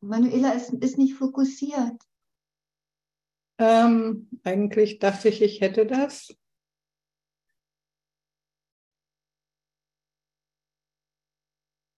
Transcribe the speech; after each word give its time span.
Manuela 0.00 0.52
ist, 0.52 0.72
ist 0.72 0.98
nicht 0.98 1.14
fokussiert. 1.14 2.02
Ähm, 3.58 4.28
eigentlich 4.42 4.98
dachte 4.98 5.28
ich, 5.28 5.42
ich 5.42 5.60
hätte 5.60 5.86
das. 5.86 6.34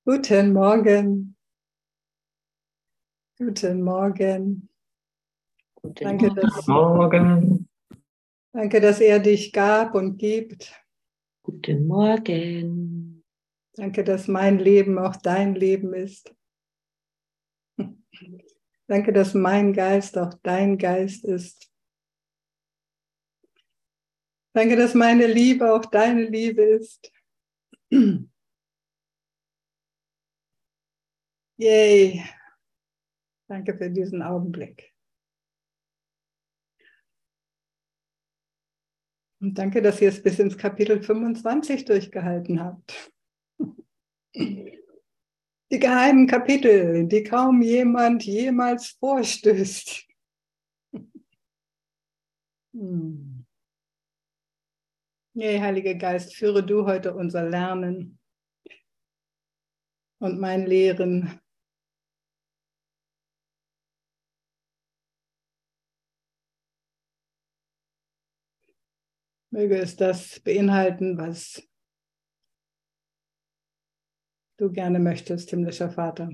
Guten 0.05 0.53
Morgen. 0.53 1.37
Guten 3.39 3.83
Morgen. 3.83 4.69
Guten 5.77 6.05
Danke, 6.05 6.35
dass, 6.35 6.67
Morgen. 6.67 7.69
danke, 8.53 8.81
dass 8.81 9.01
er 9.01 9.21
dich 9.21 9.53
gab 9.53 9.95
und 9.95 10.19
gibt. 10.19 10.73
Guten 11.45 11.87
Morgen. 11.87 13.25
Danke, 13.75 14.05
dass 14.05 14.27
mein 14.29 14.59
Leben 14.59 14.99
auch 14.99 15.17
dein 15.17 15.55
Leben 15.55 15.95
ist. 15.95 16.35
Danke, 18.87 19.13
dass 19.13 19.35
mein 19.35 19.73
Geist 19.73 20.19
auch 20.19 20.35
dein 20.43 20.77
Geist 20.79 21.25
ist. 21.25 21.73
Danke, 24.55 24.77
dass 24.77 24.95
meine 24.95 25.27
Liebe 25.27 25.73
auch 25.73 25.87
deine 25.87 26.25
Liebe 26.25 26.63
ist. 26.63 27.11
Yay. 31.57 32.23
Danke 33.49 33.77
für 33.77 33.91
diesen 33.91 34.23
Augenblick. 34.23 34.93
Und 39.41 39.59
danke, 39.59 39.83
dass 39.83 40.01
ihr 40.01 40.09
es 40.09 40.23
bis 40.23 40.39
ins 40.39 40.57
Kapitel 40.57 41.03
25 41.03 41.85
durchgehalten 41.85 42.61
habt. 42.61 43.13
Die 45.73 45.79
geheimen 45.79 46.27
Kapitel, 46.27 47.09
die 47.09 47.23
kaum 47.23 47.63
jemand 47.63 48.25
jemals 48.25 48.89
vorstößt. 49.01 50.07
Hm. 52.75 53.47
Nee, 55.33 55.61
Heiliger 55.61 55.95
Geist, 55.95 56.35
führe 56.35 56.63
du 56.63 56.85
heute 56.85 57.15
unser 57.15 57.49
Lernen 57.49 58.19
und 60.19 60.39
mein 60.39 60.67
Lehren. 60.67 61.41
Möge 69.51 69.79
es 69.79 69.97
das 69.97 70.39
beinhalten, 70.41 71.17
was 71.17 71.67
du 74.63 74.71
gerne 74.71 75.01
möchtest, 75.01 75.51
himmlischer 75.51 75.91
Vater. 75.91 76.31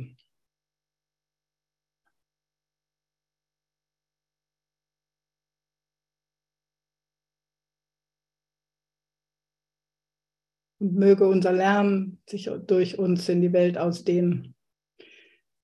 Und 10.80 10.94
möge 10.94 11.26
unser 11.26 11.52
Lernen 11.52 12.22
sich 12.28 12.50
durch 12.66 12.98
uns 12.98 13.28
in 13.28 13.40
die 13.40 13.52
Welt 13.52 13.78
ausdehnen, 13.78 14.54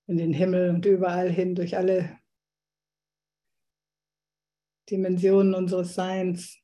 in 0.07 0.17
den 0.17 0.33
Himmel 0.33 0.71
und 0.71 0.87
überall 0.87 1.31
hin, 1.31 1.55
durch 1.55 1.77
alle 1.77 2.19
Dimensionen 4.91 5.55
unseres 5.55 5.95
Seins 5.95 6.59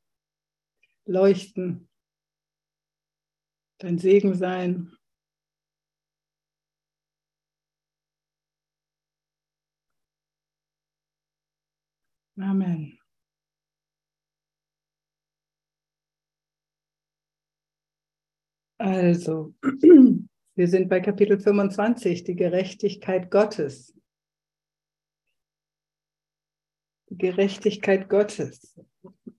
leuchten, 1.04 1.88
dein 3.78 3.98
Segen 3.98 4.34
sein. 4.34 4.96
Amen. 12.40 12.98
Also, 18.78 19.54
wir 20.54 20.68
sind 20.68 20.88
bei 20.88 21.00
Kapitel 21.00 21.38
25, 21.38 22.24
die 22.24 22.34
Gerechtigkeit 22.34 23.30
Gottes. 23.30 23.94
Die 27.10 27.18
Gerechtigkeit 27.18 28.08
Gottes. 28.08 28.80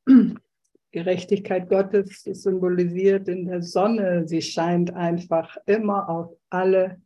Gerechtigkeit 0.91 1.69
Gottes 1.69 2.27
ist 2.27 2.43
symbolisiert 2.43 3.27
in 3.29 3.45
der 3.45 3.63
Sonne. 3.63 4.27
Sie 4.27 4.41
scheint 4.41 4.93
einfach 4.93 5.57
immer 5.65 6.07
auf 6.07 6.37
alle 6.49 7.01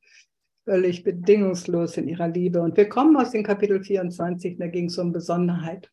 völlig 0.65 1.03
bedingungslos 1.03 1.95
in 1.97 2.07
ihrer 2.07 2.27
Liebe. 2.27 2.59
Und 2.59 2.75
wir 2.75 2.89
kommen 2.89 3.15
aus 3.15 3.31
dem 3.31 3.43
Kapitel 3.43 3.81
24, 3.83 4.57
da 4.57 4.67
ging 4.67 4.85
es 4.85 4.97
um 4.97 5.11
Besonderheit. 5.11 5.91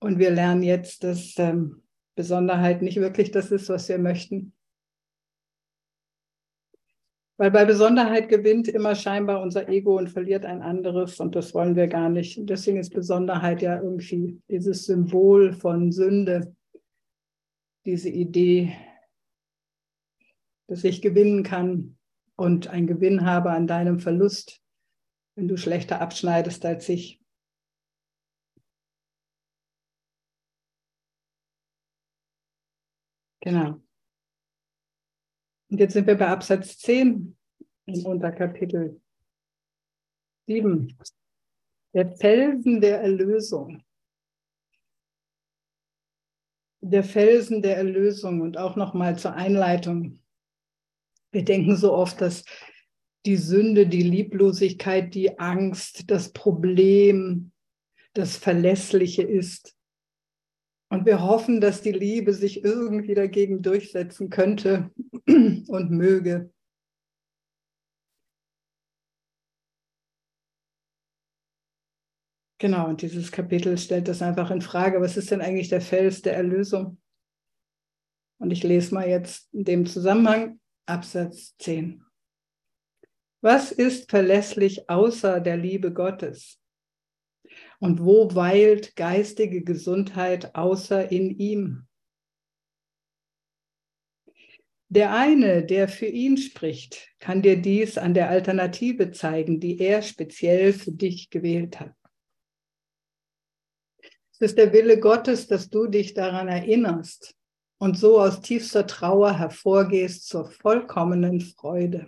Und 0.00 0.18
wir 0.18 0.30
lernen 0.30 0.64
jetzt, 0.64 1.04
dass 1.04 1.38
ähm, 1.38 1.82
Besonderheit 2.16 2.82
nicht 2.82 3.00
wirklich 3.00 3.30
das 3.30 3.52
ist, 3.52 3.68
was 3.68 3.88
wir 3.88 3.98
möchten. 3.98 4.52
Weil 7.38 7.52
bei 7.52 7.64
Besonderheit 7.64 8.28
gewinnt 8.28 8.68
immer 8.68 8.94
scheinbar 8.94 9.40
unser 9.40 9.68
Ego 9.68 9.96
und 9.96 10.10
verliert 10.10 10.44
ein 10.44 10.60
anderes 10.60 11.18
und 11.18 11.34
das 11.34 11.54
wollen 11.54 11.76
wir 11.76 11.88
gar 11.88 12.08
nicht. 12.08 12.36
Und 12.36 12.50
deswegen 12.50 12.78
ist 12.78 12.90
Besonderheit 12.90 13.62
ja 13.62 13.80
irgendwie 13.80 14.40
dieses 14.48 14.84
Symbol 14.84 15.52
von 15.52 15.92
Sünde, 15.92 16.54
diese 17.84 18.10
Idee, 18.10 18.76
dass 20.66 20.84
ich 20.84 21.00
gewinnen 21.00 21.42
kann 21.42 21.96
und 22.42 22.66
einen 22.66 22.88
Gewinn 22.88 23.24
habe 23.24 23.52
an 23.52 23.68
deinem 23.68 24.00
Verlust, 24.00 24.60
wenn 25.36 25.46
du 25.46 25.56
schlechter 25.56 26.00
abschneidest 26.00 26.64
als 26.64 26.88
ich. 26.88 27.22
Genau. 33.42 33.80
Und 35.70 35.78
jetzt 35.78 35.92
sind 35.92 36.08
wir 36.08 36.16
bei 36.16 36.26
Absatz 36.26 36.78
10 36.78 37.36
im 37.86 38.06
Unterkapitel 38.06 39.00
7. 40.48 40.98
Der 41.94 42.08
Felsen 42.16 42.80
der 42.80 43.02
Erlösung. 43.02 43.84
Der 46.80 47.04
Felsen 47.04 47.62
der 47.62 47.76
Erlösung 47.76 48.40
und 48.40 48.58
auch 48.58 48.74
nochmal 48.74 49.16
zur 49.16 49.34
Einleitung. 49.34 50.21
Wir 51.32 51.44
denken 51.44 51.76
so 51.76 51.92
oft, 51.94 52.20
dass 52.20 52.44
die 53.24 53.36
Sünde, 53.36 53.86
die 53.86 54.02
Lieblosigkeit, 54.02 55.14
die 55.14 55.38
Angst, 55.38 56.10
das 56.10 56.32
Problem, 56.32 57.52
das 58.12 58.36
Verlässliche 58.36 59.22
ist. 59.22 59.74
Und 60.90 61.06
wir 61.06 61.22
hoffen, 61.22 61.62
dass 61.62 61.80
die 61.80 61.92
Liebe 61.92 62.34
sich 62.34 62.64
irgendwie 62.64 63.14
dagegen 63.14 63.62
durchsetzen 63.62 64.28
könnte 64.28 64.90
und 65.26 65.90
möge. 65.90 66.52
Genau, 72.58 72.88
und 72.88 73.02
dieses 73.02 73.32
Kapitel 73.32 73.78
stellt 73.78 74.06
das 74.06 74.20
einfach 74.22 74.50
in 74.50 74.60
Frage. 74.60 75.00
Was 75.00 75.16
ist 75.16 75.30
denn 75.30 75.40
eigentlich 75.40 75.68
der 75.68 75.80
Fels 75.80 76.22
der 76.22 76.36
Erlösung? 76.36 77.00
Und 78.38 78.50
ich 78.50 78.62
lese 78.62 78.94
mal 78.94 79.08
jetzt 79.08 79.52
in 79.54 79.64
dem 79.64 79.86
Zusammenhang 79.86 80.60
Absatz 80.86 81.56
10. 81.58 82.04
Was 83.40 83.70
ist 83.70 84.10
verlässlich 84.10 84.88
außer 84.88 85.40
der 85.40 85.56
Liebe 85.56 85.92
Gottes? 85.92 86.60
Und 87.78 88.00
wo 88.00 88.34
weilt 88.34 88.96
geistige 88.96 89.62
Gesundheit 89.62 90.54
außer 90.54 91.10
in 91.10 91.30
ihm? 91.38 91.86
Der 94.88 95.14
eine, 95.14 95.64
der 95.64 95.88
für 95.88 96.06
ihn 96.06 96.36
spricht, 96.36 97.14
kann 97.18 97.42
dir 97.42 97.60
dies 97.60 97.96
an 97.96 98.12
der 98.12 98.28
Alternative 98.28 99.10
zeigen, 99.10 99.58
die 99.58 99.78
er 99.78 100.02
speziell 100.02 100.72
für 100.72 100.92
dich 100.92 101.30
gewählt 101.30 101.80
hat. 101.80 101.94
Es 104.32 104.40
ist 104.40 104.58
der 104.58 104.72
Wille 104.72 104.98
Gottes, 104.98 105.46
dass 105.46 105.70
du 105.70 105.86
dich 105.86 106.14
daran 106.14 106.48
erinnerst 106.48 107.36
und 107.82 107.98
so 107.98 108.20
aus 108.20 108.40
tiefster 108.40 108.86
Trauer 108.86 109.36
hervorgehst 109.36 110.28
zur 110.28 110.44
vollkommenen 110.44 111.40
Freude. 111.40 112.06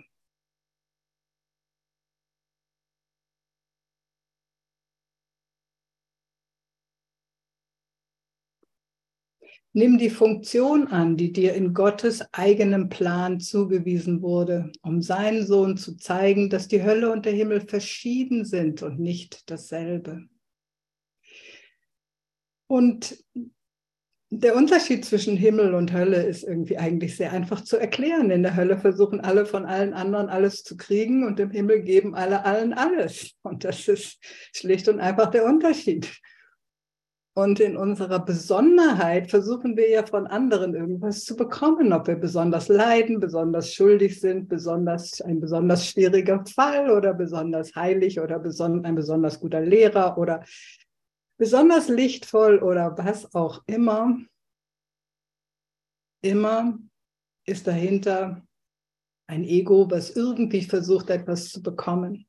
Nimm 9.73 9.97
die 9.97 10.09
Funktion 10.09 10.87
an, 10.87 11.17
die 11.17 11.33
dir 11.33 11.53
in 11.55 11.73
Gottes 11.73 12.23
eigenem 12.31 12.87
Plan 12.87 13.41
zugewiesen 13.41 14.21
wurde, 14.21 14.71
um 14.81 15.01
seinen 15.01 15.45
Sohn 15.45 15.75
zu 15.75 15.97
zeigen, 15.97 16.49
dass 16.49 16.69
die 16.69 16.83
Hölle 16.83 17.11
und 17.11 17.25
der 17.25 17.33
Himmel 17.33 17.59
verschieden 17.59 18.45
sind 18.45 18.81
und 18.81 18.97
nicht 18.97 19.51
dasselbe. 19.51 20.29
Und 22.67 23.21
der 24.39 24.55
Unterschied 24.55 25.05
zwischen 25.05 25.37
Himmel 25.37 25.73
und 25.73 25.93
Hölle 25.93 26.23
ist 26.23 26.43
irgendwie 26.43 26.77
eigentlich 26.77 27.15
sehr 27.15 27.31
einfach 27.31 27.61
zu 27.61 27.77
erklären. 27.77 28.31
In 28.31 28.43
der 28.43 28.55
Hölle 28.55 28.77
versuchen 28.77 29.21
alle 29.21 29.45
von 29.45 29.65
allen 29.65 29.93
anderen 29.93 30.29
alles 30.29 30.63
zu 30.63 30.77
kriegen 30.77 31.25
und 31.25 31.39
im 31.39 31.51
Himmel 31.51 31.81
geben 31.81 32.15
alle 32.15 32.45
allen 32.45 32.73
alles. 32.73 33.31
Und 33.43 33.63
das 33.63 33.87
ist 33.87 34.17
schlicht 34.53 34.87
und 34.89 34.99
einfach 34.99 35.31
der 35.31 35.45
Unterschied. 35.45 36.11
Und 37.37 37.59
in 37.59 37.75
unserer 37.75 38.23
Besonderheit 38.23 39.29
versuchen 39.29 39.75
wir 39.75 39.89
ja 39.89 40.05
von 40.05 40.25
anderen 40.25 40.73
irgendwas 40.73 41.25
zu 41.25 41.35
bekommen, 41.35 41.91
ob 41.91 42.07
wir 42.07 42.15
besonders 42.15 42.69
leiden, 42.69 43.19
besonders 43.19 43.73
schuldig 43.73 44.21
sind, 44.21 44.47
besonders 44.47 45.19
ein 45.19 45.41
besonders 45.41 45.85
schwieriger 45.85 46.45
Fall 46.45 46.89
oder 46.89 47.13
besonders 47.13 47.75
heilig 47.75 48.21
oder 48.21 48.39
beson 48.39 48.85
ein 48.85 48.95
besonders 48.95 49.41
guter 49.41 49.59
Lehrer 49.59 50.17
oder 50.17 50.45
besonders 51.37 51.89
lichtvoll 51.89 52.59
oder 52.59 52.97
was 52.97 53.33
auch 53.33 53.63
immer. 53.67 54.17
Immer 56.21 56.79
ist 57.45 57.67
dahinter 57.67 58.45
ein 59.27 59.43
Ego, 59.43 59.89
was 59.89 60.15
irgendwie 60.15 60.63
versucht, 60.63 61.09
etwas 61.09 61.49
zu 61.49 61.61
bekommen. 61.61 62.27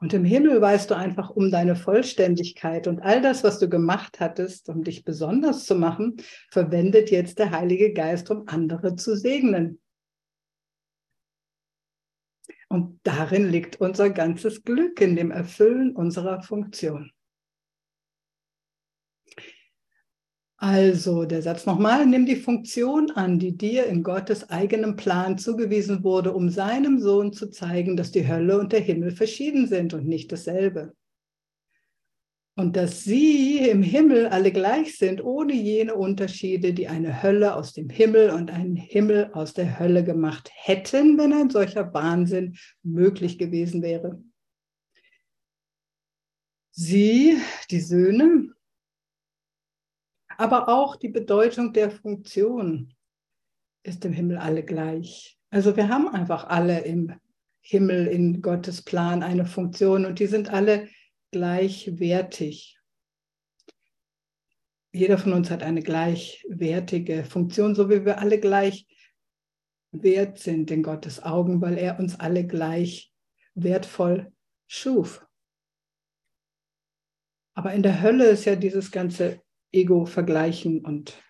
Und 0.00 0.14
im 0.14 0.24
Himmel 0.24 0.60
weißt 0.60 0.90
du 0.90 0.96
einfach 0.96 1.28
um 1.28 1.50
deine 1.50 1.76
Vollständigkeit 1.76 2.86
und 2.86 3.00
all 3.00 3.20
das, 3.20 3.44
was 3.44 3.58
du 3.58 3.68
gemacht 3.68 4.18
hattest, 4.18 4.68
um 4.70 4.82
dich 4.82 5.04
besonders 5.04 5.66
zu 5.66 5.74
machen, 5.74 6.16
verwendet 6.50 7.10
jetzt 7.10 7.38
der 7.38 7.50
Heilige 7.50 7.92
Geist, 7.92 8.30
um 8.30 8.48
andere 8.48 8.96
zu 8.96 9.14
segnen. 9.14 9.78
Und 12.68 13.00
darin 13.02 13.50
liegt 13.50 13.80
unser 13.80 14.08
ganzes 14.10 14.62
Glück, 14.62 15.00
in 15.00 15.16
dem 15.16 15.30
Erfüllen 15.30 15.94
unserer 15.94 16.40
Funktion. 16.40 17.12
Also 20.62 21.24
der 21.24 21.40
Satz 21.40 21.64
nochmal, 21.64 22.04
nimm 22.04 22.26
die 22.26 22.36
Funktion 22.36 23.10
an, 23.12 23.38
die 23.38 23.56
dir 23.56 23.86
in 23.86 24.02
Gottes 24.02 24.50
eigenem 24.50 24.94
Plan 24.94 25.38
zugewiesen 25.38 26.04
wurde, 26.04 26.34
um 26.34 26.50
seinem 26.50 27.00
Sohn 27.00 27.32
zu 27.32 27.48
zeigen, 27.48 27.96
dass 27.96 28.10
die 28.10 28.28
Hölle 28.28 28.60
und 28.60 28.70
der 28.72 28.80
Himmel 28.80 29.10
verschieden 29.10 29.66
sind 29.66 29.94
und 29.94 30.06
nicht 30.06 30.30
dasselbe. 30.30 30.92
Und 32.56 32.76
dass 32.76 33.04
sie 33.04 33.70
im 33.70 33.82
Himmel 33.82 34.26
alle 34.26 34.52
gleich 34.52 34.98
sind, 34.98 35.24
ohne 35.24 35.54
jene 35.54 35.94
Unterschiede, 35.94 36.74
die 36.74 36.88
eine 36.88 37.22
Hölle 37.22 37.54
aus 37.54 37.72
dem 37.72 37.88
Himmel 37.88 38.28
und 38.28 38.50
einen 38.50 38.76
Himmel 38.76 39.30
aus 39.32 39.54
der 39.54 39.78
Hölle 39.78 40.04
gemacht 40.04 40.50
hätten, 40.52 41.16
wenn 41.16 41.32
ein 41.32 41.48
solcher 41.48 41.94
Wahnsinn 41.94 42.58
möglich 42.82 43.38
gewesen 43.38 43.80
wäre. 43.80 44.22
Sie, 46.72 47.38
die 47.70 47.80
Söhne, 47.80 48.52
aber 50.40 50.70
auch 50.70 50.96
die 50.96 51.10
Bedeutung 51.10 51.74
der 51.74 51.90
Funktion 51.90 52.94
ist 53.82 54.04
im 54.06 54.12
Himmel 54.14 54.38
alle 54.38 54.64
gleich. 54.64 55.38
Also 55.50 55.76
wir 55.76 55.90
haben 55.90 56.08
einfach 56.08 56.44
alle 56.44 56.80
im 56.80 57.12
Himmel 57.60 58.06
in 58.06 58.40
Gottes 58.40 58.80
Plan 58.80 59.22
eine 59.22 59.44
Funktion 59.44 60.06
und 60.06 60.18
die 60.18 60.26
sind 60.26 60.48
alle 60.48 60.88
gleichwertig. 61.30 62.78
Jeder 64.92 65.18
von 65.18 65.34
uns 65.34 65.50
hat 65.50 65.62
eine 65.62 65.82
gleichwertige 65.82 67.22
Funktion, 67.24 67.74
so 67.74 67.90
wie 67.90 68.06
wir 68.06 68.18
alle 68.18 68.40
gleich 68.40 68.86
wert 69.92 70.38
sind 70.38 70.70
in 70.70 70.82
Gottes 70.82 71.22
Augen, 71.22 71.60
weil 71.60 71.76
er 71.76 71.98
uns 71.98 72.18
alle 72.18 72.46
gleich 72.46 73.12
wertvoll 73.54 74.32
schuf. 74.66 75.22
Aber 77.52 77.74
in 77.74 77.82
der 77.82 78.00
Hölle 78.00 78.30
ist 78.30 78.46
ja 78.46 78.56
dieses 78.56 78.90
ganze 78.90 79.42
Ego 79.72 80.06
vergleichen 80.06 80.84
und 80.84 81.22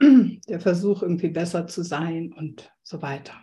der 0.00 0.60
Versuch, 0.60 1.02
irgendwie 1.02 1.28
besser 1.28 1.66
zu 1.66 1.82
sein 1.82 2.32
und 2.32 2.72
so 2.82 3.00
weiter. 3.02 3.40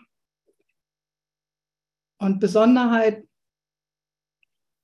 Und 2.18 2.40
Besonderheit 2.40 3.28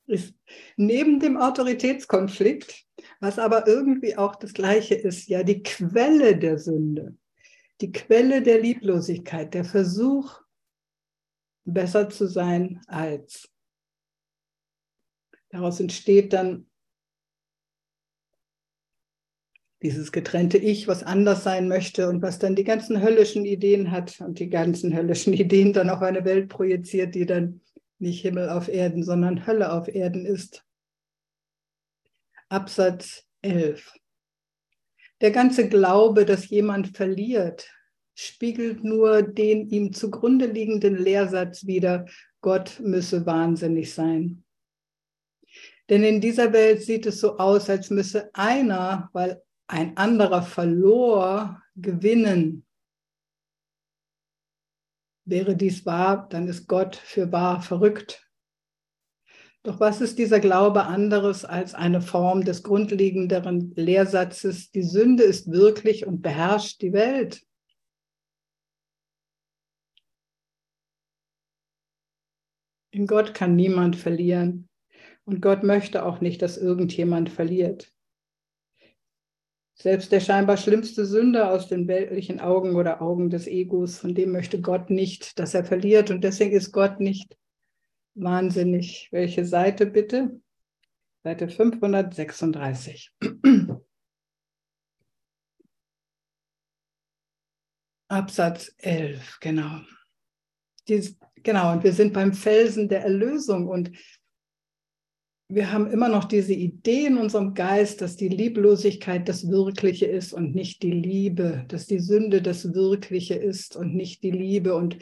ist 0.08 0.36
neben 0.76 1.20
dem 1.20 1.38
Autoritätskonflikt, 1.38 2.86
was 3.20 3.40
aber 3.40 3.68
irgendwie 3.68 4.18
auch 4.18 4.36
das 4.36 4.54
Gleiche 4.54 4.96
ist, 4.96 5.28
ja 5.28 5.44
die 5.44 5.64
Quelle 5.64 6.38
der 6.38 6.58
Sünde, 6.58 7.18
die 7.80 7.92
Quelle 7.92 8.42
der 8.42 8.60
Lieblosigkeit, 8.60 9.54
der 9.54 9.66
Versuch, 9.66 10.42
besser 11.64 12.10
zu 12.10 12.28
sein 12.28 12.82
als. 12.88 13.50
Daraus 15.50 15.80
entsteht 15.80 16.34
dann 16.34 16.71
dieses 19.82 20.12
getrennte 20.12 20.58
Ich, 20.58 20.88
was 20.88 21.04
anders 21.04 21.44
sein 21.44 21.68
möchte 21.68 22.08
und 22.08 22.22
was 22.22 22.38
dann 22.38 22.56
die 22.56 22.64
ganzen 22.64 23.02
höllischen 23.02 23.46
Ideen 23.46 23.92
hat 23.92 24.22
und 24.22 24.40
die 24.40 24.50
ganzen 24.50 24.94
höllischen 24.96 25.34
Ideen 25.34 25.74
dann 25.74 25.90
auf 25.90 26.02
eine 26.02 26.24
Welt 26.26 26.50
projiziert, 26.50 27.16
die 27.16 27.26
dann 27.26 27.62
nicht 28.00 28.22
Himmel 28.22 28.50
auf 28.50 28.68
Erden, 28.68 29.04
sondern 29.04 29.46
Hölle 29.46 29.72
auf 29.72 29.88
Erden 29.88 30.26
ist. 30.26 30.64
Absatz 32.50 33.26
11. 33.42 33.94
Der 35.22 35.32
ganze 35.32 35.70
Glaube, 35.70 36.26
dass 36.26 36.50
jemand 36.50 36.98
verliert, 36.98 37.72
spiegelt 38.16 38.84
nur 38.84 39.22
den 39.22 39.70
ihm 39.70 39.94
zugrunde 39.94 40.48
liegenden 40.48 40.98
Lehrsatz 40.98 41.66
wider, 41.66 42.06
Gott 42.42 42.80
müsse 42.84 43.26
wahnsinnig 43.26 43.94
sein. 43.94 44.44
Denn 45.90 46.04
in 46.04 46.22
dieser 46.22 46.54
Welt 46.54 46.82
sieht 46.82 47.06
es 47.06 47.20
so 47.20 47.38
aus, 47.38 47.70
als 47.70 47.90
müsse 47.90 48.34
einer, 48.34 49.10
weil 49.14 49.42
ein 49.72 49.96
anderer 49.96 50.44
verlor, 50.44 51.64
gewinnen. 51.76 52.66
Wäre 55.26 55.56
dies 55.56 55.86
wahr, 55.86 56.28
dann 56.30 56.48
ist 56.48 56.68
Gott 56.68 56.98
für 56.98 57.32
wahr 57.32 57.62
verrückt. 57.62 58.30
Doch 59.64 59.80
was 59.80 60.02
ist 60.02 60.18
dieser 60.18 60.40
Glaube 60.40 60.84
anderes 60.84 61.46
als 61.46 61.74
eine 61.74 62.02
Form 62.02 62.44
des 62.44 62.64
grundlegenderen 62.64 63.74
Lehrsatzes, 63.76 64.72
die 64.72 64.84
Sünde 64.84 65.24
ist 65.24 65.52
wirklich 65.52 66.06
und 66.06 66.22
beherrscht 66.22 66.82
die 66.82 66.92
Welt? 66.92 67.46
In 72.90 73.08
Gott 73.08 73.34
kann 73.34 73.56
niemand 73.56 73.96
verlieren 73.96 74.68
und 75.24 75.42
Gott 75.42 75.64
möchte 75.64 76.04
auch 76.04 76.20
nicht, 76.20 76.42
dass 76.42 76.58
irgendjemand 76.58 77.30
verliert. 77.30 77.94
Selbst 79.82 80.12
der 80.12 80.20
scheinbar 80.20 80.58
schlimmste 80.58 81.08
Sünder 81.08 81.52
aus 81.52 81.68
den 81.68 81.88
weltlichen 81.88 82.40
Augen 82.40 82.76
oder 82.76 83.02
Augen 83.02 83.32
des 83.32 83.48
Egos, 83.48 83.98
von 83.98 84.14
dem 84.14 84.32
möchte 84.32 84.62
Gott 84.62 84.92
nicht, 84.92 85.40
dass 85.40 85.56
er 85.56 85.66
verliert. 85.66 86.12
Und 86.12 86.24
deswegen 86.24 86.52
ist 86.52 86.72
Gott 86.72 87.00
nicht 87.00 87.36
wahnsinnig. 88.14 89.08
Welche 89.12 89.44
Seite 89.44 89.88
bitte? 89.88 90.40
Seite 91.24 91.50
536. 91.50 93.12
Absatz 98.08 98.76
11, 98.78 99.40
genau. 99.40 99.80
Dies, 100.88 101.18
genau, 101.38 101.72
und 101.72 101.84
wir 101.84 101.94
sind 101.94 102.14
beim 102.14 102.34
Felsen 102.34 102.88
der 102.88 103.02
Erlösung. 103.02 103.68
Und 103.68 103.92
wir 105.54 105.72
haben 105.72 105.88
immer 105.88 106.08
noch 106.08 106.24
diese 106.24 106.54
Idee 106.54 107.08
in 107.08 107.18
unserem 107.18 107.54
Geist, 107.54 108.02
dass 108.02 108.16
die 108.16 108.30
Lieblosigkeit 108.30 109.28
das 109.28 109.50
Wirkliche 109.50 110.06
ist 110.06 110.32
und 110.34 110.56
nicht 110.56 110.82
die 110.82 110.92
Liebe, 110.92 111.66
dass 111.68 111.88
die 111.88 112.00
Sünde 112.00 112.42
das 112.42 112.74
Wirkliche 112.74 113.36
ist 113.36 113.76
und 113.76 113.94
nicht 113.94 114.24
die 114.24 114.32
Liebe. 114.32 114.74
Und 114.74 114.98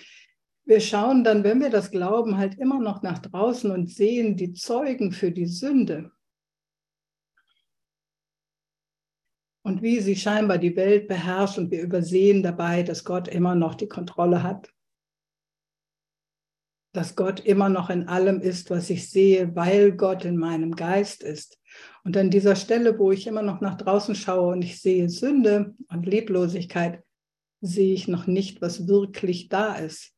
wir 0.65 0.79
schauen 0.79 1.23
dann, 1.23 1.43
wenn 1.43 1.61
wir 1.61 1.69
das 1.69 1.91
glauben, 1.91 2.37
halt 2.37 2.57
immer 2.57 2.79
noch 2.79 3.03
nach 3.03 3.19
draußen 3.19 3.69
und 3.69 3.91
sehen 3.91 4.37
die 4.37 4.53
Zeugen 4.53 5.11
für 5.11 5.31
die 5.31 5.45
Sünde. 5.45 6.11
Und 9.61 9.83
wie 9.83 9.99
sie 9.99 10.15
scheinbar 10.15 10.57
die 10.57 10.75
Welt 10.75 11.07
beherrscht 11.07 11.59
und 11.59 11.69
wir 11.69 11.83
übersehen 11.83 12.41
dabei, 12.41 12.81
dass 12.81 13.03
Gott 13.03 13.27
immer 13.27 13.53
noch 13.53 13.75
die 13.75 13.87
Kontrolle 13.87 14.41
hat 14.41 14.73
dass 16.91 17.15
Gott 17.15 17.39
immer 17.41 17.69
noch 17.69 17.89
in 17.89 18.08
allem 18.08 18.41
ist, 18.41 18.69
was 18.69 18.89
ich 18.89 19.10
sehe, 19.10 19.55
weil 19.55 19.91
Gott 19.91 20.25
in 20.25 20.38
meinem 20.38 20.75
Geist 20.75 21.24
ist. 21.24 21.60
Und 22.03 22.17
an 22.17 22.31
dieser 22.31 22.55
Stelle, 22.55 22.98
wo 22.98 23.12
ich 23.12 23.27
immer 23.27 23.43
noch 23.43 23.62
nach 23.62 23.75
draußen 23.75 24.15
schaue 24.15 24.53
und 24.53 24.63
ich 24.63 24.81
sehe 24.81 25.10
Sünde 25.10 25.75
und 25.89 26.05
Leblosigkeit, 26.05 27.03
sehe 27.62 27.93
ich 27.93 28.08
noch 28.08 28.25
nicht, 28.25 28.62
was 28.62 28.88
wirklich 28.88 29.50
da 29.50 29.75
ist. 29.75 30.15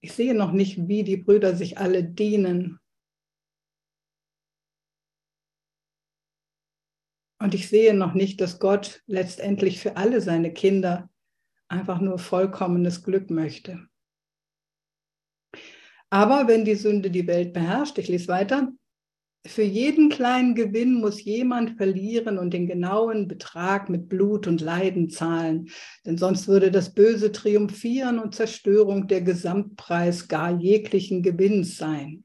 Ich 0.00 0.12
sehe 0.12 0.34
noch 0.34 0.52
nicht, 0.52 0.88
wie 0.88 1.04
die 1.04 1.18
Brüder 1.18 1.54
sich 1.54 1.76
alle 1.76 2.02
dienen. 2.02 2.78
Und 7.38 7.54
ich 7.54 7.68
sehe 7.68 7.92
noch 7.92 8.14
nicht, 8.14 8.40
dass 8.40 8.58
Gott 8.58 9.02
letztendlich 9.06 9.80
für 9.80 9.96
alle 9.96 10.20
seine 10.20 10.52
Kinder 10.52 11.10
einfach 11.68 12.00
nur 12.00 12.18
vollkommenes 12.18 13.02
Glück 13.02 13.30
möchte. 13.30 13.89
Aber 16.10 16.48
wenn 16.48 16.64
die 16.64 16.74
Sünde 16.74 17.10
die 17.10 17.26
Welt 17.26 17.52
beherrscht, 17.52 17.98
ich 17.98 18.08
lese 18.08 18.28
weiter, 18.28 18.72
für 19.46 19.62
jeden 19.62 20.10
kleinen 20.10 20.54
Gewinn 20.54 21.00
muss 21.00 21.24
jemand 21.24 21.78
verlieren 21.78 22.36
und 22.36 22.52
den 22.52 22.66
genauen 22.66 23.26
Betrag 23.26 23.88
mit 23.88 24.08
Blut 24.08 24.46
und 24.46 24.60
Leiden 24.60 25.08
zahlen, 25.08 25.70
denn 26.04 26.18
sonst 26.18 26.46
würde 26.46 26.70
das 26.70 26.92
Böse 26.92 27.32
triumphieren 27.32 28.18
und 28.18 28.34
Zerstörung 28.34 29.08
der 29.08 29.22
Gesamtpreis 29.22 30.28
gar 30.28 30.60
jeglichen 30.60 31.22
Gewinns 31.22 31.78
sein. 31.78 32.24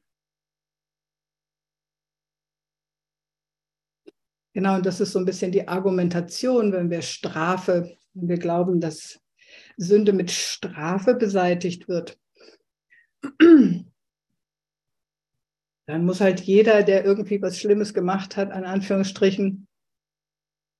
Genau, 4.53 4.75
und 4.75 4.85
das 4.85 4.99
ist 4.99 5.11
so 5.11 5.19
ein 5.19 5.25
bisschen 5.25 5.51
die 5.51 5.67
Argumentation, 5.67 6.73
wenn 6.73 6.89
wir 6.89 7.01
Strafe, 7.01 7.97
wenn 8.13 8.29
wir 8.29 8.37
glauben, 8.37 8.81
dass 8.81 9.21
Sünde 9.77 10.11
mit 10.11 10.31
Strafe 10.31 11.13
beseitigt 11.13 11.87
wird. 11.87 12.17
Dann 15.87 16.05
muss 16.05 16.19
halt 16.19 16.41
jeder, 16.41 16.83
der 16.83 17.05
irgendwie 17.05 17.41
was 17.41 17.59
Schlimmes 17.59 17.93
gemacht 17.93 18.37
hat, 18.37 18.51
an 18.51 18.63
Anführungsstrichen, 18.65 19.67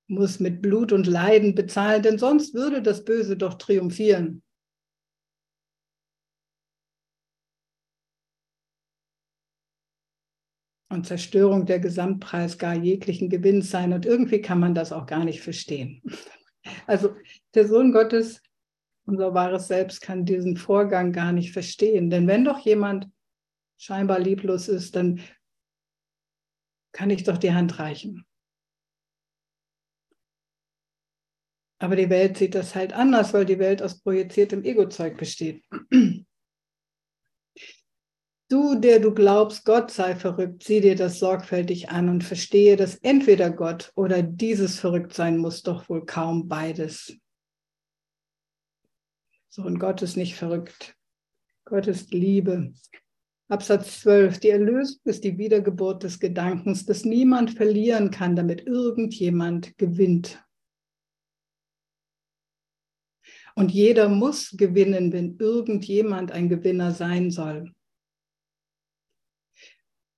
muss 0.08 0.40
mit 0.40 0.62
Blut 0.62 0.92
und 0.92 1.08
Leiden 1.08 1.56
bezahlen, 1.56 2.02
denn 2.02 2.18
sonst 2.18 2.54
würde 2.54 2.82
das 2.82 3.06
Böse 3.06 3.38
doch 3.38 3.56
triumphieren. 3.56 4.42
und 10.96 11.06
Zerstörung 11.06 11.66
der 11.66 11.80
Gesamtpreis 11.80 12.58
gar 12.58 12.74
jeglichen 12.74 13.30
Gewinns 13.30 13.70
sein. 13.70 13.94
Und 13.94 14.06
irgendwie 14.06 14.42
kann 14.42 14.60
man 14.60 14.74
das 14.74 14.92
auch 14.92 15.06
gar 15.06 15.26
nicht 15.26 15.42
verstehen. 15.42 16.02
Also 16.88 17.16
der 17.54 17.68
Sohn 17.68 17.92
Gottes, 17.92 18.42
unser 19.06 19.34
wahres 19.34 19.68
Selbst, 19.68 20.02
kann 20.02 20.26
diesen 20.26 20.58
Vorgang 20.58 21.12
gar 21.12 21.32
nicht 21.32 21.52
verstehen. 21.52 22.10
Denn 22.10 22.28
wenn 22.28 22.46
doch 22.46 22.60
jemand 22.60 23.10
scheinbar 23.78 24.20
lieblos 24.20 24.68
ist, 24.68 24.96
dann 24.96 25.22
kann 26.92 27.10
ich 27.10 27.24
doch 27.24 27.38
die 27.38 27.54
Hand 27.54 27.80
reichen. 27.80 28.26
Aber 31.78 31.96
die 31.96 32.10
Welt 32.10 32.38
sieht 32.38 32.56
das 32.56 32.74
halt 32.74 32.94
anders, 32.94 33.34
weil 33.34 33.46
die 33.46 33.60
Welt 33.60 33.82
aus 33.82 34.00
projiziertem 34.00 34.64
Ego-Zeug 34.64 35.18
besteht. 35.18 35.64
Du, 38.48 38.76
der 38.76 39.00
du 39.00 39.12
glaubst, 39.12 39.66
Gott 39.66 39.90
sei 39.90 40.16
verrückt, 40.16 40.64
sieh 40.64 40.80
dir 40.80 40.96
das 40.96 41.18
sorgfältig 41.18 41.90
an 41.90 42.10
und 42.10 42.24
verstehe, 42.24 42.76
dass 42.76 42.96
entweder 42.98 43.50
Gott 43.50 43.92
oder 43.96 44.22
dieses 44.22 44.80
verrückt 44.80 45.14
sein 45.14 45.40
muss, 45.40 45.64
doch 45.64 45.90
wohl 45.90 46.06
kaum 46.06 46.48
beides. 46.48 47.18
So, 49.56 49.62
und 49.62 49.80
Gott 49.80 50.02
ist 50.02 50.18
nicht 50.18 50.36
verrückt. 50.36 50.98
Gott 51.64 51.88
ist 51.88 52.14
Liebe. 52.14 52.74
Absatz 53.48 54.02
12. 54.02 54.42
Die 54.42 54.50
Erlösung 54.50 55.00
ist 55.06 55.24
die 55.24 55.38
Wiedergeburt 55.38 56.04
des 56.04 56.20
Gedankens, 56.20 56.86
dass 56.86 57.06
niemand 57.06 57.52
verlieren 57.52 58.12
kann, 58.12 58.36
damit 58.36 58.68
irgendjemand 58.68 59.78
gewinnt. 59.78 60.44
Und 63.56 63.72
jeder 63.72 64.10
muss 64.10 64.58
gewinnen, 64.58 65.14
wenn 65.14 65.38
irgendjemand 65.38 66.34
ein 66.34 66.50
Gewinner 66.50 66.92
sein 66.92 67.32
soll. 67.32 67.72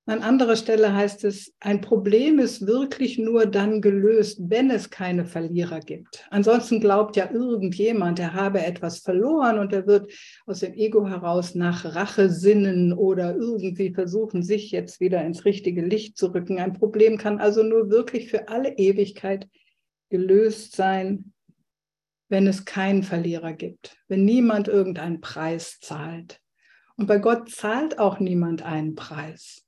An 0.09 0.21
anderer 0.21 0.55
Stelle 0.55 0.95
heißt 0.95 1.25
es, 1.25 1.53
ein 1.59 1.81
Problem 1.81 2.39
ist 2.39 2.65
wirklich 2.65 3.17
nur 3.17 3.45
dann 3.45 3.81
gelöst, 3.81 4.39
wenn 4.41 4.71
es 4.71 4.89
keine 4.89 5.25
Verlierer 5.25 5.81
gibt. 5.81 6.25
Ansonsten 6.29 6.79
glaubt 6.79 7.17
ja 7.17 7.29
irgendjemand, 7.29 8.17
er 8.17 8.33
habe 8.33 8.61
etwas 8.61 8.99
verloren 8.99 9.59
und 9.59 9.73
er 9.73 9.85
wird 9.85 10.09
aus 10.45 10.61
dem 10.61 10.75
Ego 10.75 11.05
heraus 11.05 11.55
nach 11.55 11.83
Rache 11.83 12.29
sinnen 12.29 12.93
oder 12.93 13.35
irgendwie 13.35 13.93
versuchen, 13.93 14.43
sich 14.43 14.71
jetzt 14.71 15.01
wieder 15.01 15.25
ins 15.25 15.43
richtige 15.43 15.81
Licht 15.81 16.17
zu 16.17 16.33
rücken. 16.33 16.57
Ein 16.57 16.71
Problem 16.71 17.17
kann 17.17 17.39
also 17.39 17.61
nur 17.61 17.89
wirklich 17.89 18.29
für 18.29 18.47
alle 18.47 18.77
Ewigkeit 18.77 19.49
gelöst 20.09 20.73
sein, 20.73 21.33
wenn 22.29 22.47
es 22.47 22.63
keinen 22.63 23.03
Verlierer 23.03 23.51
gibt, 23.51 23.97
wenn 24.07 24.23
niemand 24.23 24.69
irgendeinen 24.69 25.19
Preis 25.19 25.79
zahlt. 25.81 26.39
Und 26.95 27.07
bei 27.07 27.17
Gott 27.17 27.49
zahlt 27.51 27.99
auch 27.99 28.21
niemand 28.21 28.63
einen 28.63 28.95
Preis. 28.95 29.66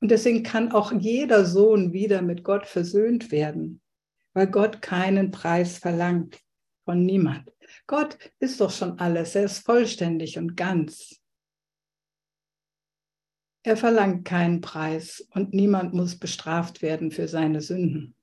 Und 0.00 0.10
deswegen 0.10 0.42
kann 0.42 0.72
auch 0.72 0.92
jeder 0.92 1.44
Sohn 1.44 1.92
wieder 1.92 2.22
mit 2.22 2.44
Gott 2.44 2.66
versöhnt 2.66 3.30
werden, 3.30 3.80
weil 4.34 4.46
Gott 4.48 4.82
keinen 4.82 5.30
Preis 5.30 5.78
verlangt 5.78 6.40
von 6.84 7.02
niemand. 7.04 7.52
Gott 7.86 8.18
ist 8.38 8.60
doch 8.60 8.70
schon 8.70 8.98
alles, 8.98 9.34
er 9.34 9.44
ist 9.44 9.64
vollständig 9.64 10.38
und 10.38 10.56
ganz. 10.56 11.20
Er 13.64 13.76
verlangt 13.76 14.24
keinen 14.24 14.60
Preis 14.60 15.26
und 15.30 15.52
niemand 15.52 15.92
muss 15.92 16.18
bestraft 16.18 16.82
werden 16.82 17.10
für 17.10 17.26
seine 17.26 17.60
Sünden. 17.60 18.15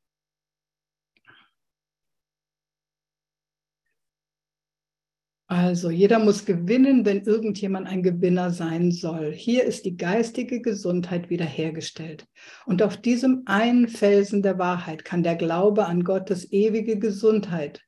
Also 5.56 5.92
jeder 5.92 6.18
muss 6.18 6.46
gewinnen, 6.46 7.06
wenn 7.06 7.22
irgendjemand 7.22 7.86
ein 7.88 8.02
Gewinner 8.02 8.50
sein 8.50 8.92
soll. 8.92 9.32
Hier 9.32 9.66
ist 9.66 9.86
die 9.86 9.96
geistige 9.96 10.62
Gesundheit 10.62 11.30
wiederhergestellt. 11.30 12.26
Und 12.66 12.82
auf 12.82 12.98
diesem 12.98 13.44
einen 13.46 13.88
Felsen 13.88 14.42
der 14.42 14.58
Wahrheit 14.58 15.06
kann 15.06 15.22
der 15.22 15.36
Glaube 15.36 15.86
an 15.86 16.04
Gottes 16.04 16.52
ewige 16.52 16.98
Gesundheit 16.98 17.82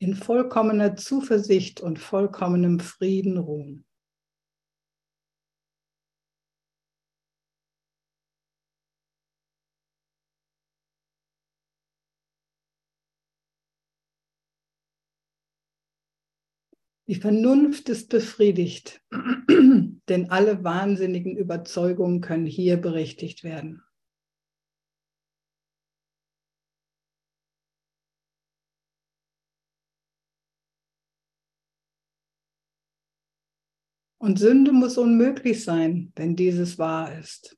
in 0.00 0.16
vollkommener 0.16 0.96
Zuversicht 0.96 1.80
und 1.80 2.00
vollkommenem 2.00 2.80
Frieden 2.80 3.38
ruhen. 3.38 3.84
Die 17.08 17.14
Vernunft 17.14 17.88
ist 17.88 18.10
befriedigt, 18.10 19.02
denn 19.48 20.28
alle 20.28 20.62
wahnsinnigen 20.62 21.38
Überzeugungen 21.38 22.20
können 22.20 22.44
hier 22.44 22.76
berichtigt 22.76 23.44
werden. 23.44 23.82
Und 34.18 34.38
Sünde 34.38 34.72
muss 34.72 34.98
unmöglich 34.98 35.64
sein, 35.64 36.12
wenn 36.14 36.36
dieses 36.36 36.78
wahr 36.78 37.18
ist. 37.18 37.56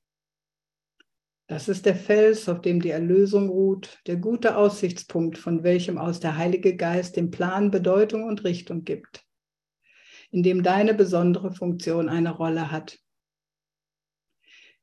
Das 1.48 1.68
ist 1.68 1.86
der 1.86 1.96
Fels, 1.96 2.48
auf 2.48 2.60
dem 2.60 2.80
die 2.80 2.90
Erlösung 2.90 3.48
ruht, 3.48 3.98
der 4.06 4.18
gute 4.18 4.56
Aussichtspunkt, 4.56 5.38
von 5.38 5.64
welchem 5.64 5.98
aus 5.98 6.20
der 6.20 6.36
Heilige 6.36 6.76
Geist 6.76 7.16
dem 7.16 7.32
Plan 7.32 7.72
Bedeutung 7.72 8.22
und 8.22 8.44
Richtung 8.44 8.84
gibt 8.84 9.26
in 10.30 10.42
dem 10.42 10.62
deine 10.62 10.94
besondere 10.94 11.52
Funktion 11.52 12.08
eine 12.08 12.30
Rolle 12.30 12.70
hat. 12.70 12.98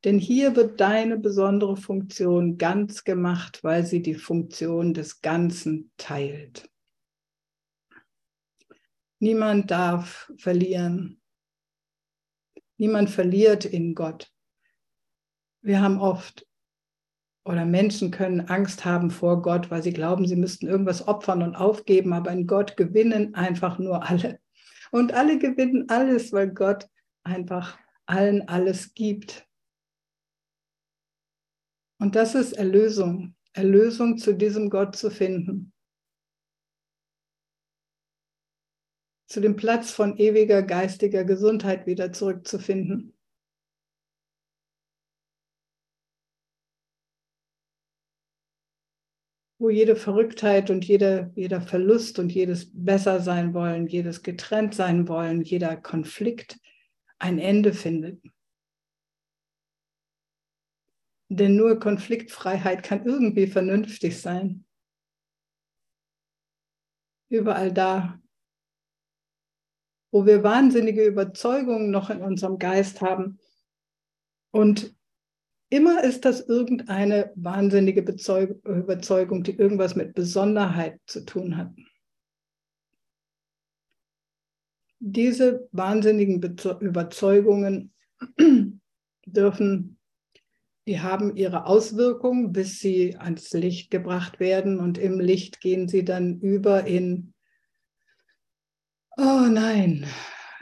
Denn 0.03 0.19
hier 0.19 0.55
wird 0.55 0.79
deine 0.79 1.17
besondere 1.17 1.75
Funktion 1.75 2.57
ganz 2.57 3.03
gemacht, 3.03 3.63
weil 3.63 3.85
sie 3.85 4.01
die 4.01 4.15
Funktion 4.15 4.93
des 4.93 5.21
Ganzen 5.21 5.91
teilt. 5.97 6.69
Niemand 9.19 9.71
darf 9.71 10.31
verlieren. 10.37 11.19
Niemand 12.77 13.09
verliert 13.09 13.65
in 13.65 13.95
Gott. 13.95 14.31
Wir 15.61 15.81
haben 15.81 15.99
oft 15.99 16.45
oder 17.43 17.65
Menschen 17.65 18.11
können 18.11 18.41
Angst 18.41 18.85
haben 18.85 19.09
vor 19.09 19.41
Gott, 19.41 19.71
weil 19.71 19.81
sie 19.81 19.93
glauben, 19.93 20.27
sie 20.27 20.35
müssten 20.35 20.67
irgendwas 20.67 21.07
opfern 21.07 21.41
und 21.41 21.55
aufgeben, 21.55 22.13
aber 22.13 22.31
in 22.31 22.45
Gott 22.45 22.77
gewinnen 22.77 23.33
einfach 23.35 23.79
nur 23.79 24.07
alle. 24.07 24.39
Und 24.91 25.13
alle 25.13 25.37
gewinnen 25.39 25.89
alles, 25.89 26.31
weil 26.31 26.49
Gott 26.49 26.87
einfach 27.23 27.79
allen 28.05 28.47
alles 28.47 28.93
gibt. 28.93 29.47
Und 31.99 32.15
das 32.15 32.35
ist 32.35 32.53
Erlösung. 32.53 33.35
Erlösung 33.53 34.17
zu 34.17 34.33
diesem 34.33 34.69
Gott 34.69 34.95
zu 34.95 35.09
finden. 35.09 35.73
Zu 39.27 39.41
dem 39.41 39.55
Platz 39.55 39.91
von 39.91 40.17
ewiger 40.17 40.61
geistiger 40.61 41.25
Gesundheit 41.25 41.85
wieder 41.85 42.13
zurückzufinden. 42.13 43.16
Wo 49.59 49.69
jede 49.69 49.95
Verrücktheit 49.95 50.69
und 50.69 50.85
jeder, 50.85 51.31
jeder 51.35 51.61
Verlust 51.61 52.19
und 52.19 52.31
jedes 52.31 52.69
Besser 52.73 53.21
sein 53.21 53.53
wollen, 53.53 53.87
jedes 53.87 54.21
getrennt 54.21 54.75
sein 54.75 55.07
wollen, 55.07 55.41
jeder 55.41 55.75
Konflikt 55.75 56.59
ein 57.17 57.39
Ende 57.39 57.73
findet. 57.73 58.21
Denn 61.29 61.55
nur 61.55 61.79
Konfliktfreiheit 61.79 62.83
kann 62.83 63.05
irgendwie 63.05 63.47
vernünftig 63.47 64.21
sein. 64.21 64.65
Überall 67.29 67.73
da, 67.73 68.21
wo 70.11 70.25
wir 70.25 70.43
wahnsinnige 70.43 71.05
Überzeugungen 71.05 71.91
noch 71.91 72.09
in 72.09 72.21
unserem 72.21 72.59
Geist 72.59 73.01
haben 73.01 73.39
und 74.51 74.96
Immer 75.69 76.03
ist 76.03 76.23
das 76.23 76.41
irgendeine 76.41 77.31
wahnsinnige 77.35 78.01
Bezeug 78.01 78.63
Überzeugung, 78.65 79.43
die 79.43 79.57
irgendwas 79.57 79.95
mit 79.95 80.13
Besonderheit 80.13 80.99
zu 81.05 81.25
tun 81.25 81.57
hat. 81.57 81.73
Diese 84.99 85.67
wahnsinnigen 85.73 86.39
Bezo 86.39 86.79
Überzeugungen 86.79 87.93
dürfen, 89.25 89.99
die 90.87 91.01
haben 91.01 91.35
ihre 91.35 91.65
Auswirkungen, 91.65 92.53
bis 92.53 92.79
sie 92.79 93.17
ans 93.17 93.51
Licht 93.51 93.91
gebracht 93.91 94.39
werden 94.39 94.79
und 94.79 94.97
im 94.97 95.19
Licht 95.19 95.59
gehen 95.59 95.89
sie 95.89 96.05
dann 96.05 96.39
über 96.39 96.85
in, 96.85 97.33
oh 99.17 99.47
nein, 99.51 100.05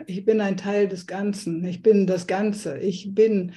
ich 0.07 0.25
bin 0.25 0.41
ein 0.41 0.57
Teil 0.57 0.87
des 0.87 1.05
Ganzen, 1.05 1.63
ich 1.63 1.83
bin 1.83 2.07
das 2.07 2.25
Ganze, 2.25 2.79
ich 2.79 3.13
bin 3.13 3.53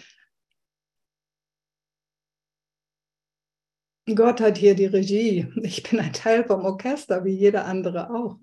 Gott 4.15 4.41
hat 4.41 4.59
hier 4.59 4.75
die 4.75 4.87
Regie. 4.87 5.47
Ich 5.63 5.83
bin 5.83 6.01
ein 6.01 6.13
Teil 6.13 6.45
vom 6.45 6.65
Orchester, 6.65 7.25
wie 7.25 7.33
jeder 7.33 7.67
andere 7.67 8.11
auch. 8.11 8.39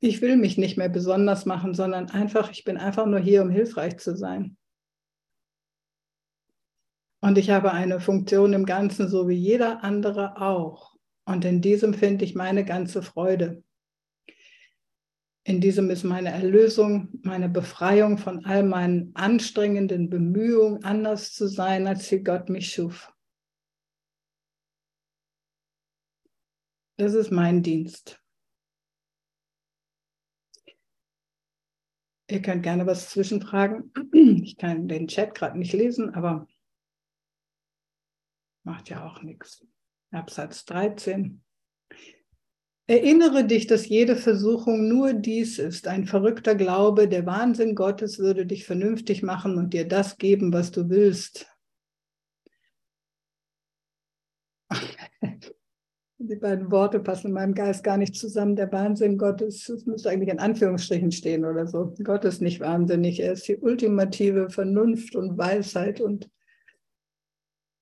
Ich 0.00 0.20
will 0.22 0.36
mich 0.36 0.58
nicht 0.58 0.76
mehr 0.76 0.88
besonders 0.88 1.44
machen, 1.44 1.74
sondern 1.74 2.10
einfach, 2.10 2.50
ich 2.52 2.64
bin 2.64 2.76
einfach 2.76 3.06
nur 3.06 3.18
hier, 3.18 3.42
um 3.42 3.50
hilfreich 3.50 3.98
zu 3.98 4.16
sein. 4.16 4.56
Und 7.20 7.36
ich 7.36 7.50
habe 7.50 7.72
eine 7.72 8.00
Funktion 8.00 8.52
im 8.52 8.64
Ganzen, 8.64 9.08
so 9.08 9.28
wie 9.28 9.34
jeder 9.34 9.82
andere 9.82 10.40
auch. 10.40 10.94
Und 11.24 11.44
in 11.44 11.60
diesem 11.60 11.94
finde 11.94 12.24
ich 12.24 12.34
meine 12.34 12.64
ganze 12.64 13.02
Freude. 13.02 13.64
In 15.48 15.62
diesem 15.62 15.88
ist 15.88 16.04
meine 16.04 16.28
Erlösung, 16.28 17.08
meine 17.22 17.48
Befreiung 17.48 18.18
von 18.18 18.44
all 18.44 18.62
meinen 18.62 19.16
anstrengenden 19.16 20.10
Bemühungen, 20.10 20.84
anders 20.84 21.32
zu 21.32 21.46
sein, 21.48 21.86
als 21.86 22.12
wie 22.12 22.22
Gott 22.22 22.50
mich 22.50 22.70
schuf. 22.70 23.10
Das 26.98 27.14
ist 27.14 27.30
mein 27.30 27.62
Dienst. 27.62 28.22
Ihr 32.28 32.42
könnt 32.42 32.62
gerne 32.62 32.84
was 32.84 33.08
zwischenfragen. 33.08 33.90
Ich 34.12 34.58
kann 34.58 34.86
den 34.86 35.08
Chat 35.08 35.34
gerade 35.34 35.58
nicht 35.58 35.72
lesen, 35.72 36.14
aber 36.14 36.46
macht 38.64 38.90
ja 38.90 39.06
auch 39.06 39.22
nichts. 39.22 39.66
Absatz 40.10 40.66
13. 40.66 41.42
Erinnere 42.90 43.44
dich, 43.44 43.66
dass 43.66 43.86
jede 43.86 44.16
Versuchung 44.16 44.88
nur 44.88 45.12
dies 45.12 45.58
ist, 45.58 45.86
ein 45.88 46.06
verrückter 46.06 46.54
Glaube, 46.54 47.06
der 47.06 47.26
Wahnsinn 47.26 47.74
Gottes 47.74 48.18
würde 48.18 48.46
dich 48.46 48.64
vernünftig 48.64 49.22
machen 49.22 49.58
und 49.58 49.74
dir 49.74 49.86
das 49.86 50.16
geben, 50.16 50.54
was 50.54 50.70
du 50.70 50.88
willst. 50.88 51.46
Die 56.16 56.36
beiden 56.36 56.70
Worte 56.70 57.00
passen 57.00 57.26
in 57.26 57.34
meinem 57.34 57.54
Geist 57.54 57.84
gar 57.84 57.98
nicht 57.98 58.14
zusammen. 58.14 58.56
Der 58.56 58.72
Wahnsinn 58.72 59.18
Gottes, 59.18 59.66
das 59.66 59.84
müsste 59.84 60.08
eigentlich 60.08 60.30
in 60.30 60.38
Anführungsstrichen 60.38 61.12
stehen 61.12 61.44
oder 61.44 61.66
so. 61.66 61.94
Gott 62.02 62.24
ist 62.24 62.40
nicht 62.40 62.60
wahnsinnig, 62.60 63.20
er 63.20 63.34
ist 63.34 63.46
die 63.48 63.58
ultimative 63.58 64.48
Vernunft 64.48 65.14
und 65.14 65.36
Weisheit 65.36 66.00
und 66.00 66.30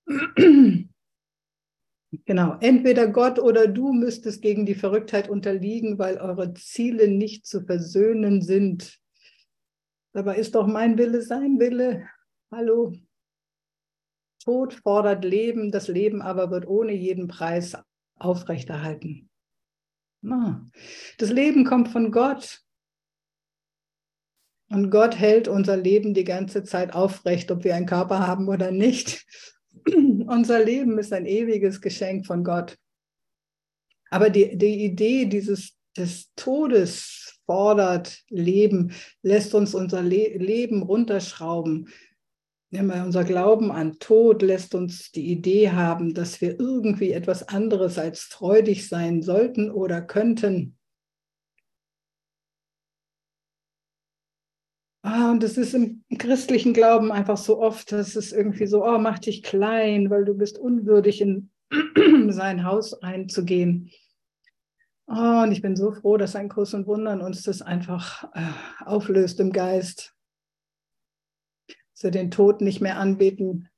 Genau, 2.24 2.56
entweder 2.60 3.08
Gott 3.08 3.38
oder 3.38 3.66
du 3.66 3.92
müsstest 3.92 4.42
gegen 4.42 4.64
die 4.64 4.74
Verrücktheit 4.74 5.28
unterliegen, 5.28 5.98
weil 5.98 6.18
eure 6.18 6.54
Ziele 6.54 7.08
nicht 7.08 7.46
zu 7.46 7.62
versöhnen 7.62 8.42
sind. 8.42 8.98
Dabei 10.12 10.36
ist 10.36 10.54
doch 10.54 10.66
mein 10.66 10.96
Wille 10.98 11.22
sein 11.22 11.58
Wille. 11.58 12.08
Hallo. 12.50 12.92
Tod 14.42 14.74
fordert 14.74 15.24
Leben, 15.24 15.72
das 15.72 15.88
Leben 15.88 16.22
aber 16.22 16.50
wird 16.50 16.66
ohne 16.66 16.92
jeden 16.92 17.26
Preis 17.26 17.76
aufrechterhalten. 18.14 19.28
Das 21.18 21.30
Leben 21.30 21.64
kommt 21.64 21.88
von 21.88 22.12
Gott. 22.12 22.62
Und 24.68 24.90
Gott 24.90 25.16
hält 25.16 25.48
unser 25.48 25.76
Leben 25.76 26.14
die 26.14 26.24
ganze 26.24 26.64
Zeit 26.64 26.94
aufrecht, 26.94 27.50
ob 27.50 27.62
wir 27.62 27.76
einen 27.76 27.86
Körper 27.86 28.26
haben 28.26 28.48
oder 28.48 28.70
nicht. 28.70 29.26
Unser 30.28 30.64
Leben 30.64 30.98
ist 30.98 31.12
ein 31.12 31.26
ewiges 31.26 31.80
Geschenk 31.80 32.26
von 32.26 32.44
Gott. 32.44 32.76
Aber 34.10 34.30
die, 34.30 34.56
die 34.56 34.84
Idee 34.84 35.26
dieses 35.26 35.76
des 35.96 36.32
Todes 36.36 37.40
fordert 37.46 38.22
Leben, 38.28 38.92
lässt 39.22 39.54
uns 39.54 39.74
unser 39.74 40.02
Le 40.02 40.36
Leben 40.36 40.82
runterschrauben. 40.82 41.88
Unser 42.70 43.24
Glauben 43.24 43.70
an 43.70 43.98
Tod 43.98 44.42
lässt 44.42 44.74
uns 44.74 45.10
die 45.12 45.30
Idee 45.30 45.70
haben, 45.70 46.12
dass 46.14 46.40
wir 46.40 46.58
irgendwie 46.58 47.12
etwas 47.12 47.48
anderes 47.48 47.98
als 47.98 48.22
freudig 48.22 48.88
sein 48.88 49.22
sollten 49.22 49.70
oder 49.70 50.02
könnten. 50.02 50.75
Ah, 55.08 55.30
und 55.30 55.44
das 55.44 55.56
ist 55.56 55.72
im 55.72 56.04
christlichen 56.18 56.74
Glauben 56.74 57.12
einfach 57.12 57.36
so 57.36 57.60
oft, 57.60 57.92
dass 57.92 58.16
es 58.16 58.32
irgendwie 58.32 58.66
so, 58.66 58.84
oh, 58.84 58.98
mach 58.98 59.20
dich 59.20 59.44
klein, 59.44 60.10
weil 60.10 60.24
du 60.24 60.34
bist 60.34 60.58
unwürdig, 60.58 61.20
in 61.20 61.52
sein 62.32 62.64
Haus 62.64 62.92
einzugehen. 63.04 63.92
Oh, 65.06 65.44
und 65.44 65.52
ich 65.52 65.62
bin 65.62 65.76
so 65.76 65.92
froh, 65.92 66.16
dass 66.16 66.34
ein 66.34 66.48
Kurs 66.48 66.74
und 66.74 66.88
Wundern 66.88 67.20
uns 67.20 67.44
das 67.44 67.62
einfach 67.62 68.24
äh, 68.34 68.50
auflöst 68.84 69.38
im 69.38 69.52
Geist. 69.52 70.16
Dass 71.68 72.02
wir 72.02 72.10
den 72.10 72.32
Tod 72.32 72.60
nicht 72.60 72.80
mehr 72.80 72.98
anbeten, 72.98 73.68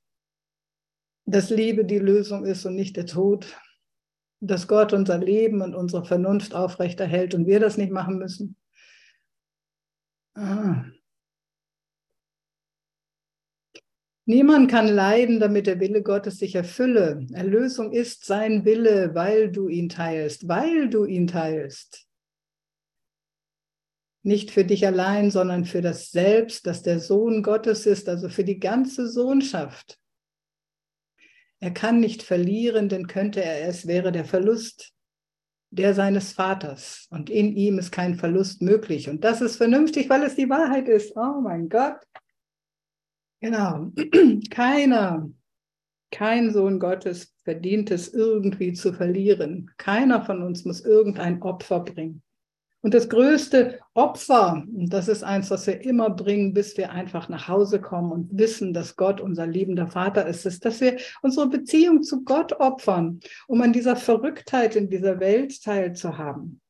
dass 1.27 1.51
Liebe 1.51 1.85
die 1.85 1.99
Lösung 1.99 2.47
ist 2.47 2.64
und 2.64 2.75
nicht 2.75 2.97
der 2.97 3.05
Tod. 3.05 3.55
Dass 4.41 4.67
Gott 4.67 4.95
unser 4.95 5.19
Leben 5.19 5.61
und 5.61 5.75
unsere 5.75 6.07
Vernunft 6.07 6.55
aufrechterhält 6.55 7.35
und 7.35 7.47
wir 7.47 7.61
das 7.61 7.77
nicht 7.77 7.93
machen 7.93 8.17
müssen. 8.17 8.57
Ah. 10.35 10.87
Niemand 14.29 14.71
kann 14.71 14.88
leiden, 14.88 15.41
damit 15.41 15.67
der 15.67 15.81
Wille 15.81 16.03
Gottes 16.03 16.37
sich 16.37 16.55
erfülle. 16.55 17.27
Erlösung 17.33 17.93
ist 17.93 18.27
sein 18.27 18.67
Wille, 18.67 19.14
weil 19.14 19.51
du 19.51 19.69
ihn 19.69 19.88
teilst, 19.88 20.47
weil 20.49 20.91
du 20.91 21.07
ihn 21.07 21.29
teilst. 21.29 22.07
Nicht 24.23 24.51
für 24.51 24.67
dich 24.67 24.87
allein, 24.87 25.31
sondern 25.31 25.64
für 25.64 25.81
das 25.81 26.11
Selbst, 26.11 26.67
das 26.67 26.83
der 26.83 27.01
Sohn 27.01 27.43
Gottes 27.43 27.87
ist, 27.87 28.07
also 28.07 28.29
für 28.29 28.45
die 28.45 28.59
ganze 28.59 29.09
Sohnschaft. 29.09 29.99
Er 31.59 31.71
kann 31.71 31.99
nicht 31.99 32.23
verlieren, 32.23 32.91
denn 32.91 33.07
könnte 33.07 33.43
er 33.43 33.67
es, 33.67 33.87
wäre 33.87 34.12
der 34.12 34.27
Verlust 34.27 34.93
der 35.71 35.95
seines 35.95 36.33
Vaters. 36.33 37.07
Und 37.09 37.31
in 37.31 37.57
ihm 37.57 37.79
ist 37.79 37.93
kein 37.93 38.17
Verlust 38.17 38.61
möglich. 38.61 39.09
Und 39.09 39.25
das 39.25 39.41
ist 39.41 39.57
vernünftig, 39.57 40.11
weil 40.11 40.23
es 40.23 40.35
die 40.35 40.51
Wahrheit 40.51 40.87
ist. 40.87 41.17
Oh 41.17 41.41
mein 41.41 41.71
Gott. 41.71 41.97
Genau. 43.40 43.92
Keiner, 44.51 45.31
kein 46.11 46.53
Sohn 46.53 46.79
Gottes 46.79 47.35
verdient 47.44 47.90
es 47.90 48.12
irgendwie 48.12 48.72
zu 48.72 48.92
verlieren. 48.92 49.70
Keiner 49.77 50.24
von 50.24 50.42
uns 50.42 50.64
muss 50.64 50.81
irgendein 50.81 51.42
Opfer 51.42 51.81
bringen. 51.81 52.22
Und 52.81 52.94
das 52.94 53.09
größte 53.09 53.81
Opfer, 53.94 54.64
und 54.72 54.92
das 54.92 55.09
ist 55.09 55.24
eins, 55.24 55.51
was 55.51 55.66
wir 55.66 55.85
immer 55.85 56.11
bringen, 56.11 56.55
bis 56.55 56.77
wir 56.77 56.92
einfach 56.92 57.29
nach 57.29 57.48
Hause 57.48 57.81
kommen 57.81 58.12
und 58.12 58.38
wissen, 58.38 58.72
dass 58.72 58.94
Gott 58.94 59.20
unser 59.20 59.46
liebender 59.46 59.88
Vater 59.88 60.27
ist, 60.27 60.46
ist, 60.46 60.64
dass 60.64 60.81
wir 60.81 60.96
unsere 61.20 61.48
Beziehung 61.48 62.03
zu 62.05 62.22
Gott 62.22 62.53
opfern, 62.53 63.18
um 63.48 63.61
an 63.62 63.72
dieser 63.72 63.96
Verrücktheit 63.96 64.77
in 64.77 64.88
dieser 64.88 65.18
Welt 65.18 65.61
teilzuhaben 65.62 66.61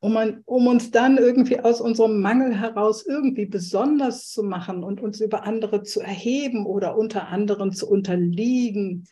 um, 0.00 0.42
um 0.44 0.66
uns 0.66 0.90
dann 0.90 1.18
irgendwie 1.18 1.60
aus 1.60 1.80
unserem 1.80 2.20
Mangel 2.20 2.54
heraus 2.54 3.04
irgendwie 3.04 3.46
besonders 3.46 4.30
zu 4.30 4.42
machen 4.42 4.84
und 4.84 5.00
uns 5.00 5.20
über 5.20 5.44
andere 5.44 5.82
zu 5.82 6.00
erheben 6.00 6.66
oder 6.66 6.96
unter 6.96 7.28
anderen 7.28 7.72
zu 7.72 7.88
unterliegen. 7.88 9.08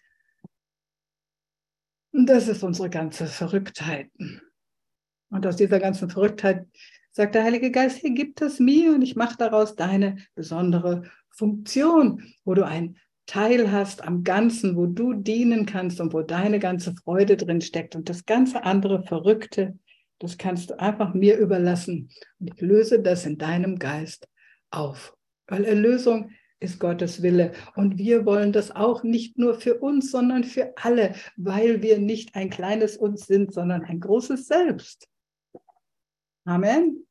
Und 2.12 2.26
das 2.26 2.48
ist 2.48 2.62
unsere 2.62 2.88
ganze 2.88 3.26
Verrücktheit. 3.26 4.10
Und 5.30 5.46
aus 5.46 5.56
dieser 5.56 5.80
ganzen 5.80 6.08
Verrücktheit 6.08 6.66
sagt 7.10 7.34
der 7.34 7.44
Heilige 7.44 7.70
Geist, 7.70 7.98
hier 7.98 8.12
gibt 8.12 8.40
es 8.40 8.60
mir 8.60 8.94
und 8.94 9.02
ich 9.02 9.16
mache 9.16 9.36
daraus 9.36 9.74
deine 9.74 10.18
besondere 10.34 11.02
Funktion, 11.30 12.22
wo 12.44 12.54
du 12.54 12.64
ein 12.64 12.96
Teil 13.26 13.72
hast 13.72 14.04
am 14.04 14.22
Ganzen, 14.22 14.76
wo 14.76 14.86
du 14.86 15.14
dienen 15.14 15.66
kannst 15.66 16.00
und 16.00 16.14
wo 16.14 16.22
deine 16.22 16.60
ganze 16.60 16.94
Freude 16.94 17.36
drin 17.36 17.60
steckt 17.60 17.96
und 17.96 18.08
das 18.08 18.24
ganze 18.24 18.62
andere 18.62 19.02
Verrückte 19.02 19.76
das 20.18 20.38
kannst 20.38 20.70
du 20.70 20.80
einfach 20.80 21.14
mir 21.14 21.38
überlassen. 21.38 22.10
Und 22.38 22.54
ich 22.54 22.60
löse 22.60 23.02
das 23.02 23.26
in 23.26 23.38
deinem 23.38 23.78
Geist 23.78 24.28
auf. 24.70 25.16
Weil 25.46 25.64
Erlösung 25.64 26.30
ist 26.58 26.80
Gottes 26.80 27.22
Wille. 27.22 27.52
Und 27.74 27.98
wir 27.98 28.24
wollen 28.24 28.52
das 28.52 28.70
auch 28.70 29.02
nicht 29.02 29.38
nur 29.38 29.60
für 29.60 29.78
uns, 29.78 30.10
sondern 30.10 30.44
für 30.44 30.72
alle, 30.76 31.14
weil 31.36 31.82
wir 31.82 31.98
nicht 31.98 32.34
ein 32.34 32.50
kleines 32.50 32.96
Uns 32.96 33.26
sind, 33.26 33.52
sondern 33.52 33.84
ein 33.84 34.00
großes 34.00 34.46
Selbst. 34.46 35.08
Amen. 36.44 37.06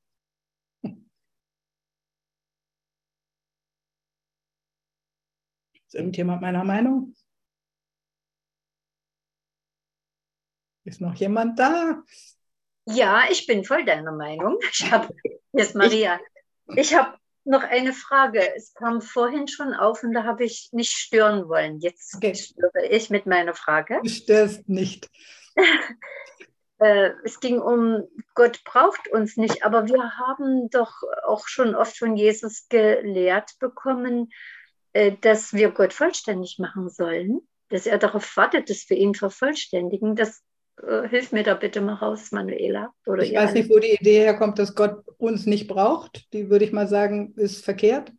Ist 5.73 5.93
irgendjemand 5.93 6.41
meiner 6.41 6.63
Meinung? 6.63 7.15
Ist 10.85 11.01
noch 11.01 11.15
jemand 11.15 11.59
da? 11.59 12.03
Ja, 12.85 13.23
ich 13.29 13.47
bin 13.47 13.63
voll 13.63 13.85
deiner 13.85 14.11
Meinung. 14.11 14.59
Ich 14.71 14.91
habe, 14.91 15.13
jetzt 15.53 15.75
Maria, 15.75 16.19
ich 16.75 16.93
habe 16.93 17.17
noch 17.43 17.63
eine 17.63 17.93
Frage. 17.93 18.55
Es 18.55 18.73
kam 18.73 19.01
vorhin 19.01 19.47
schon 19.47 19.73
auf 19.73 20.03
und 20.03 20.13
da 20.13 20.23
habe 20.23 20.43
ich 20.43 20.69
nicht 20.71 20.91
stören 20.91 21.47
wollen. 21.47 21.79
Jetzt 21.79 22.15
Okay. 22.15 22.35
störe 22.35 22.87
ich 22.89 23.09
mit 23.09 23.25
meiner 23.25 23.53
Frage. 23.53 23.99
Du 24.03 24.09
störst 24.09 24.67
nicht. 24.67 25.09
Äh, 26.77 27.11
es 27.23 27.39
ging 27.39 27.61
um, 27.61 28.03
Gott 28.33 28.61
braucht 28.65 29.07
uns 29.07 29.37
nicht, 29.37 29.63
aber 29.63 29.87
wir 29.87 30.17
haben 30.17 30.69
doch 30.69 30.91
auch 31.25 31.47
schon 31.47 31.73
oft 31.73 31.97
von 31.97 32.17
Jesus 32.17 32.67
gelehrt 32.67 33.51
bekommen, 33.59 34.29
äh, 34.91 35.13
dass 35.21 35.53
wir 35.53 35.71
Gott 35.71 35.93
vollständig 35.93 36.59
machen 36.59 36.89
sollen, 36.89 37.39
dass 37.69 37.85
er 37.85 37.97
darauf 37.97 38.35
wartet, 38.35 38.69
dass 38.69 38.89
wir 38.89 38.97
ihn 38.97 39.15
vervollständigen. 39.15 40.17
Das 40.17 40.43
äh, 40.81 41.07
hilf 41.07 41.31
mir 41.31 41.43
da 41.43 41.53
bitte 41.53 41.81
mal 41.81 41.93
raus, 41.93 42.31
Manuela. 42.31 42.93
Oder 43.05 43.23
Ich 43.23 43.33
weiß 43.33 43.53
nicht, 43.53 43.69
wo 43.69 43.79
die 43.79 43.95
Idee 43.99 44.19
herkommt, 44.19 44.59
dass 44.59 44.75
Gott 44.75 45.03
uns 45.17 45.45
nicht 45.45 45.67
braucht. 45.67 46.31
Die 46.33 46.49
würde 46.49 46.65
ich 46.65 46.71
mal 46.71 46.87
sagen, 46.87 47.33
ist 47.35 47.63
verkehrt, 47.63 48.11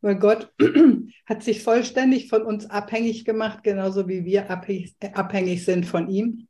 weil 0.00 0.16
Gott 0.16 0.52
hat 1.26 1.42
sich 1.42 1.62
vollständig 1.62 2.28
von 2.28 2.42
uns 2.42 2.70
abhängig 2.70 3.24
gemacht, 3.24 3.62
genauso 3.62 4.08
wie 4.08 4.24
wir 4.24 4.50
abhängig, 4.50 4.94
abhängig 5.12 5.64
sind 5.64 5.86
von 5.86 6.08
ihm. 6.08 6.48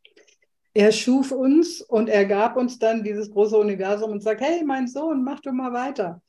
Er 0.74 0.90
schuf 0.90 1.30
uns 1.30 1.80
und 1.80 2.08
er 2.08 2.24
gab 2.24 2.56
uns 2.56 2.78
dann 2.78 3.04
dieses 3.04 3.30
große 3.30 3.56
Universum 3.56 4.10
und 4.10 4.22
sagt, 4.22 4.40
hey, 4.40 4.64
mein 4.64 4.88
Sohn, 4.88 5.22
mach 5.22 5.40
du 5.40 5.52
mal 5.52 5.72
weiter. 5.72 6.20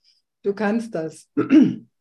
Du 0.44 0.54
kannst 0.54 0.94
das. 0.94 1.30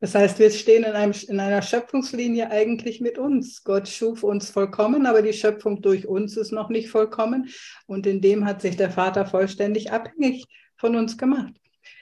Das 0.00 0.14
heißt, 0.14 0.38
wir 0.38 0.50
stehen 0.50 0.84
in, 0.84 0.92
einem, 0.92 1.14
in 1.28 1.40
einer 1.40 1.60
Schöpfungslinie 1.60 2.50
eigentlich 2.50 3.02
mit 3.02 3.18
uns. 3.18 3.64
Gott 3.64 3.86
schuf 3.86 4.22
uns 4.22 4.50
vollkommen, 4.50 5.04
aber 5.04 5.20
die 5.20 5.34
Schöpfung 5.34 5.82
durch 5.82 6.06
uns 6.06 6.38
ist 6.38 6.52
noch 6.52 6.70
nicht 6.70 6.88
vollkommen. 6.88 7.50
Und 7.86 8.06
in 8.06 8.22
dem 8.22 8.46
hat 8.46 8.62
sich 8.62 8.76
der 8.76 8.90
Vater 8.90 9.26
vollständig 9.26 9.92
abhängig 9.92 10.46
von 10.76 10.96
uns 10.96 11.18
gemacht. 11.18 11.52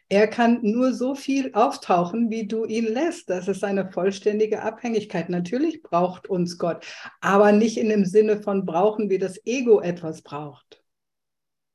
Er 0.09 0.29
kann 0.29 0.61
nur 0.63 0.95
so 0.95 1.15
viel 1.15 1.53
auftauchen, 1.53 2.31
wie 2.31 2.47
du 2.47 2.65
ihn 2.65 2.87
lässt. 2.87 3.29
Das 3.29 3.49
ist 3.49 3.65
eine 3.65 3.91
vollständige 3.91 4.63
Abhängigkeit. 4.63 5.29
Natürlich 5.29 5.83
braucht 5.83 6.29
uns 6.29 6.57
Gott, 6.57 6.87
aber 7.21 7.53
nicht 7.53 7.77
in 7.77 7.89
dem 7.89 8.05
Sinne 8.05 8.41
von 8.41 8.65
brauchen, 8.65 9.11
wie 9.11 9.19
das 9.19 9.45
Ego 9.45 9.81
etwas 9.81 10.23
braucht. 10.23 10.83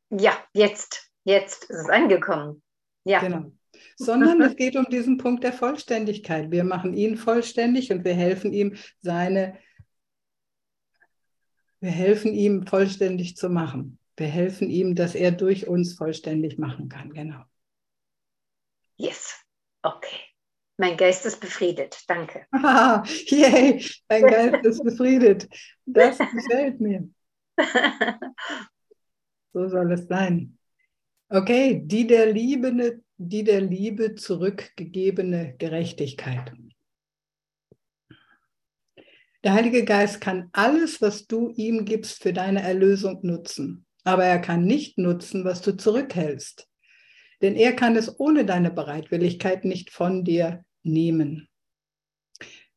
Ja, 0.09 0.31
jetzt, 0.53 1.11
jetzt 1.25 1.65
ist 1.65 1.81
es 1.81 1.89
angekommen. 1.89 2.63
Ja, 3.03 3.19
Genau. 3.19 3.51
Sondern 3.95 4.41
es 4.41 4.55
geht 4.55 4.75
um 4.75 4.85
diesen 4.85 5.17
Punkt 5.17 5.43
der 5.43 5.53
Vollständigkeit. 5.53 6.51
Wir 6.51 6.63
machen 6.63 6.93
ihn 6.93 7.17
vollständig 7.17 7.91
und 7.91 8.03
wir 8.03 8.13
helfen 8.13 8.53
ihm, 8.53 8.75
seine, 9.01 9.57
wir 11.79 11.91
helfen 11.91 12.33
ihm 12.33 12.65
vollständig 12.65 13.37
zu 13.37 13.49
machen. 13.49 13.99
Wir 14.17 14.27
helfen 14.27 14.69
ihm, 14.69 14.95
dass 14.95 15.15
er 15.15 15.31
durch 15.31 15.67
uns 15.67 15.93
vollständig 15.93 16.57
machen 16.57 16.89
kann. 16.89 17.13
Genau. 17.13 17.43
yes. 18.97 19.39
Okay. 19.81 20.19
Mein 20.77 20.97
Geist 20.97 21.25
ist 21.25 21.39
befriedet. 21.39 22.03
Danke. 22.07 22.47
Ah, 22.51 23.03
yay, 23.27 23.85
dein 24.07 24.23
Geist 24.23 24.65
ist 24.65 24.83
befriedet. 24.83 25.47
Das 25.85 26.17
gefällt 26.17 26.79
mir. 26.79 27.09
So 29.55 29.69
soll 29.69 29.91
es 29.91 30.07
sein. 30.07 30.57
Okay, 31.29 31.81
die 31.85 32.07
der 32.07 32.31
Liebe, 32.31 32.73
die 33.17 33.43
der 33.43 33.61
Liebe 33.61 34.15
zurückgegebene 34.15 35.55
Gerechtigkeit. 35.57 36.53
Der 39.43 39.53
Heilige 39.53 39.83
Geist 39.83 40.21
kann 40.21 40.49
alles, 40.53 41.01
was 41.01 41.27
du 41.27 41.49
ihm 41.55 41.83
gibst, 41.83 42.23
für 42.23 42.31
deine 42.31 42.61
Erlösung 42.61 43.19
nutzen. 43.23 43.85
Aber 44.05 44.23
er 44.23 44.39
kann 44.39 44.63
nicht 44.65 44.97
nutzen, 44.97 45.43
was 45.43 45.61
du 45.61 45.75
zurückhältst. 45.75 46.67
Denn 47.41 47.55
er 47.55 47.73
kann 47.73 47.95
es 47.97 48.19
ohne 48.19 48.45
deine 48.45 48.71
Bereitwilligkeit 48.71 49.65
nicht 49.65 49.91
von 49.91 50.23
dir 50.23 50.63
nehmen. 50.83 51.49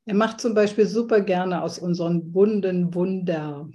Er 0.07 0.14
macht 0.14 0.40
zum 0.40 0.55
Beispiel 0.55 0.87
super 0.87 1.20
gerne 1.20 1.62
aus 1.62 1.79
unseren 1.79 2.35
Wunden 2.35 2.94
Wunder. 2.94 3.68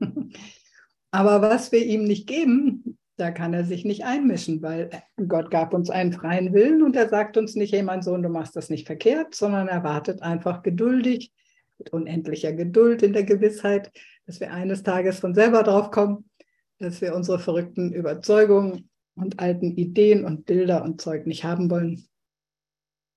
Aber 1.10 1.42
was 1.42 1.72
wir 1.72 1.84
ihm 1.84 2.04
nicht 2.04 2.26
geben, 2.26 2.98
da 3.18 3.32
kann 3.32 3.52
er 3.52 3.64
sich 3.64 3.84
nicht 3.84 4.04
einmischen, 4.04 4.62
weil 4.62 4.90
Gott 5.26 5.50
gab 5.50 5.74
uns 5.74 5.90
einen 5.90 6.12
freien 6.12 6.54
Willen 6.54 6.82
und 6.82 6.94
er 6.94 7.08
sagt 7.08 7.36
uns 7.36 7.56
nicht, 7.56 7.72
hey 7.72 7.82
mein 7.82 8.00
Sohn, 8.00 8.22
du 8.22 8.28
machst 8.28 8.54
das 8.54 8.70
nicht 8.70 8.86
verkehrt, 8.86 9.34
sondern 9.34 9.66
er 9.66 9.82
wartet 9.82 10.22
einfach 10.22 10.62
geduldig, 10.62 11.32
mit 11.78 11.92
unendlicher 11.92 12.52
Geduld 12.52 13.02
in 13.02 13.12
der 13.12 13.24
Gewissheit, 13.24 13.92
dass 14.26 14.38
wir 14.38 14.52
eines 14.52 14.84
Tages 14.84 15.18
von 15.18 15.34
selber 15.34 15.64
drauf 15.64 15.90
kommen, 15.90 16.30
dass 16.78 17.00
wir 17.00 17.14
unsere 17.14 17.40
verrückten 17.40 17.92
Überzeugungen 17.92 18.88
und 19.16 19.40
alten 19.40 19.76
Ideen 19.76 20.24
und 20.24 20.46
Bilder 20.46 20.84
und 20.84 21.00
Zeug 21.00 21.26
nicht 21.26 21.42
haben 21.42 21.70
wollen. 21.70 22.06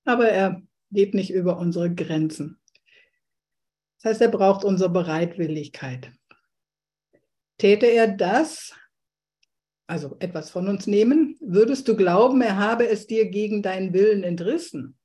Aber 0.05 0.29
er 0.29 0.63
geht 0.89 1.13
nicht 1.13 1.31
über 1.31 1.57
unsere 1.59 1.93
Grenzen. 1.93 2.59
Das 4.01 4.11
heißt, 4.11 4.21
er 4.21 4.29
braucht 4.29 4.65
unsere 4.65 4.89
Bereitwilligkeit. 4.89 6.11
Täte 7.59 7.85
er 7.85 8.07
das, 8.07 8.73
also 9.91 10.15
etwas 10.19 10.49
von 10.49 10.69
uns 10.69 10.88
nehmen, 10.88 11.36
würdest 11.41 11.86
du 11.86 11.97
glauben, 11.97 12.41
er 12.41 12.56
habe 12.56 12.88
es 12.88 13.08
dir 13.08 13.30
gegen 13.30 13.62
deinen 13.62 13.91
Willen 13.91 14.23
entrissen. 14.23 14.97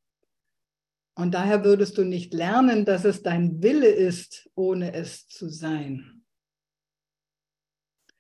Und 1.17 1.35
daher 1.35 1.65
würdest 1.65 1.99
du 1.99 2.05
nicht 2.05 2.33
lernen, 2.33 2.85
dass 2.85 3.05
es 3.05 3.23
dein 3.23 3.63
Wille 3.65 3.89
ist, 3.89 4.49
ohne 4.55 4.95
es 4.95 5.27
zu 5.27 5.49
sein. 5.49 6.25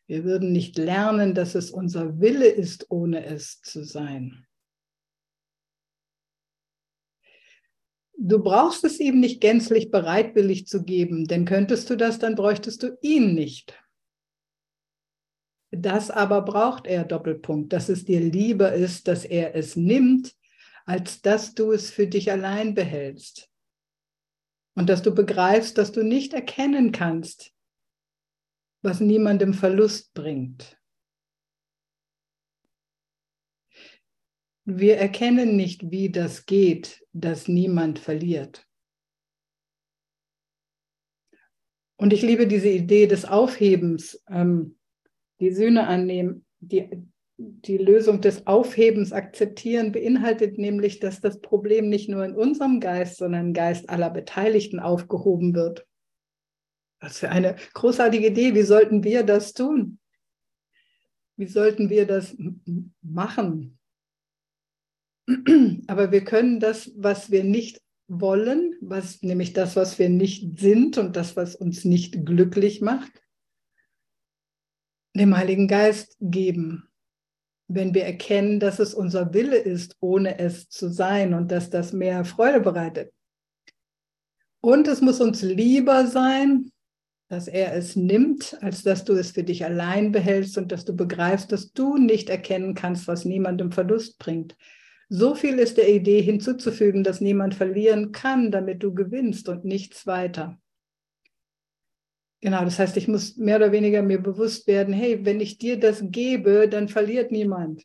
Wir 0.08 0.24
würden 0.24 0.50
nicht 0.50 0.76
lernen, 0.76 1.34
dass 1.34 1.54
es 1.54 1.70
unser 1.70 2.20
Wille 2.20 2.48
ist, 2.48 2.90
ohne 2.90 3.24
es 3.24 3.60
zu 3.60 3.84
sein. 3.84 4.44
Du 8.18 8.42
brauchst 8.42 8.82
es 8.82 8.98
ihm 8.98 9.20
nicht 9.20 9.40
gänzlich 9.40 9.92
bereitwillig 9.92 10.66
zu 10.66 10.82
geben, 10.82 11.26
denn 11.26 11.44
könntest 11.44 11.88
du 11.90 11.96
das, 11.96 12.18
dann 12.18 12.34
bräuchtest 12.34 12.82
du 12.82 12.98
ihn 13.02 13.34
nicht. 13.34 13.78
Das 15.78 16.10
aber 16.10 16.42
braucht 16.42 16.86
er, 16.86 17.04
Doppelpunkt, 17.04 17.72
dass 17.72 17.88
es 17.88 18.04
dir 18.04 18.20
lieber 18.20 18.72
ist, 18.72 19.08
dass 19.08 19.24
er 19.24 19.54
es 19.54 19.76
nimmt, 19.76 20.34
als 20.84 21.20
dass 21.20 21.54
du 21.54 21.72
es 21.72 21.90
für 21.90 22.06
dich 22.06 22.30
allein 22.30 22.74
behältst. 22.74 23.50
Und 24.74 24.88
dass 24.88 25.02
du 25.02 25.14
begreifst, 25.14 25.78
dass 25.78 25.92
du 25.92 26.02
nicht 26.02 26.32
erkennen 26.32 26.92
kannst, 26.92 27.52
was 28.82 29.00
niemandem 29.00 29.54
Verlust 29.54 30.14
bringt. 30.14 30.78
Wir 34.64 34.98
erkennen 34.98 35.56
nicht, 35.56 35.90
wie 35.90 36.10
das 36.10 36.46
geht, 36.46 37.06
dass 37.12 37.48
niemand 37.48 37.98
verliert. 37.98 38.66
Und 41.96 42.12
ich 42.12 42.22
liebe 42.22 42.46
diese 42.46 42.68
Idee 42.68 43.06
des 43.06 43.24
Aufhebens, 43.24 44.22
ähm, 44.28 44.75
die 45.40 45.50
Sühne 45.50 45.86
annehmen, 45.86 46.44
die, 46.60 46.88
die 47.36 47.78
Lösung 47.78 48.20
des 48.20 48.46
Aufhebens 48.46 49.12
akzeptieren, 49.12 49.92
beinhaltet 49.92 50.58
nämlich, 50.58 51.00
dass 51.00 51.20
das 51.20 51.40
Problem 51.40 51.88
nicht 51.88 52.08
nur 52.08 52.24
in 52.24 52.34
unserem 52.34 52.80
Geist, 52.80 53.18
sondern 53.18 53.48
im 53.48 53.52
Geist 53.52 53.90
aller 53.90 54.10
Beteiligten 54.10 54.80
aufgehoben 54.80 55.54
wird. 55.54 55.86
Was 57.00 57.18
für 57.18 57.28
eine 57.28 57.56
großartige 57.74 58.28
Idee. 58.28 58.54
Wie 58.54 58.62
sollten 58.62 59.04
wir 59.04 59.22
das 59.22 59.52
tun? 59.52 59.98
Wie 61.36 61.46
sollten 61.46 61.90
wir 61.90 62.06
das 62.06 62.34
machen? 63.02 63.78
Aber 65.86 66.10
wir 66.10 66.24
können 66.24 66.60
das, 66.60 66.90
was 66.96 67.30
wir 67.30 67.44
nicht 67.44 67.82
wollen, 68.08 68.74
was 68.80 69.22
nämlich 69.22 69.52
das, 69.52 69.76
was 69.76 69.98
wir 69.98 70.08
nicht 70.08 70.58
sind 70.58 70.96
und 70.96 71.16
das, 71.16 71.36
was 71.36 71.56
uns 71.56 71.84
nicht 71.84 72.24
glücklich 72.24 72.80
macht, 72.80 73.12
dem 75.18 75.36
Heiligen 75.36 75.68
Geist 75.68 76.16
geben, 76.20 76.88
wenn 77.68 77.94
wir 77.94 78.04
erkennen, 78.04 78.60
dass 78.60 78.78
es 78.78 78.94
unser 78.94 79.34
Wille 79.34 79.56
ist, 79.56 79.96
ohne 80.00 80.38
es 80.38 80.68
zu 80.68 80.88
sein 80.88 81.34
und 81.34 81.50
dass 81.50 81.70
das 81.70 81.92
mehr 81.92 82.24
Freude 82.24 82.60
bereitet. 82.60 83.12
Und 84.60 84.88
es 84.88 85.00
muss 85.00 85.20
uns 85.20 85.42
lieber 85.42 86.06
sein, 86.06 86.70
dass 87.28 87.48
er 87.48 87.74
es 87.74 87.96
nimmt, 87.96 88.56
als 88.62 88.82
dass 88.82 89.04
du 89.04 89.14
es 89.14 89.32
für 89.32 89.42
dich 89.42 89.64
allein 89.64 90.12
behältst 90.12 90.58
und 90.58 90.70
dass 90.70 90.84
du 90.84 90.94
begreifst, 90.94 91.50
dass 91.50 91.72
du 91.72 91.96
nicht 91.96 92.30
erkennen 92.30 92.74
kannst, 92.74 93.08
was 93.08 93.24
niemandem 93.24 93.72
Verlust 93.72 94.18
bringt. 94.18 94.56
So 95.08 95.34
viel 95.34 95.58
ist 95.58 95.76
der 95.76 95.88
Idee 95.88 96.20
hinzuzufügen, 96.20 97.04
dass 97.04 97.20
niemand 97.20 97.54
verlieren 97.54 98.12
kann, 98.12 98.50
damit 98.50 98.82
du 98.82 98.94
gewinnst 98.94 99.48
und 99.48 99.64
nichts 99.64 100.06
weiter. 100.06 100.58
Genau, 102.40 102.64
das 102.64 102.78
heißt, 102.78 102.96
ich 102.96 103.08
muss 103.08 103.36
mehr 103.36 103.56
oder 103.56 103.72
weniger 103.72 104.02
mir 104.02 104.20
bewusst 104.20 104.66
werden, 104.66 104.92
hey, 104.92 105.24
wenn 105.24 105.40
ich 105.40 105.58
dir 105.58 105.80
das 105.80 106.02
gebe, 106.02 106.68
dann 106.68 106.88
verliert 106.88 107.32
niemand. 107.32 107.82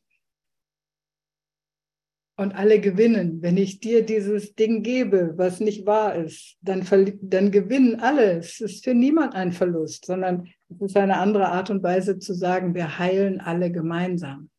und 2.42 2.56
alle 2.56 2.80
gewinnen. 2.80 3.42
Wenn 3.42 3.58
ich 3.58 3.80
dir 3.80 4.06
dieses 4.06 4.56
Ding 4.56 4.84
gebe, 4.84 5.34
was 5.38 5.60
nicht 5.60 5.86
wahr 5.86 6.16
ist, 6.16 6.58
dann, 6.62 6.86
dann 7.22 7.52
gewinnen 7.52 8.00
alle. 8.00 8.38
Es 8.40 8.60
ist 8.60 8.84
für 8.84 8.94
niemand 8.94 9.36
ein 9.36 9.52
Verlust, 9.52 10.06
sondern 10.06 10.48
es 10.70 10.82
ist 10.82 10.98
eine 10.98 11.18
andere 11.18 11.50
Art 11.50 11.70
und 11.70 11.84
Weise 11.84 12.20
zu 12.20 12.34
sagen, 12.34 12.74
wir 12.74 12.98
heilen 12.98 13.40
alle 13.40 13.72
gemeinsam. 13.72 14.50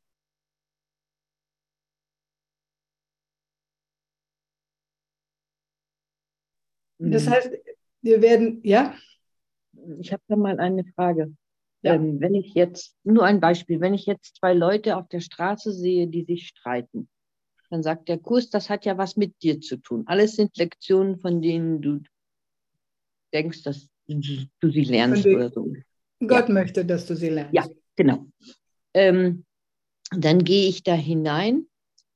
Das 6.99 7.27
mhm. 7.27 7.31
heißt, 7.31 7.51
wir 8.03 8.23
werden, 8.23 8.61
ja? 8.63 8.95
Ich 10.01 10.13
habe 10.13 10.23
da 10.29 10.37
mal 10.37 10.59
eine 10.59 10.85
Frage. 10.85 11.35
Ja. 11.83 11.95
Ähm, 11.95 12.21
wenn 12.21 12.35
ich 12.35 12.55
jetzt, 12.55 12.97
nur 13.03 13.25
ein 13.25 13.41
Beispiel, 13.41 13.81
wenn 13.81 13.95
ich 13.95 14.07
jetzt 14.07 14.37
zwei 14.37 14.55
Leute 14.55 14.97
auf 14.97 15.09
der 15.09 15.21
Straße 15.21 15.73
sehe, 15.73 16.07
die 16.07 16.25
sich 16.25 16.47
streiten, 16.47 17.09
dann 17.71 17.83
sagt 17.83 18.09
der 18.09 18.19
Kurs, 18.19 18.51
das 18.51 18.69
hat 18.71 18.85
ja 18.85 18.99
was 18.99 19.17
mit 19.17 19.43
dir 19.43 19.61
zu 19.61 19.79
tun. 19.79 20.05
Alles 20.07 20.37
sind 20.37 20.57
Lektionen, 20.57 21.19
von 21.19 21.41
denen 21.41 21.81
du 21.81 22.01
denkst, 23.33 23.63
dass 23.63 23.89
du 24.07 24.71
sie 24.71 24.85
lernst 24.85 25.27
oder 25.27 25.51
so. 25.51 25.73
Gott 26.21 26.49
ja. 26.49 26.55
möchte, 26.55 26.85
dass 26.85 27.07
du 27.07 27.17
sie 27.17 27.31
lernst. 27.31 27.55
Ja, 27.55 27.67
genau. 27.97 28.27
Ähm, 28.95 29.45
dann 30.15 30.45
gehe 30.45 30.69
ich 30.69 30.83
da 30.83 30.95
hinein 30.95 31.67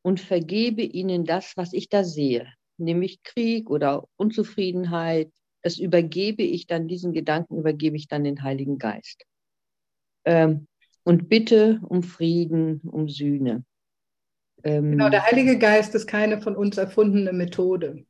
und 0.02 0.20
vergebe 0.20 0.82
ihnen 0.82 1.24
das, 1.24 1.56
was 1.56 1.72
ich 1.72 1.88
da 1.88 2.04
sehe, 2.04 2.52
nämlich 2.76 3.22
Krieg 3.22 3.70
oder 3.70 4.06
Unzufriedenheit. 4.16 5.32
Das 5.66 5.78
übergebe 5.78 6.44
ich 6.44 6.68
dann, 6.68 6.86
diesen 6.86 7.12
Gedanken 7.12 7.58
übergebe 7.58 7.96
ich 7.96 8.06
dann 8.06 8.22
den 8.22 8.44
Heiligen 8.44 8.78
Geist. 8.78 9.26
Ähm, 10.24 10.68
und 11.02 11.28
bitte 11.28 11.80
um 11.82 12.04
Frieden, 12.04 12.82
um 12.82 13.08
Sühne. 13.08 13.64
Ähm, 14.62 14.92
genau, 14.92 15.10
der 15.10 15.26
Heilige 15.26 15.58
Geist 15.58 15.92
ist 15.96 16.06
keine 16.06 16.40
von 16.40 16.54
uns 16.54 16.78
erfundene 16.78 17.32
Methode. 17.32 18.06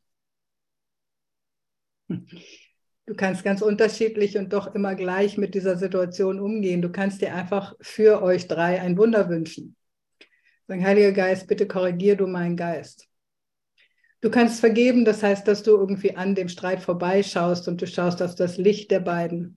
Du 2.08 3.14
kannst 3.16 3.42
ganz 3.42 3.62
unterschiedlich 3.62 4.36
und 4.36 4.52
doch 4.52 4.74
immer 4.74 4.94
gleich 4.94 5.38
mit 5.38 5.54
dieser 5.54 5.78
Situation 5.78 6.40
umgehen. 6.40 6.82
Du 6.82 6.92
kannst 6.92 7.22
dir 7.22 7.34
einfach 7.34 7.74
für 7.80 8.20
euch 8.20 8.48
drei 8.48 8.82
ein 8.82 8.98
Wunder 8.98 9.30
wünschen. 9.30 9.76
Sagen, 10.68 10.84
Heiliger 10.84 11.12
Geist, 11.12 11.46
bitte 11.46 11.66
korrigier 11.66 12.16
du 12.16 12.26
meinen 12.26 12.58
Geist. 12.58 13.08
Du 14.26 14.32
kannst 14.32 14.58
vergeben, 14.58 15.04
das 15.04 15.22
heißt, 15.22 15.46
dass 15.46 15.62
du 15.62 15.76
irgendwie 15.76 16.16
an 16.16 16.34
dem 16.34 16.48
Streit 16.48 16.80
vorbeischaust 16.80 17.68
und 17.68 17.80
du 17.80 17.86
schaust 17.86 18.20
auf 18.20 18.34
das 18.34 18.56
Licht 18.56 18.90
der 18.90 18.98
beiden. 18.98 19.56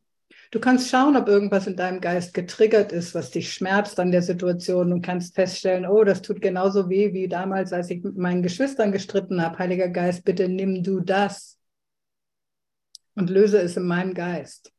Du 0.51 0.59
kannst 0.59 0.89
schauen, 0.91 1.17
ob 1.17 1.27
irgendwas 1.27 1.65
in 1.65 1.75
deinem 1.75 2.01
Geist 2.01 2.35
getriggert 2.35 2.91
ist, 2.91 3.15
was 3.15 3.31
dich 3.31 3.51
schmerzt 3.51 3.99
an 3.99 4.11
der 4.11 4.21
Situation 4.21 4.93
und 4.93 5.01
kannst 5.01 5.33
feststellen, 5.33 5.87
oh, 5.87 6.03
das 6.03 6.21
tut 6.21 6.39
genauso 6.39 6.87
weh 6.87 7.13
wie 7.13 7.27
damals, 7.27 7.73
als 7.73 7.89
ich 7.89 8.03
mit 8.03 8.15
meinen 8.15 8.43
Geschwistern 8.43 8.91
gestritten 8.91 9.41
habe. 9.41 9.57
Heiliger 9.57 9.89
Geist, 9.89 10.23
bitte 10.23 10.47
nimm 10.47 10.83
du 10.83 10.99
das 10.99 11.57
und 13.15 13.31
löse 13.31 13.59
es 13.59 13.75
in 13.75 13.87
meinem 13.87 14.13
Geist. 14.13 14.71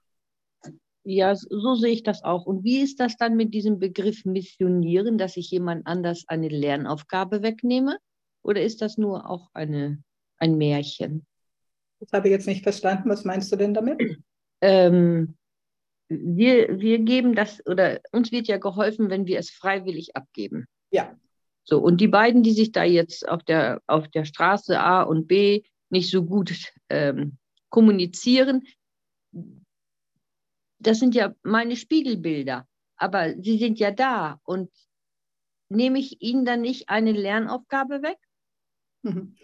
Ja, 1.03 1.35
so 1.35 1.75
sehe 1.75 1.95
ich 1.95 2.05
das 2.05 2.23
auch. 2.23 2.47
Und 2.47 2.63
wie 2.63 2.79
ist 2.79 3.01
das 3.01 3.17
dann 3.17 3.35
mit 3.35 3.55
diesem 3.55 3.81
Begriff 3.81 4.25
missionieren, 4.25 5.19
dass 5.19 5.37
ich 5.37 5.51
jemand 5.51 5.85
anders 5.89 6.27
eine 6.29 6.47
Lernaufgabe 6.47 7.43
wegnehme? 7.43 7.99
Oder 8.43 8.63
ist 8.63 8.81
das 8.83 8.99
nur 8.99 9.29
auch 9.29 9.51
eine, 9.53 10.03
ein 10.39 10.57
Märchen? 10.57 11.27
Das 12.01 12.13
habe 12.13 12.29
ich 12.29 12.33
jetzt 12.33 12.47
nicht 12.47 12.63
verstanden. 12.63 13.11
Was 13.11 13.25
meinst 13.25 13.53
du 13.53 13.57
denn 13.57 13.75
damit? 13.75 14.19
Ähm, 14.63 15.37
wir, 16.09 16.81
wir 16.81 16.99
geben 16.99 17.35
das, 17.35 17.65
oder 17.67 18.01
uns 18.13 18.33
wird 18.33 18.49
ja 18.49 18.59
geholfen, 18.59 19.11
wenn 19.11 19.27
wir 19.27 19.39
es 19.39 19.51
freiwillig 19.51 20.17
abgeben. 20.17 20.67
Ja. 20.91 21.17
So, 21.65 21.79
und 21.79 22.01
die 22.01 22.09
beiden, 22.09 22.43
die 22.43 22.53
sich 22.53 22.73
da 22.73 22.83
jetzt 22.83 23.29
auf 23.29 23.43
der, 23.45 23.81
auf 23.87 24.09
der 24.09 24.25
Straße 24.25 24.81
A 24.81 25.03
und 25.03 25.29
B 25.29 25.63
nicht 25.91 26.11
so 26.11 26.25
gut 26.25 26.73
ähm, 26.89 27.39
kommunizieren, 27.69 28.67
das 30.79 30.99
sind 30.99 31.15
ja 31.15 31.35
meine 31.43 31.77
Spiegelbilder, 31.77 32.67
aber 32.97 33.35
sie 33.41 33.59
sind 33.59 33.79
ja 33.79 33.91
da 33.91 34.41
und 34.45 34.71
nehme 35.69 35.99
ich 35.99 36.21
ihnen 36.23 36.45
dann 36.45 36.63
nicht 36.63 36.89
eine 36.89 37.13
Lernaufgabe 37.13 38.03
weg? 38.03 38.19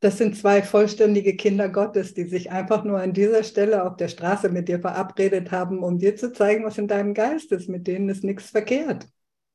Das 0.00 0.18
sind 0.18 0.36
zwei 0.36 0.62
vollständige 0.62 1.34
Kinder 1.34 1.70
Gottes, 1.70 2.12
die 2.12 2.24
sich 2.24 2.50
einfach 2.50 2.84
nur 2.84 3.00
an 3.00 3.14
dieser 3.14 3.42
Stelle 3.42 3.86
auf 3.86 3.96
der 3.96 4.08
Straße 4.08 4.50
mit 4.50 4.68
dir 4.68 4.78
verabredet 4.78 5.50
haben, 5.50 5.82
um 5.82 5.98
dir 5.98 6.14
zu 6.14 6.30
zeigen, 6.30 6.62
was 6.62 6.76
in 6.76 6.88
deinem 6.88 7.14
Geist 7.14 7.52
ist. 7.52 7.70
Mit 7.70 7.86
denen 7.86 8.10
ist 8.10 8.22
nichts 8.22 8.50
verkehrt. 8.50 9.08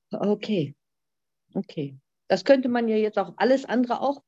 Okay. 0.10 0.74
Okay. 1.54 2.00
Das 2.28 2.46
könnte 2.46 2.68
man 2.68 2.88
ja 2.88 2.96
jetzt 2.96 3.20
auf 3.20 3.32
alles 3.38 3.66
andere 3.66 4.02
auch 4.02 4.24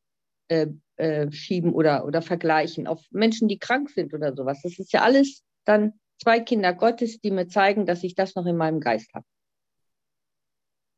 äh, 0.47 0.67
äh, 0.97 1.31
schieben 1.31 1.73
oder, 1.73 2.05
oder 2.05 2.21
vergleichen, 2.21 2.85
auf 2.85 3.01
Menschen, 3.09 3.47
die 3.47 3.57
krank 3.57 3.89
sind 3.89 4.13
oder 4.13 4.35
sowas. 4.35 4.59
Das 4.61 4.77
ist 4.77 4.93
ja 4.93 5.01
alles 5.01 5.43
dann 5.65 5.93
zwei 6.21 6.39
Kinder 6.39 6.73
Gottes, 6.73 7.19
die 7.19 7.31
mir 7.31 7.47
zeigen, 7.47 7.87
dass 7.87 8.03
ich 8.03 8.13
das 8.13 8.35
noch 8.35 8.45
in 8.45 8.57
meinem 8.57 8.79
Geist 8.79 9.11
habe. 9.15 9.25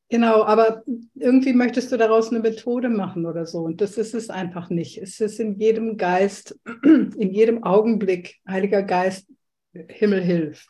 Genau, 0.09 0.43
aber 0.43 0.83
irgendwie 1.15 1.53
möchtest 1.53 1.91
du 1.91 1.97
daraus 1.97 2.29
eine 2.29 2.39
Methode 2.39 2.89
machen 2.89 3.25
oder 3.25 3.45
so. 3.45 3.59
Und 3.59 3.81
das 3.81 3.97
ist 3.97 4.13
es 4.13 4.29
einfach 4.29 4.69
nicht. 4.69 4.97
Es 4.97 5.19
ist 5.19 5.39
in 5.39 5.59
jedem 5.59 5.97
Geist, 5.97 6.59
in 6.83 7.31
jedem 7.31 7.63
Augenblick, 7.63 8.39
Heiliger 8.47 8.83
Geist, 8.83 9.27
Himmel 9.73 10.21
hilf. 10.21 10.67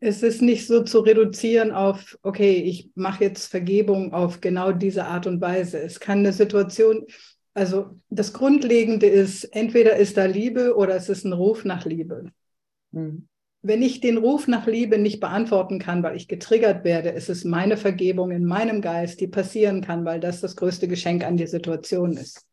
Es 0.00 0.22
ist 0.22 0.42
nicht 0.42 0.66
so 0.66 0.84
zu 0.84 1.00
reduzieren 1.00 1.70
auf, 1.72 2.18
okay, 2.22 2.56
ich 2.56 2.90
mache 2.94 3.24
jetzt 3.24 3.46
Vergebung 3.46 4.12
auf 4.12 4.40
genau 4.40 4.72
diese 4.72 5.06
Art 5.06 5.26
und 5.26 5.40
Weise. 5.40 5.78
Es 5.78 6.00
kann 6.00 6.18
eine 6.20 6.32
Situation, 6.32 7.06
also 7.54 7.98
das 8.10 8.32
Grundlegende 8.32 9.06
ist, 9.06 9.44
entweder 9.44 9.96
ist 9.96 10.16
da 10.16 10.26
Liebe 10.26 10.76
oder 10.76 10.94
es 10.94 11.08
ist 11.08 11.24
ein 11.24 11.32
Ruf 11.32 11.64
nach 11.64 11.84
Liebe. 11.84 12.30
Mhm 12.90 13.28
wenn 13.66 13.80
ich 13.80 14.00
den 14.00 14.18
Ruf 14.18 14.46
nach 14.46 14.66
Liebe 14.66 14.98
nicht 14.98 15.20
beantworten 15.20 15.78
kann, 15.78 16.02
weil 16.02 16.16
ich 16.16 16.28
getriggert 16.28 16.84
werde, 16.84 17.08
ist 17.08 17.30
es 17.30 17.44
meine 17.44 17.78
Vergebung 17.78 18.30
in 18.30 18.44
meinem 18.44 18.82
Geist, 18.82 19.20
die 19.20 19.26
passieren 19.26 19.80
kann, 19.80 20.04
weil 20.04 20.20
das 20.20 20.42
das 20.42 20.54
größte 20.54 20.86
Geschenk 20.86 21.24
an 21.24 21.38
die 21.38 21.46
Situation 21.46 22.12
ist. 22.18 22.46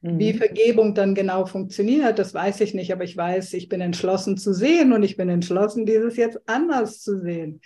Mhm. 0.00 0.18
Wie 0.18 0.32
Vergebung 0.32 0.94
dann 0.94 1.14
genau 1.14 1.44
funktioniert, 1.44 2.18
das 2.18 2.32
weiß 2.32 2.62
ich 2.62 2.72
nicht, 2.72 2.94
aber 2.94 3.04
ich 3.04 3.14
weiß, 3.14 3.52
ich 3.52 3.68
bin 3.68 3.82
entschlossen 3.82 4.38
zu 4.38 4.54
sehen 4.54 4.94
und 4.94 5.02
ich 5.02 5.18
bin 5.18 5.28
entschlossen, 5.28 5.84
dieses 5.84 6.16
jetzt 6.16 6.40
anders 6.46 7.02
zu 7.02 7.18
sehen. 7.18 7.60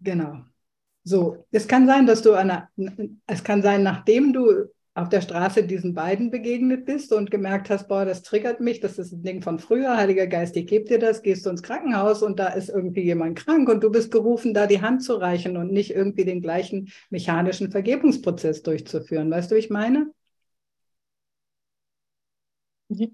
Genau. 0.00 0.34
So, 1.02 1.46
es 1.50 1.66
kann 1.66 1.86
sein, 1.86 2.06
dass 2.06 2.20
du 2.20 2.34
einer, 2.34 2.68
es 3.26 3.42
kann 3.42 3.62
sein, 3.62 3.82
nachdem 3.82 4.34
du 4.34 4.66
auf 4.94 5.08
der 5.08 5.22
Straße 5.22 5.64
diesen 5.64 5.94
beiden 5.94 6.30
begegnet 6.30 6.84
bist 6.84 7.12
und 7.12 7.30
gemerkt 7.30 7.70
hast, 7.70 7.88
boah, 7.88 8.04
das 8.04 8.22
triggert 8.22 8.60
mich, 8.60 8.80
das 8.80 8.98
ist 8.98 9.12
ein 9.12 9.22
Ding 9.22 9.42
von 9.42 9.58
früher, 9.58 9.96
Heiliger 9.96 10.26
Geist, 10.26 10.56
ich 10.56 10.66
gebe 10.66 10.84
dir 10.86 10.98
das, 10.98 11.22
gehst 11.22 11.46
du 11.46 11.50
ins 11.50 11.62
Krankenhaus 11.62 12.22
und 12.22 12.38
da 12.38 12.48
ist 12.48 12.68
irgendwie 12.68 13.02
jemand 13.02 13.38
krank 13.38 13.68
und 13.70 13.82
du 13.82 13.90
bist 13.90 14.10
gerufen, 14.10 14.52
da 14.54 14.66
die 14.66 14.82
Hand 14.82 15.02
zu 15.02 15.14
reichen 15.14 15.56
und 15.56 15.72
nicht 15.72 15.90
irgendwie 15.94 16.24
den 16.26 16.42
gleichen 16.42 16.90
mechanischen 17.10 17.70
Vergebungsprozess 17.70 18.62
durchzuführen. 18.62 19.30
Weißt 19.30 19.50
du, 19.50 19.54
wie 19.54 19.60
ich 19.60 19.70
meine? 19.70 20.10
Mhm. 22.90 23.12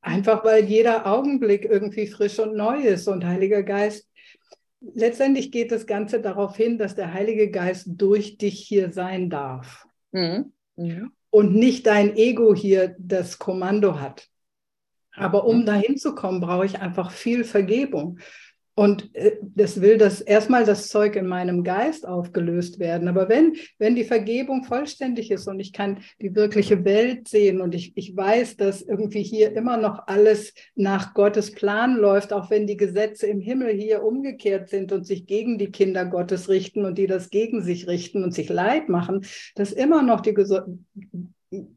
Einfach 0.00 0.44
weil 0.44 0.64
jeder 0.64 1.06
Augenblick 1.06 1.64
irgendwie 1.64 2.06
frisch 2.08 2.38
und 2.40 2.56
neu 2.56 2.80
ist 2.80 3.06
und 3.08 3.24
Heiliger 3.24 3.62
Geist 3.62 4.07
letztendlich 4.80 5.50
geht 5.50 5.72
das 5.72 5.86
Ganze 5.86 6.20
darauf 6.20 6.56
hin, 6.56 6.78
dass 6.78 6.94
der 6.94 7.12
Heilige 7.12 7.50
Geist 7.50 7.86
durch 7.88 8.38
dich 8.38 8.60
hier 8.60 8.92
sein 8.92 9.30
darf. 9.30 9.86
Mhm. 10.12 10.52
Mhm. 10.76 11.12
Und 11.30 11.54
nicht 11.54 11.86
dein 11.86 12.16
Ego 12.16 12.54
hier 12.54 12.96
das 12.98 13.38
Kommando 13.38 14.00
hat. 14.00 14.28
Aber 15.14 15.44
um 15.44 15.66
dahin 15.66 15.96
zu 15.96 16.14
kommen, 16.14 16.40
brauche 16.40 16.64
ich 16.64 16.80
einfach 16.80 17.10
viel 17.10 17.44
Vergebung. 17.44 18.18
Und 18.78 19.12
äh, 19.16 19.38
das 19.42 19.80
will 19.80 19.98
das 19.98 20.20
erstmal 20.20 20.64
das 20.64 20.86
Zeug 20.86 21.16
in 21.16 21.26
meinem 21.26 21.64
Geist 21.64 22.06
aufgelöst 22.06 22.78
werden. 22.78 23.08
Aber 23.08 23.28
wenn, 23.28 23.56
wenn 23.78 23.96
die 23.96 24.04
Vergebung 24.04 24.62
vollständig 24.62 25.32
ist 25.32 25.48
und 25.48 25.58
ich 25.58 25.72
kann 25.72 25.98
die 26.22 26.36
wirkliche 26.36 26.84
Welt 26.84 27.26
sehen 27.26 27.60
und 27.60 27.74
ich, 27.74 27.90
ich 27.96 28.16
weiß, 28.16 28.56
dass 28.56 28.82
irgendwie 28.82 29.24
hier 29.24 29.52
immer 29.56 29.78
noch 29.78 30.06
alles 30.06 30.54
nach 30.76 31.12
Gottes 31.14 31.50
Plan 31.50 31.96
läuft, 31.96 32.32
auch 32.32 32.50
wenn 32.50 32.68
die 32.68 32.76
Gesetze 32.76 33.26
im 33.26 33.40
Himmel 33.40 33.74
hier 33.74 34.04
umgekehrt 34.04 34.68
sind 34.68 34.92
und 34.92 35.04
sich 35.04 35.26
gegen 35.26 35.58
die 35.58 35.72
Kinder 35.72 36.06
Gottes 36.06 36.48
richten 36.48 36.84
und 36.84 36.98
die 36.98 37.08
das 37.08 37.30
gegen 37.30 37.64
sich 37.64 37.88
richten 37.88 38.22
und 38.22 38.32
sich 38.32 38.48
leid 38.48 38.88
machen, 38.88 39.26
dass 39.56 39.72
immer 39.72 40.04
noch 40.04 40.20
die 40.20 40.34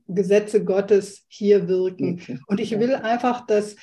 Gesetze 0.07 0.63
Gottes 0.63 1.25
hier 1.29 1.67
wirken. 1.67 2.21
Und 2.45 2.59
ich 2.59 2.77
will 2.77 2.93
einfach, 2.93 3.47
dass 3.47 3.75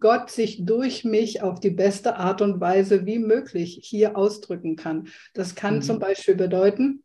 Gott 0.00 0.30
sich 0.30 0.64
durch 0.64 1.04
mich 1.04 1.42
auf 1.42 1.60
die 1.60 1.70
beste 1.70 2.16
Art 2.16 2.42
und 2.42 2.60
Weise 2.60 3.06
wie 3.06 3.18
möglich 3.18 3.80
hier 3.82 4.16
ausdrücken 4.16 4.76
kann. 4.76 5.08
Das 5.34 5.54
kann 5.54 5.76
mhm. 5.76 5.82
zum 5.82 5.98
Beispiel 5.98 6.34
bedeuten, 6.34 7.02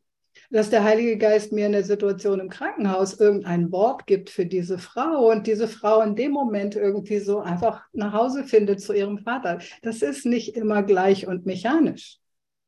dass 0.49 0.69
der 0.69 0.83
Heilige 0.83 1.17
Geist 1.17 1.51
mir 1.51 1.65
in 1.65 1.71
der 1.71 1.83
Situation 1.83 2.39
im 2.39 2.49
Krankenhaus 2.49 3.19
irgendein 3.19 3.71
Wort 3.71 4.05
gibt 4.05 4.29
für 4.29 4.45
diese 4.45 4.77
Frau 4.77 5.31
und 5.31 5.47
diese 5.47 5.67
Frau 5.67 6.01
in 6.01 6.15
dem 6.15 6.31
Moment 6.31 6.75
irgendwie 6.75 7.19
so 7.19 7.39
einfach 7.39 7.83
nach 7.93 8.13
Hause 8.13 8.43
findet 8.43 8.81
zu 8.81 8.93
ihrem 8.93 9.19
Vater. 9.19 9.59
Das 9.81 10.01
ist 10.01 10.25
nicht 10.25 10.55
immer 10.55 10.83
gleich 10.83 11.27
und 11.27 11.45
mechanisch. 11.45 12.19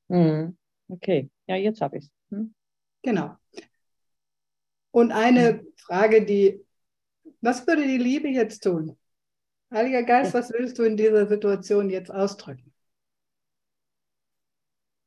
Mhm. 0.07 0.57
Okay, 0.87 1.29
ja, 1.47 1.55
jetzt 1.55 1.81
habe 1.81 1.97
ich 1.97 2.05
es. 2.05 2.11
Hm? 2.29 2.53
Genau. 3.01 3.35
Und 4.91 5.11
eine 5.11 5.63
Frage, 5.77 6.25
die, 6.25 6.61
was 7.41 7.67
würde 7.67 7.85
die 7.85 7.97
Liebe 7.97 8.29
jetzt 8.29 8.63
tun? 8.63 8.97
Heiliger 9.71 10.03
Geist, 10.03 10.33
was 10.33 10.51
willst 10.51 10.77
du 10.79 10.83
in 10.83 10.97
dieser 10.97 11.27
Situation 11.27 11.89
jetzt 11.89 12.11
ausdrücken? 12.11 12.73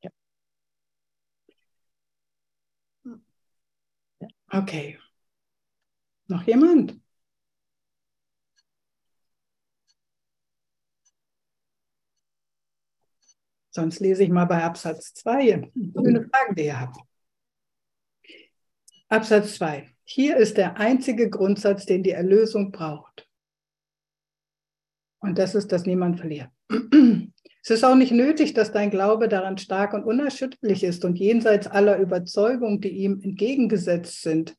Ja. 0.03 0.11
Okay. 4.51 4.99
Noch 6.27 6.43
jemand? 6.47 7.01
Sonst 13.71 14.01
lese 14.01 14.25
ich 14.25 14.31
mal 14.31 14.47
bei 14.47 14.63
Absatz 14.65 15.15
2 15.15 15.71
schöne 15.73 16.29
Fragen, 16.29 16.55
die 16.57 16.65
ihr 16.65 16.81
habt. 16.81 16.99
Absatz 19.09 19.55
2. 19.55 19.89
Hier 20.05 20.37
ist 20.37 20.57
der 20.57 20.79
einzige 20.79 21.31
Grundsatz, 21.31 21.87
den 21.87 22.03
die 22.03 22.11
Erlösung 22.11 22.73
braucht. 22.73 23.28
Und 25.21 25.39
das 25.39 25.55
ist, 25.55 25.73
dass 25.73 25.87
niemand 25.87 26.19
verliert. 26.19 26.49
Es 27.61 27.71
ist 27.71 27.85
auch 27.85 27.97
nicht 27.97 28.13
nötig, 28.13 28.55
dass 28.55 28.73
dein 28.73 28.89
Glaube 28.89 29.29
daran 29.29 29.59
stark 29.59 29.93
und 29.93 30.05
unerschütterlich 30.05 30.85
ist 30.85 31.05
und 31.05 31.19
jenseits 31.19 31.67
aller 31.67 31.99
Überzeugung, 31.99 32.81
die 32.81 32.89
ihm 32.89 33.21
entgegengesetzt 33.23 34.23
sind. 34.23 34.57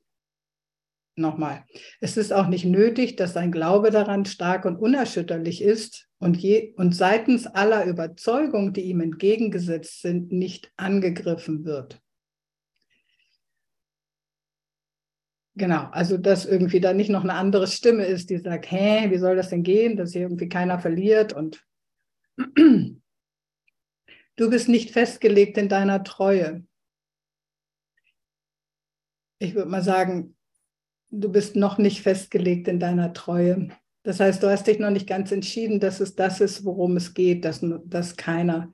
Nochmal, 1.15 1.65
es 2.01 2.17
ist 2.17 2.31
auch 2.31 2.47
nicht 2.47 2.65
nötig, 2.65 3.15
dass 3.15 3.33
dein 3.33 3.51
Glaube 3.51 3.89
daran 3.89 4.25
stark 4.25 4.65
und 4.65 4.75
unerschütterlich 4.75 5.63
ist 5.63 6.07
und, 6.19 6.37
je, 6.37 6.73
und 6.77 6.93
seitens 6.93 7.47
aller 7.47 7.85
Überzeugung, 7.85 8.73
die 8.73 8.83
ihm 8.83 9.01
entgegengesetzt 9.01 10.01
sind, 10.01 10.31
nicht 10.31 10.71
angegriffen 10.77 11.65
wird. 11.65 11.99
Genau, 15.59 15.89
also 15.91 16.17
dass 16.17 16.45
irgendwie 16.45 16.79
da 16.79 16.93
nicht 16.93 17.09
noch 17.09 17.23
eine 17.23 17.33
andere 17.33 17.67
Stimme 17.67 18.05
ist, 18.05 18.29
die 18.29 18.37
sagt, 18.37 18.71
hä, 18.71 19.11
wie 19.11 19.17
soll 19.17 19.35
das 19.35 19.49
denn 19.49 19.61
gehen, 19.61 19.97
dass 19.97 20.13
hier 20.13 20.21
irgendwie 20.21 20.47
keiner 20.47 20.79
verliert 20.79 21.33
und 21.33 21.61
du 22.55 22.99
bist 24.37 24.69
nicht 24.69 24.91
festgelegt 24.91 25.57
in 25.57 25.67
deiner 25.67 26.01
Treue. 26.05 26.63
Ich 29.39 29.53
würde 29.53 29.69
mal 29.69 29.83
sagen, 29.83 30.37
du 31.11 31.29
bist 31.29 31.57
noch 31.57 31.77
nicht 31.77 32.03
festgelegt 32.03 32.69
in 32.69 32.79
deiner 32.79 33.11
Treue. 33.11 33.67
Das 34.03 34.21
heißt, 34.21 34.41
du 34.41 34.49
hast 34.49 34.65
dich 34.65 34.79
noch 34.79 34.91
nicht 34.91 35.07
ganz 35.07 35.29
entschieden, 35.33 35.81
dass 35.81 35.99
es 35.99 36.15
das 36.15 36.39
ist, 36.39 36.63
worum 36.63 36.95
es 36.95 37.13
geht, 37.13 37.43
dass, 37.43 37.59
dass 37.83 38.15
keiner 38.15 38.71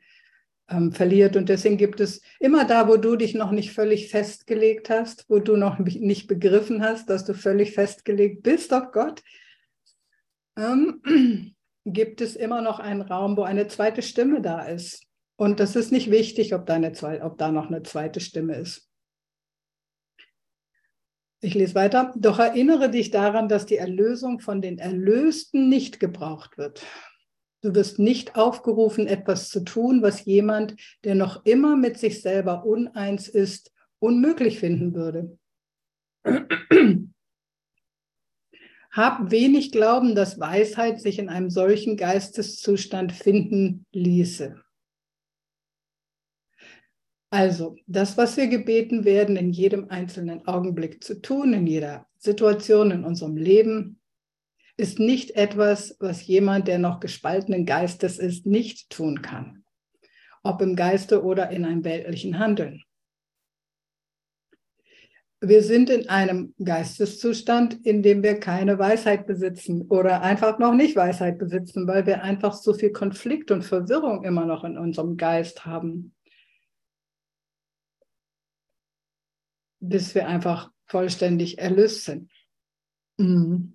ähm, 0.70 0.92
verliert. 0.92 1.36
Und 1.36 1.50
deswegen 1.50 1.78
gibt 1.78 2.00
es 2.00 2.22
immer 2.40 2.66
da, 2.66 2.88
wo 2.88 2.98
du 2.98 3.16
dich 3.16 3.36
noch 3.36 3.52
nicht 3.52 3.72
völlig 3.72 4.10
festgelegt 4.10 4.90
hast, 4.90 5.26
wo 5.30 5.40
du 5.40 5.58
noch 5.58 5.80
nicht 5.80 6.28
begriffen 6.28 6.82
hast, 6.84 7.10
dass 7.10 7.26
du 7.26 7.34
völlig 7.34 7.74
festgelegt 7.74 8.44
bist 8.44 8.74
auf 8.74 8.92
Gott, 8.92 9.22
ähm, 10.58 11.02
gibt 11.86 12.22
es 12.22 12.36
immer 12.36 12.62
noch 12.62 12.80
einen 12.80 13.02
Raum, 13.02 13.38
wo 13.38 13.44
eine 13.44 13.68
zweite 13.68 14.02
Stimme 14.02 14.42
da 14.42 14.64
ist. 14.64 15.04
Und 15.38 15.60
das 15.60 15.76
ist 15.76 15.92
nicht 15.92 16.10
wichtig, 16.10 16.54
ob 16.56 16.66
da, 16.66 16.76
eine, 16.76 16.94
ob 17.22 17.38
da 17.38 17.52
noch 17.52 17.68
eine 17.68 17.84
zweite 17.84 18.20
Stimme 18.20 18.56
ist. 18.56 18.90
Ich 21.42 21.54
lese 21.54 21.76
weiter. 21.76 22.14
Doch 22.16 22.40
erinnere 22.40 22.90
dich 22.90 23.12
daran, 23.12 23.48
dass 23.50 23.66
die 23.66 23.76
Erlösung 23.76 24.40
von 24.40 24.62
den 24.62 24.80
Erlösten 24.80 25.70
nicht 25.70 26.00
gebraucht 26.00 26.58
wird. 26.58 26.84
Du 27.66 27.74
wirst 27.74 27.98
nicht 27.98 28.36
aufgerufen, 28.36 29.08
etwas 29.08 29.50
zu 29.50 29.62
tun, 29.62 30.04
was 30.04 30.24
jemand, 30.26 30.76
der 31.04 31.16
noch 31.16 31.48
immer 31.48 31.76
mit 31.76 31.98
sich 31.98 32.22
selber 32.22 32.64
uneins 32.64 33.28
ist, 33.28 33.74
unmöglich 33.98 34.60
finden 34.60 34.94
würde. 34.94 35.36
Hab 38.92 39.32
wenig 39.32 39.72
Glauben, 39.72 40.14
dass 40.14 40.40
Weisheit 40.40 41.02
sich 41.02 41.18
in 41.18 41.28
einem 41.28 41.50
solchen 41.50 41.98
Geisteszustand 41.98 43.12
finden 43.14 43.88
ließe. 43.94 44.62
Also, 47.32 47.78
das, 47.88 48.16
was 48.16 48.38
wir 48.38 48.46
gebeten 48.46 49.06
werden, 49.06 49.38
in 49.38 49.50
jedem 49.50 49.90
einzelnen 49.90 50.46
Augenblick 50.46 51.04
zu 51.04 51.20
tun, 51.20 51.54
in 51.54 51.66
jeder 51.66 52.06
Situation 52.20 52.92
in 52.92 53.04
unserem 53.04 53.38
Leben, 53.38 54.00
ist 54.78 55.00
nicht 55.00 55.32
etwas, 55.32 55.96
was 56.00 56.26
jemand, 56.28 56.68
der 56.68 56.80
noch 56.80 57.00
gespaltenen 57.00 57.66
Geistes 57.66 58.20
ist, 58.20 58.46
nicht 58.46 58.90
tun 58.90 59.22
kann. 59.22 59.64
Ob 60.44 60.62
im 60.62 60.76
Geiste 60.76 61.24
oder 61.24 61.50
in 61.50 61.66
einem 61.66 61.84
weltlichen 61.84 62.40
Handeln. 62.40 62.84
Wir 65.42 65.62
sind 65.62 65.90
in 65.90 66.10
einem 66.10 66.56
Geisteszustand, 66.64 67.86
in 67.86 68.02
dem 68.02 68.24
wir 68.24 68.40
keine 68.40 68.80
Weisheit 68.80 69.28
besitzen 69.28 69.84
oder 69.84 70.22
einfach 70.22 70.60
noch 70.60 70.74
nicht 70.74 70.96
Weisheit 70.96 71.38
besitzen, 71.38 71.88
weil 71.88 72.06
wir 72.06 72.24
einfach 72.24 72.54
so 72.54 72.74
viel 72.74 72.92
Konflikt 72.92 73.52
und 73.52 73.64
Verwirrung 73.64 74.24
immer 74.24 74.46
noch 74.46 74.64
in 74.64 74.78
unserem 74.78 75.18
Geist 75.18 75.66
haben. 75.66 76.16
bis 79.90 80.16
wir 80.16 80.28
einfach 80.28 80.72
vollständig 80.86 81.58
erlöst 81.58 82.06
sind. 82.06 82.32
Mhm. 83.18 83.75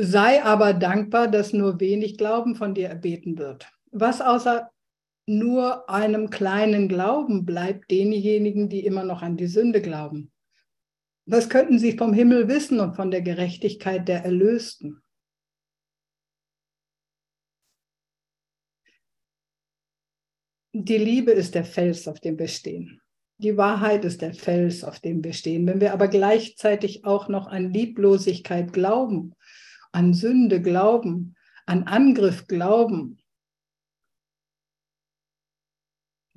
Sei 0.00 0.44
aber 0.44 0.74
dankbar, 0.74 1.26
dass 1.26 1.52
nur 1.52 1.80
wenig 1.80 2.18
Glauben 2.18 2.54
von 2.54 2.72
dir 2.72 2.88
erbeten 2.88 3.36
wird. 3.36 3.68
Was 3.90 4.20
außer 4.20 4.70
nur 5.26 5.90
einem 5.90 6.30
kleinen 6.30 6.88
Glauben 6.88 7.44
bleibt 7.44 7.90
denjenigen, 7.90 8.68
die 8.68 8.86
immer 8.86 9.02
noch 9.02 9.22
an 9.22 9.36
die 9.36 9.48
Sünde 9.48 9.82
glauben? 9.82 10.30
Was 11.26 11.50
könnten 11.50 11.80
sie 11.80 11.98
vom 11.98 12.12
Himmel 12.12 12.46
wissen 12.46 12.78
und 12.78 12.94
von 12.94 13.10
der 13.10 13.22
Gerechtigkeit 13.22 14.06
der 14.06 14.24
Erlösten? 14.24 15.02
Die 20.74 20.98
Liebe 20.98 21.32
ist 21.32 21.56
der 21.56 21.64
Fels, 21.64 22.06
auf 22.06 22.20
dem 22.20 22.38
wir 22.38 22.46
stehen. 22.46 23.00
Die 23.38 23.56
Wahrheit 23.56 24.04
ist 24.04 24.22
der 24.22 24.32
Fels, 24.32 24.84
auf 24.84 25.00
dem 25.00 25.24
wir 25.24 25.32
stehen. 25.32 25.66
Wenn 25.66 25.80
wir 25.80 25.92
aber 25.92 26.06
gleichzeitig 26.06 27.04
auch 27.04 27.28
noch 27.28 27.48
an 27.48 27.72
Lieblosigkeit 27.72 28.72
glauben, 28.72 29.34
an 29.92 30.14
Sünde 30.14 30.60
glauben, 30.62 31.36
an 31.66 31.84
Angriff 31.84 32.46
glauben, 32.46 33.18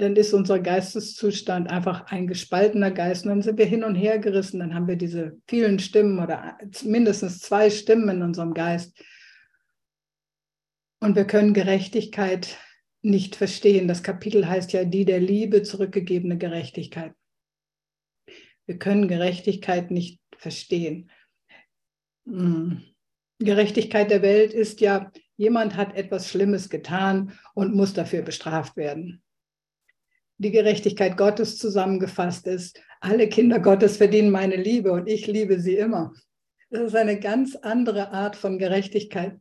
dann 0.02 0.16
ist 0.16 0.34
unser 0.34 0.60
Geisteszustand 0.60 1.70
einfach 1.70 2.08
ein 2.08 2.26
gespaltener 2.26 2.90
Geist. 2.90 3.24
Und 3.24 3.30
dann 3.30 3.42
sind 3.44 3.60
wir 3.60 3.68
hin 3.68 3.84
und 3.84 3.94
her 3.94 4.18
gerissen, 4.18 4.60
dann 4.60 4.74
haben 4.74 4.88
wir 4.88 4.96
diese 4.96 5.40
vielen 5.48 5.78
Stimmen 5.78 6.20
oder 6.20 6.58
mindestens 6.84 7.40
zwei 7.40 7.70
Stimmen 7.70 8.10
in 8.10 8.22
unserem 8.24 8.56
Geist. 8.56 9.00
Und 11.00 11.16
wir 11.16 11.26
können 11.26 11.54
Gerechtigkeit 11.54 12.58
nicht 13.04 13.36
verstehen. 13.36 13.88
Das 13.88 14.02
Kapitel 14.02 14.48
heißt 14.48 14.74
ja 14.74 14.86
die 14.86 15.06
der 15.06 15.20
Liebe 15.20 15.62
zurückgegebene 15.62 16.38
Gerechtigkeit. 16.38 17.14
Wir 18.66 18.80
können 18.80 19.08
Gerechtigkeit 19.08 19.92
nicht 19.92 20.20
verstehen. 20.36 21.12
Hm. 22.26 22.91
Gerechtigkeit 23.44 24.12
der 24.12 24.22
Welt 24.22 24.54
ist 24.54 24.82
ja, 24.82 25.12
jemand 25.38 25.76
hat 25.76 25.96
etwas 25.96 26.30
Schlimmes 26.30 26.70
getan 26.70 27.34
und 27.54 27.76
muss 27.76 27.94
dafür 27.94 28.22
bestraft 28.22 28.78
werden. 28.78 29.22
Die 30.38 30.52
Gerechtigkeit 30.52 31.18
Gottes 31.18 31.58
zusammengefasst 31.58 32.48
ist, 32.48 32.82
alle 33.00 33.30
Kinder 33.30 33.60
Gottes 33.60 33.98
verdienen 33.98 34.32
meine 34.32 34.56
Liebe 34.56 34.92
und 34.92 35.08
ich 35.08 35.28
liebe 35.28 35.60
sie 35.60 35.76
immer. 35.76 36.14
Das 36.70 36.82
ist 36.82 36.96
eine 36.96 37.20
ganz 37.20 37.56
andere 37.56 38.12
Art 38.12 38.36
von 38.36 38.58
Gerechtigkeit. 38.58 39.40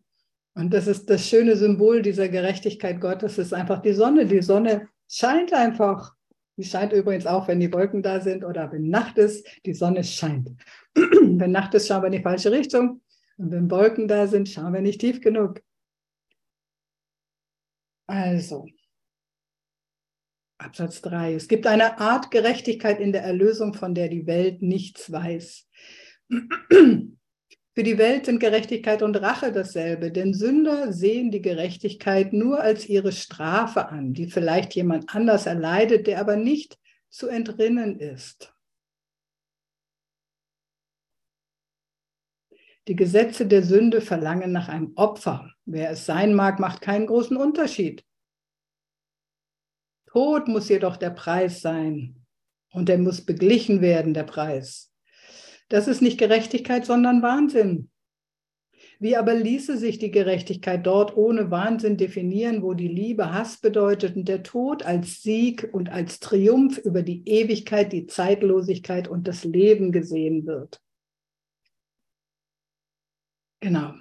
Und 0.55 0.75
das 0.75 0.87
ist 0.87 1.09
das 1.09 1.27
schöne 1.27 1.57
Symbol 1.57 2.03
dieser 2.03 2.29
Gerechtigkeit 2.29 3.01
Gottes, 3.01 3.39
ist 3.39 3.55
einfach 3.55 3.81
die 3.81 3.93
Sonne. 3.93 4.27
Die 4.27 4.43
Sonne 4.43 4.89
scheint 5.09 5.53
einfach. 5.53 6.15
Die 6.57 6.65
scheint 6.65 6.93
übrigens 6.93 7.27
auch, 7.27 7.49
wenn 7.49 7.61
die 7.61 7.73
Wolken 7.73 8.03
da 8.03 8.21
sind 8.21 8.45
oder 8.45 8.71
wenn 8.73 8.91
Nacht 8.91 9.17
ist, 9.17 9.47
die 9.65 9.73
Sonne 9.75 10.05
scheint. 10.05 10.51
wenn 10.95 11.53
Nacht 11.53 11.73
ist, 11.75 11.87
schauen 11.87 12.03
wir 12.03 12.07
in 12.07 12.13
die 12.13 12.23
falsche 12.23 12.51
Richtung. 12.51 13.01
Und 13.41 13.53
wenn 13.53 13.71
Wolken 13.71 14.07
da 14.07 14.27
sind, 14.27 14.51
schauen 14.51 14.75
wir 14.75 14.83
nicht 14.83 15.01
tief 15.01 15.23
genug. 15.23 15.63
Also, 18.07 18.67
Absatz 20.59 21.01
3. 21.01 21.37
Es 21.37 21.49
gibt 21.49 21.67
eine 21.67 21.99
Art 22.01 22.31
Gerechtigkeit 22.31 23.01
in 23.01 23.13
der 23.13 23.23
Erlösung, 23.23 23.73
von 23.73 23.95
der 23.95 24.09
die 24.09 24.27
Welt 24.27 24.61
nichts 24.61 25.11
weiß. 25.11 25.67
Für 26.29 27.83
die 27.83 27.97
Welt 27.97 28.27
sind 28.27 28.41
Gerechtigkeit 28.41 29.03
und 29.03 29.17
Rache 29.17 29.53
dasselbe, 29.53 30.13
denn 30.13 30.35
Sünder 30.35 30.93
sehen 30.93 31.31
die 31.31 31.41
Gerechtigkeit 31.41 32.35
nur 32.35 32.61
als 32.61 32.91
ihre 32.91 33.13
Strafe 33.13 33.89
an, 33.89 34.13
die 34.13 34.27
vielleicht 34.27 34.75
jemand 34.75 35.15
anders 35.15 35.47
erleidet, 35.47 36.07
der 36.07 36.21
aber 36.21 36.37
nicht 36.37 36.79
zu 37.09 37.27
entrinnen 37.29 37.99
ist. 37.99 38.53
Die 42.89 42.97
Gesetze 42.97 43.47
der 43.47 43.63
Sünde 43.63 44.01
verlangen 44.01 44.53
nach 44.53 44.69
einem 44.69 44.93
Opfer. 44.97 45.53
Wer 45.65 45.91
es 45.91 46.07
sein 46.07 46.35
mag, 46.35 46.59
macht 46.59 46.81
keinen 46.81 47.07
großen 47.07 47.37
Unterschied. 47.37 48.05
Tod 50.07 50.49
muss 50.49 50.69
jedoch 50.69 50.97
der 50.97 51.11
Preis 51.11 51.61
sein 51.61 52.27
und 52.73 52.89
der 52.89 52.99
muss 52.99 53.25
beglichen 53.25 53.81
werden, 53.81 54.15
der 54.15 54.25
Preis. 54.25 54.93
Das 55.69 55.87
ist 55.87 56.03
nicht 56.03 56.19
Gerechtigkeit, 56.19 56.85
sondern 56.85 57.23
Wahnsinn. 57.23 57.91
Wie 58.99 59.17
aber 59.17 59.35
ließe 59.35 59.79
sich 59.79 59.99
die 59.99 60.11
Gerechtigkeit 60.11 60.85
dort 60.85 61.17
ohne 61.17 61.51
Wahnsinn 61.51 61.97
definieren, 61.97 62.63
wo 62.63 62.75
die 62.75 62.89
Liebe 62.89 63.33
Hass 63.33 63.59
bedeutet 63.59 64.17
und 64.17 64.29
der 64.29 64.43
Tod 64.43 64.83
als 64.85 65.23
Sieg 65.23 65.69
und 65.73 65.91
als 65.91 66.19
Triumph 66.19 66.79
über 66.79 67.03
die 67.03 67.27
Ewigkeit, 67.27 67.93
die 67.93 68.07
Zeitlosigkeit 68.07 69.07
und 69.09 69.29
das 69.29 69.45
Leben 69.45 69.93
gesehen 69.93 70.45
wird? 70.45 70.83
Genau. 73.61 73.95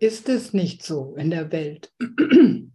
Ist 0.00 0.28
es 0.28 0.52
nicht 0.52 0.82
so 0.82 1.14
in 1.16 1.30
der 1.30 1.52
Welt, 1.52 1.94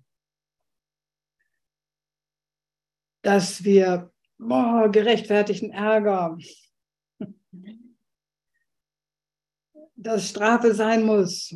dass 3.21 3.63
wir 3.63 4.11
boah, 4.37 4.89
gerechtfertigten 4.89 5.71
Ärger, 5.71 6.37
dass 9.95 10.29
Strafe 10.29 10.73
sein 10.73 11.03
muss. 11.03 11.55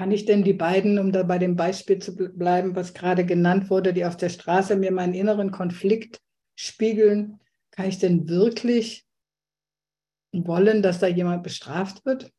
Kann 0.00 0.12
ich 0.12 0.24
denn 0.24 0.44
die 0.44 0.54
beiden, 0.54 0.98
um 0.98 1.12
da 1.12 1.24
bei 1.24 1.36
dem 1.36 1.56
Beispiel 1.56 1.98
zu 1.98 2.14
bleiben, 2.16 2.74
was 2.74 2.94
gerade 2.94 3.26
genannt 3.26 3.68
wurde, 3.68 3.92
die 3.92 4.06
auf 4.06 4.16
der 4.16 4.30
Straße 4.30 4.74
mir 4.76 4.92
meinen 4.92 5.12
inneren 5.12 5.50
Konflikt 5.50 6.22
spiegeln, 6.54 7.38
kann 7.70 7.86
ich 7.86 7.98
denn 7.98 8.26
wirklich 8.26 9.06
wollen, 10.32 10.80
dass 10.80 11.00
da 11.00 11.06
jemand 11.06 11.42
bestraft 11.42 12.06
wird? 12.06 12.32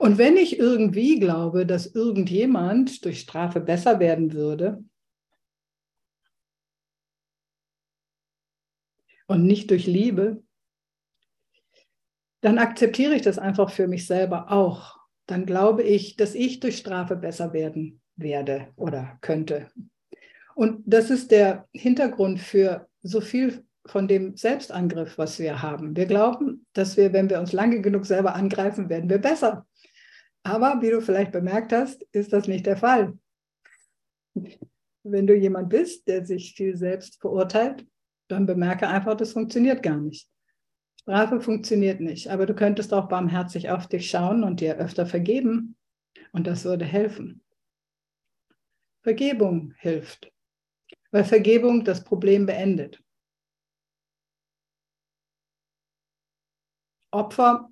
Und 0.00 0.18
wenn 0.18 0.36
ich 0.36 0.58
irgendwie 0.58 1.20
glaube, 1.20 1.64
dass 1.64 1.94
irgendjemand 1.94 3.04
durch 3.04 3.20
Strafe 3.20 3.60
besser 3.60 4.00
werden 4.00 4.32
würde 4.32 4.82
und 9.28 9.46
nicht 9.46 9.70
durch 9.70 9.86
Liebe, 9.86 10.42
dann 12.42 12.58
akzeptiere 12.58 13.14
ich 13.14 13.22
das 13.22 13.38
einfach 13.38 13.70
für 13.70 13.88
mich 13.88 14.06
selber 14.06 14.50
auch. 14.50 14.98
Dann 15.26 15.46
glaube 15.46 15.84
ich, 15.84 16.16
dass 16.16 16.34
ich 16.34 16.60
durch 16.60 16.76
Strafe 16.76 17.16
besser 17.16 17.52
werden 17.52 18.00
werde 18.16 18.68
oder 18.76 19.16
könnte. 19.20 19.68
Und 20.54 20.82
das 20.84 21.08
ist 21.08 21.30
der 21.30 21.68
Hintergrund 21.72 22.40
für 22.40 22.88
so 23.02 23.20
viel 23.20 23.64
von 23.86 24.06
dem 24.06 24.36
Selbstangriff, 24.36 25.18
was 25.18 25.38
wir 25.38 25.62
haben. 25.62 25.96
Wir 25.96 26.06
glauben, 26.06 26.66
dass 26.72 26.96
wir, 26.96 27.12
wenn 27.12 27.30
wir 27.30 27.40
uns 27.40 27.52
lange 27.52 27.80
genug 27.80 28.06
selber 28.06 28.34
angreifen, 28.34 28.88
werden 28.88 29.08
wir 29.08 29.18
besser. 29.18 29.66
Aber 30.42 30.82
wie 30.82 30.90
du 30.90 31.00
vielleicht 31.00 31.32
bemerkt 31.32 31.72
hast, 31.72 32.04
ist 32.12 32.32
das 32.32 32.48
nicht 32.48 32.66
der 32.66 32.76
Fall. 32.76 33.16
Wenn 35.04 35.26
du 35.26 35.34
jemand 35.34 35.68
bist, 35.68 36.06
der 36.08 36.26
sich 36.26 36.54
viel 36.54 36.76
selbst 36.76 37.20
verurteilt, 37.20 37.86
dann 38.28 38.46
bemerke 38.46 38.88
einfach, 38.88 39.16
das 39.16 39.32
funktioniert 39.32 39.82
gar 39.82 39.98
nicht. 39.98 40.28
Strafe 41.02 41.40
funktioniert 41.40 42.00
nicht, 42.00 42.28
aber 42.28 42.46
du 42.46 42.54
könntest 42.54 42.94
auch 42.94 43.08
barmherzig 43.08 43.70
auf 43.70 43.88
dich 43.88 44.08
schauen 44.08 44.44
und 44.44 44.60
dir 44.60 44.76
öfter 44.76 45.04
vergeben 45.04 45.76
und 46.30 46.46
das 46.46 46.64
würde 46.64 46.84
helfen. 46.84 47.42
Vergebung 49.02 49.74
hilft, 49.78 50.32
weil 51.10 51.24
Vergebung 51.24 51.84
das 51.84 52.04
Problem 52.04 52.46
beendet. 52.46 53.02
Opfer 57.10 57.68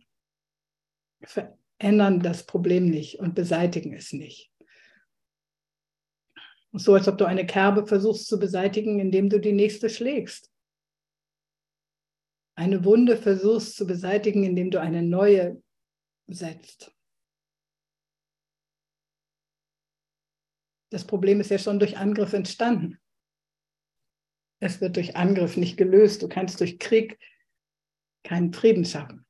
ändern 1.79 2.21
das 2.21 2.45
Problem 2.45 2.91
nicht 2.91 3.21
und 3.21 3.35
beseitigen 3.35 3.95
es 3.95 4.13
nicht. 4.13 4.51
So 6.73 6.95
als 6.95 7.09
ob 7.09 7.19
du 7.19 7.25
eine 7.25 7.47
Kerbe 7.47 7.87
versuchst 7.87 8.27
zu 8.27 8.39
beseitigen, 8.39 8.99
indem 9.01 9.29
du 9.29 9.41
die 9.41 9.53
nächste 9.53 9.89
schlägst. 9.89 10.50
Eine 12.61 12.85
Wunde 12.85 13.17
versuchst 13.17 13.75
zu 13.75 13.87
beseitigen, 13.87 14.45
indem 14.45 14.71
du 14.71 14.79
eine 14.79 15.01
neue 15.01 15.63
setzt. 16.27 16.95
Das 20.91 21.07
Problem 21.07 21.41
ist 21.41 21.51
ja 21.51 21.59
schon 21.59 21.79
durch 21.79 21.97
Angriff 21.97 22.35
entstanden. 22.35 23.01
Es 24.61 24.83
wird 24.83 24.97
durch 24.97 25.17
Angriff 25.17 25.57
nicht 25.57 25.79
gelöst. 25.79 26.23
Du 26.23 26.29
kannst 26.29 26.61
durch 26.61 26.79
Krieg 26.79 27.19
keinen 28.25 28.53
Frieden 28.53 28.85
schaffen. 28.85 29.25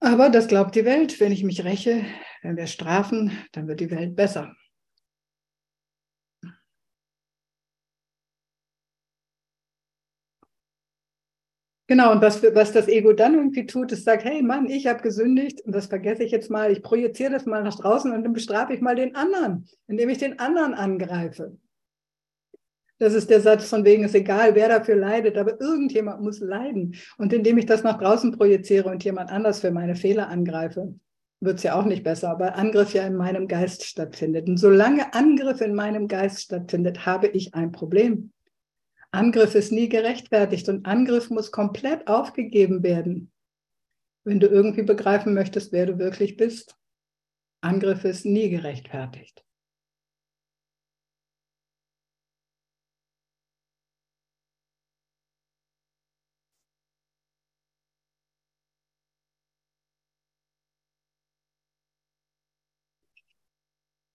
Aber 0.00 0.30
das 0.30 0.48
glaubt 0.48 0.74
die 0.76 0.86
Welt. 0.86 1.20
Wenn 1.20 1.30
ich 1.30 1.44
mich 1.44 1.62
räche, 1.62 2.06
wenn 2.40 2.56
wir 2.56 2.68
strafen, 2.68 3.32
dann 3.52 3.68
wird 3.68 3.80
die 3.80 3.90
Welt 3.90 4.16
besser. 4.16 4.56
Genau, 11.86 12.12
und 12.12 12.22
was, 12.22 12.42
was 12.42 12.72
das 12.72 12.88
Ego 12.88 13.12
dann 13.12 13.34
irgendwie 13.34 13.66
tut, 13.66 13.92
ist 13.92 14.04
sagt, 14.04 14.24
hey 14.24 14.42
Mann, 14.42 14.70
ich 14.70 14.86
habe 14.86 15.02
gesündigt 15.02 15.60
und 15.60 15.74
das 15.74 15.86
vergesse 15.86 16.24
ich 16.24 16.32
jetzt 16.32 16.50
mal, 16.50 16.72
ich 16.72 16.82
projiziere 16.82 17.32
das 17.32 17.44
mal 17.44 17.62
nach 17.62 17.76
draußen 17.76 18.10
und 18.10 18.24
dann 18.24 18.32
bestrafe 18.32 18.72
ich 18.72 18.80
mal 18.80 18.96
den 18.96 19.14
anderen, 19.14 19.68
indem 19.86 20.08
ich 20.08 20.16
den 20.16 20.38
anderen 20.38 20.72
angreife. 20.72 21.58
Das 22.98 23.12
ist 23.12 23.28
der 23.28 23.42
Satz 23.42 23.68
von 23.68 23.84
wegen, 23.84 24.04
ist 24.04 24.14
egal, 24.14 24.54
wer 24.54 24.68
dafür 24.68 24.96
leidet, 24.96 25.36
aber 25.36 25.60
irgendjemand 25.60 26.22
muss 26.22 26.40
leiden. 26.40 26.94
Und 27.18 27.32
indem 27.32 27.58
ich 27.58 27.66
das 27.66 27.82
nach 27.82 27.98
draußen 27.98 28.32
projiziere 28.32 28.88
und 28.88 29.04
jemand 29.04 29.30
anders 29.30 29.60
für 29.60 29.72
meine 29.72 29.96
Fehler 29.96 30.28
angreife, 30.28 30.94
wird 31.40 31.56
es 31.58 31.64
ja 31.64 31.74
auch 31.74 31.84
nicht 31.84 32.04
besser, 32.04 32.36
weil 32.38 32.50
Angriff 32.50 32.94
ja 32.94 33.06
in 33.06 33.16
meinem 33.16 33.46
Geist 33.48 33.84
stattfindet. 33.84 34.48
Und 34.48 34.56
solange 34.56 35.12
Angriff 35.12 35.60
in 35.60 35.74
meinem 35.74 36.08
Geist 36.08 36.40
stattfindet, 36.40 37.04
habe 37.04 37.26
ich 37.26 37.52
ein 37.52 37.72
Problem. 37.72 38.30
Angriff 39.14 39.54
ist 39.54 39.70
nie 39.70 39.88
gerechtfertigt 39.88 40.68
und 40.68 40.86
Angriff 40.86 41.30
muss 41.30 41.52
komplett 41.52 42.08
aufgegeben 42.08 42.82
werden, 42.82 43.30
wenn 44.24 44.40
du 44.40 44.48
irgendwie 44.48 44.82
begreifen 44.82 45.34
möchtest, 45.34 45.70
wer 45.70 45.86
du 45.86 46.00
wirklich 46.00 46.36
bist. 46.36 46.76
Angriff 47.60 48.04
ist 48.04 48.26
nie 48.26 48.50
gerechtfertigt. 48.50 49.44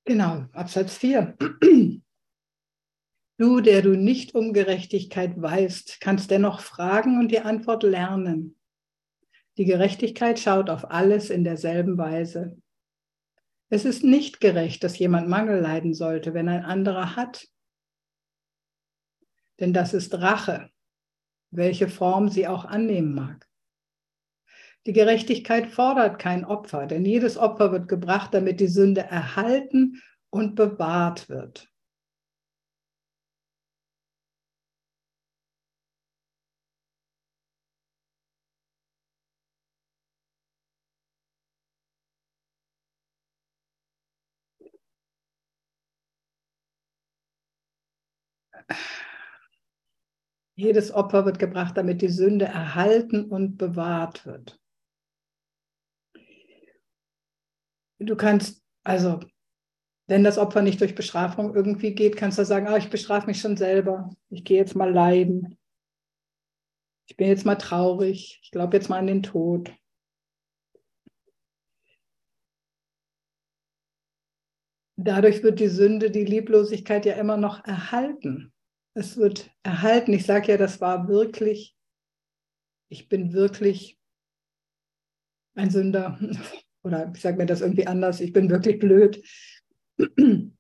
Genau, 0.04 0.44
Absatz 0.52 0.98
4. 0.98 1.38
Du, 3.40 3.62
der 3.62 3.82
du 3.82 3.96
nicht 3.96 4.36
um 4.36 4.52
Gerechtigkeit 4.52 5.42
weißt, 5.42 6.02
kannst 6.02 6.30
dennoch 6.30 6.60
fragen 6.60 7.20
und 7.20 7.30
die 7.30 7.40
Antwort 7.40 7.84
lernen. 7.84 8.60
Die 9.58 9.64
Gerechtigkeit 9.64 10.38
schaut 10.40 10.70
auf 10.70 10.92
alles 10.92 11.30
in 11.30 11.46
derselben 11.46 11.98
Weise. 11.98 12.62
Es 13.70 13.86
ist 13.86 14.04
nicht 14.04 14.42
gerecht, 14.42 14.84
dass 14.84 15.00
jemand 15.00 15.30
Mangel 15.30 15.62
leiden 15.62 15.94
sollte, 15.94 16.34
wenn 16.34 16.50
ein 16.50 16.66
anderer 16.66 17.16
hat. 17.16 17.48
Denn 19.62 19.72
das 19.72 19.94
ist 19.94 20.16
Rache, 20.16 20.70
welche 21.50 21.88
Form 21.88 22.28
sie 22.28 22.46
auch 22.46 22.66
annehmen 22.66 23.16
mag. 23.16 23.48
Die 24.86 24.94
Gerechtigkeit 24.94 25.68
fordert 25.68 26.20
kein 26.20 26.44
Opfer, 26.44 26.88
denn 26.88 27.06
jedes 27.06 27.38
Opfer 27.38 27.72
wird 27.72 27.88
gebracht, 27.88 28.34
damit 28.34 28.60
die 28.60 28.68
Sünde 28.68 29.00
erhalten 29.00 30.02
und 30.30 30.56
bewahrt 30.56 31.30
wird. 31.30 31.70
Jedes 50.56 50.92
Opfer 50.92 51.26
wird 51.26 51.40
gebracht, 51.40 51.78
damit 51.78 52.02
die 52.02 52.10
Sünde 52.10 52.46
erhalten 52.46 53.26
und 53.26 53.58
bewahrt 53.58 54.26
wird. 54.26 54.60
Du 58.00 58.16
kannst, 58.16 58.62
also, 58.84 59.20
wenn 60.08 60.24
das 60.24 60.38
Opfer 60.38 60.62
nicht 60.62 60.82
durch 60.82 60.96
Bestrafung 60.96 61.56
irgendwie 61.56 61.94
geht, 61.94 62.18
kannst 62.18 62.40
du 62.40 62.46
sagen, 62.46 62.68
oh, 62.70 62.76
ich 62.76 62.90
bestrafe 62.90 63.28
mich 63.28 63.40
schon 63.40 63.58
selber. 63.58 64.10
Ich 64.30 64.44
gehe 64.44 64.58
jetzt 64.58 64.76
mal 64.76 64.92
leiden. 64.92 65.58
Ich 67.08 67.16
bin 67.16 67.28
jetzt 67.28 67.46
mal 67.46 67.56
traurig. 67.56 68.40
Ich 68.44 68.52
glaube 68.52 68.76
jetzt 68.76 68.90
mal 68.90 69.00
an 69.00 69.08
den 69.08 69.24
Tod. 69.24 69.74
Dadurch 74.98 75.44
wird 75.44 75.60
die 75.62 75.70
Sünde, 75.70 76.12
die 76.12 76.26
Lieblosigkeit 76.26 77.06
ja 77.06 77.14
immer 77.14 77.38
noch 77.38 77.64
erhalten. 77.64 78.52
Es 79.00 79.16
wird 79.16 79.50
erhalten. 79.64 80.12
Ich 80.12 80.26
sage 80.26 80.52
ja, 80.52 80.58
das 80.58 80.82
war 80.82 81.08
wirklich, 81.08 81.74
ich 82.90 83.08
bin 83.08 83.32
wirklich 83.32 83.98
ein 85.56 85.70
Sünder. 85.70 86.20
Oder 86.84 87.10
ich 87.16 87.22
sage 87.22 87.38
mir 87.38 87.46
das 87.46 87.62
irgendwie 87.62 87.88
anders, 87.88 88.20
ich 88.20 88.34
bin 88.34 88.50
wirklich 88.50 88.78
blöd. 88.78 89.24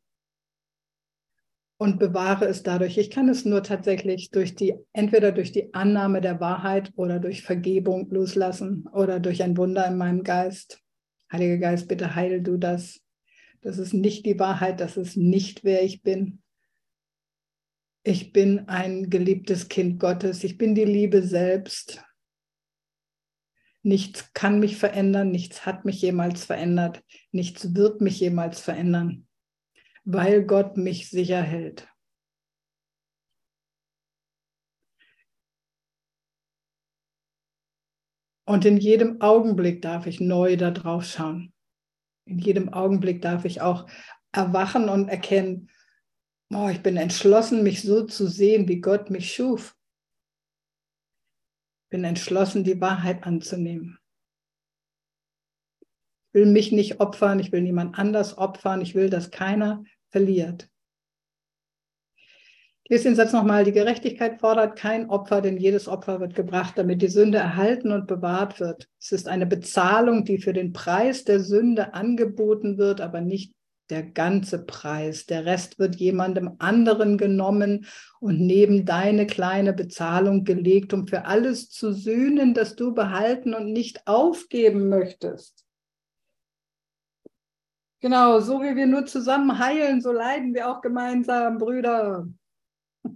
Und 1.81 1.99
bewahre 1.99 2.45
es 2.45 2.63
dadurch. 2.63 2.97
Ich 2.97 3.09
kann 3.09 3.27
es 3.27 3.43
nur 3.43 3.61
tatsächlich 3.61 4.31
durch 4.31 4.55
die, 4.55 4.75
entweder 4.93 5.33
durch 5.33 5.51
die 5.51 5.73
Annahme 5.73 6.21
der 6.21 6.39
Wahrheit 6.39 6.93
oder 6.95 7.19
durch 7.19 7.41
Vergebung 7.41 8.09
loslassen 8.09 8.87
oder 8.93 9.19
durch 9.19 9.43
ein 9.43 9.57
Wunder 9.57 9.85
in 9.85 9.97
meinem 9.97 10.23
Geist. 10.23 10.81
Heiliger 11.29 11.57
Geist, 11.57 11.89
bitte 11.89 12.15
heil 12.15 12.41
du 12.41 12.55
das. 12.55 13.01
Das 13.59 13.77
ist 13.77 13.93
nicht 13.93 14.25
die 14.25 14.39
Wahrheit, 14.39 14.79
das 14.79 14.95
ist 14.95 15.17
nicht 15.17 15.65
wer 15.65 15.83
ich 15.83 16.03
bin. 16.03 16.38
Ich 18.09 18.33
bin 18.33 18.67
ein 18.67 19.11
geliebtes 19.11 19.69
Kind 19.69 19.99
Gottes, 19.99 20.43
ich 20.43 20.57
bin 20.57 20.73
die 20.73 20.83
Liebe 20.83 21.21
selbst. 21.21 22.03
Nichts 23.83 24.33
kann 24.33 24.59
mich 24.59 24.77
verändern, 24.77 25.29
nichts 25.29 25.67
hat 25.67 25.85
mich 25.85 26.01
jemals 26.01 26.43
verändert, 26.43 27.03
nichts 27.31 27.75
wird 27.75 28.01
mich 28.01 28.19
jemals 28.19 28.61
verändern, 28.61 29.27
weil 30.05 30.43
Gott 30.43 30.75
mich 30.75 31.11
sicher 31.11 31.43
hält. 31.43 31.87
Und 38.43 38.65
in 38.65 38.77
jedem 38.77 39.21
Augenblick 39.21 39.83
darf 39.83 40.07
ich 40.07 40.19
neu 40.19 40.57
da 40.57 40.71
drauf 40.71 41.05
schauen. 41.05 41.53
In 42.25 42.39
jedem 42.39 42.73
Augenblick 42.73 43.21
darf 43.21 43.45
ich 43.45 43.61
auch 43.61 43.87
erwachen 44.31 44.89
und 44.89 45.09
erkennen, 45.09 45.69
oh, 46.53 46.69
ich 46.69 46.81
bin 46.81 46.97
entschlossen, 46.97 47.63
mich 47.63 47.81
so 47.81 48.05
zu 48.05 48.27
sehen, 48.27 48.67
wie 48.67 48.81
Gott 48.81 49.09
mich 49.09 49.33
schuf 49.33 49.75
bin 51.89 52.03
entschlossen, 52.03 52.63
die 52.63 52.79
Wahrheit 52.79 53.23
anzunehmen. 53.23 53.97
Ich 55.81 56.33
will 56.33 56.45
mich 56.45 56.71
nicht 56.71 56.99
opfern, 56.99 57.39
ich 57.39 57.51
will 57.51 57.61
niemand 57.61 57.97
anders 57.97 58.37
opfern, 58.37 58.81
ich 58.81 58.93
will, 58.93 59.09
dass 59.09 59.31
keiner 59.31 59.83
verliert. 60.09 60.69
Ich 62.83 62.91
lese 62.91 63.05
den 63.05 63.15
Satz 63.15 63.33
nochmal, 63.33 63.63
die 63.63 63.71
Gerechtigkeit 63.71 64.39
fordert 64.39 64.77
kein 64.77 65.09
Opfer, 65.09 65.41
denn 65.41 65.57
jedes 65.57 65.87
Opfer 65.87 66.19
wird 66.19 66.35
gebracht, 66.35 66.77
damit 66.77 67.01
die 67.01 67.07
Sünde 67.07 67.37
erhalten 67.37 67.91
und 67.91 68.07
bewahrt 68.07 68.59
wird. 68.59 68.87
Es 68.99 69.11
ist 69.11 69.27
eine 69.27 69.45
Bezahlung, 69.45 70.25
die 70.25 70.39
für 70.39 70.53
den 70.53 70.73
Preis 70.73 71.23
der 71.23 71.39
Sünde 71.39 71.93
angeboten 71.93 72.77
wird, 72.77 73.01
aber 73.01 73.21
nicht 73.21 73.53
der 73.89 74.03
ganze 74.03 74.65
Preis. 74.65 75.25
Der 75.25 75.45
Rest 75.45 75.79
wird 75.79 75.95
jemandem 75.95 76.55
anderen 76.59 77.17
genommen 77.17 77.85
und 78.19 78.39
neben 78.39 78.85
deine 78.85 79.25
kleine 79.27 79.73
Bezahlung 79.73 80.43
gelegt, 80.43 80.93
um 80.93 81.07
für 81.07 81.25
alles 81.25 81.69
zu 81.69 81.93
sühnen, 81.93 82.53
das 82.53 82.75
du 82.75 82.93
behalten 82.93 83.53
und 83.53 83.71
nicht 83.71 84.07
aufgeben 84.07 84.89
möchtest. 84.89 85.65
Genau, 88.01 88.39
so 88.39 88.61
wie 88.61 88.75
wir 88.75 88.85
nur 88.85 89.05
zusammen 89.05 89.59
heilen, 89.59 90.01
so 90.01 90.11
leiden 90.11 90.53
wir 90.53 90.69
auch 90.69 90.81
gemeinsam, 90.81 91.57
Brüder. 91.57 92.27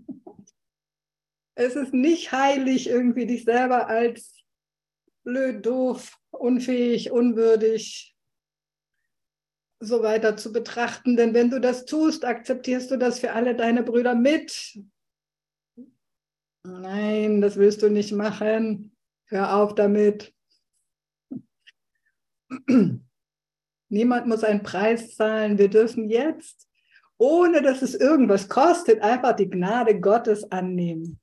Es 1.55 1.75
ist 1.75 1.93
nicht 1.93 2.31
heilig, 2.31 2.89
irgendwie 2.89 3.27
dich 3.27 3.43
selber 3.43 3.87
als 3.87 4.43
blöd, 5.23 5.63
doof, 5.63 6.17
unfähig, 6.31 7.11
unwürdig, 7.11 8.12
so 9.83 10.03
weiter 10.03 10.37
zu 10.37 10.51
betrachten. 10.51 11.15
Denn 11.15 11.33
wenn 11.33 11.49
du 11.49 11.59
das 11.59 11.85
tust, 11.85 12.25
akzeptierst 12.25 12.91
du 12.91 12.97
das 12.97 13.19
für 13.19 13.33
alle 13.33 13.55
deine 13.55 13.83
Brüder 13.83 14.15
mit. 14.15 14.79
Nein, 16.63 17.41
das 17.41 17.57
willst 17.57 17.81
du 17.81 17.89
nicht 17.89 18.13
machen. 18.13 18.95
Hör 19.25 19.55
auf 19.55 19.75
damit. 19.75 20.33
Niemand 23.89 24.27
muss 24.27 24.43
einen 24.43 24.63
Preis 24.63 25.15
zahlen. 25.15 25.57
Wir 25.57 25.69
dürfen 25.69 26.09
jetzt, 26.09 26.67
ohne 27.17 27.61
dass 27.61 27.81
es 27.81 27.95
irgendwas 27.95 28.47
kostet, 28.49 29.01
einfach 29.01 29.35
die 29.35 29.49
Gnade 29.49 29.99
Gottes 29.99 30.51
annehmen. 30.51 31.19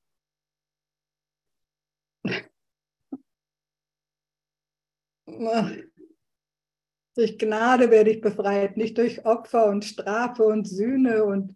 Durch 7.21 7.37
Gnade 7.37 7.91
werde 7.91 8.13
ich 8.13 8.23
befreit, 8.23 8.79
nicht 8.79 8.97
durch 8.97 9.27
Opfer 9.27 9.67
und 9.67 9.85
Strafe 9.85 10.43
und 10.43 10.67
Sühne 10.67 11.23
und 11.23 11.55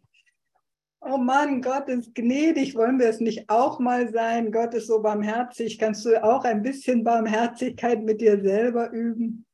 Oh 1.01 1.17
Mann, 1.17 1.63
Gott 1.63 1.89
ist 1.89 2.15
gnädig, 2.15 2.75
wollen 2.75 2.99
wir 2.99 3.09
es 3.09 3.19
nicht 3.19 3.49
auch 3.49 3.79
mal 3.79 4.13
sein? 4.13 4.53
Gott 4.53 4.75
ist 4.75 4.89
so 4.89 5.01
barmherzig. 5.01 5.79
Kannst 5.79 6.05
du 6.05 6.23
auch 6.23 6.45
ein 6.45 6.63
bisschen 6.63 7.03
Barmherzigkeit 7.03 8.03
mit 8.03 8.21
dir 8.21 8.43
selber 8.43 8.91
üben? 8.91 9.47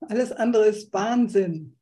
Alles 0.00 0.32
andere 0.32 0.66
ist 0.66 0.92
Wahnsinn. 0.92 1.78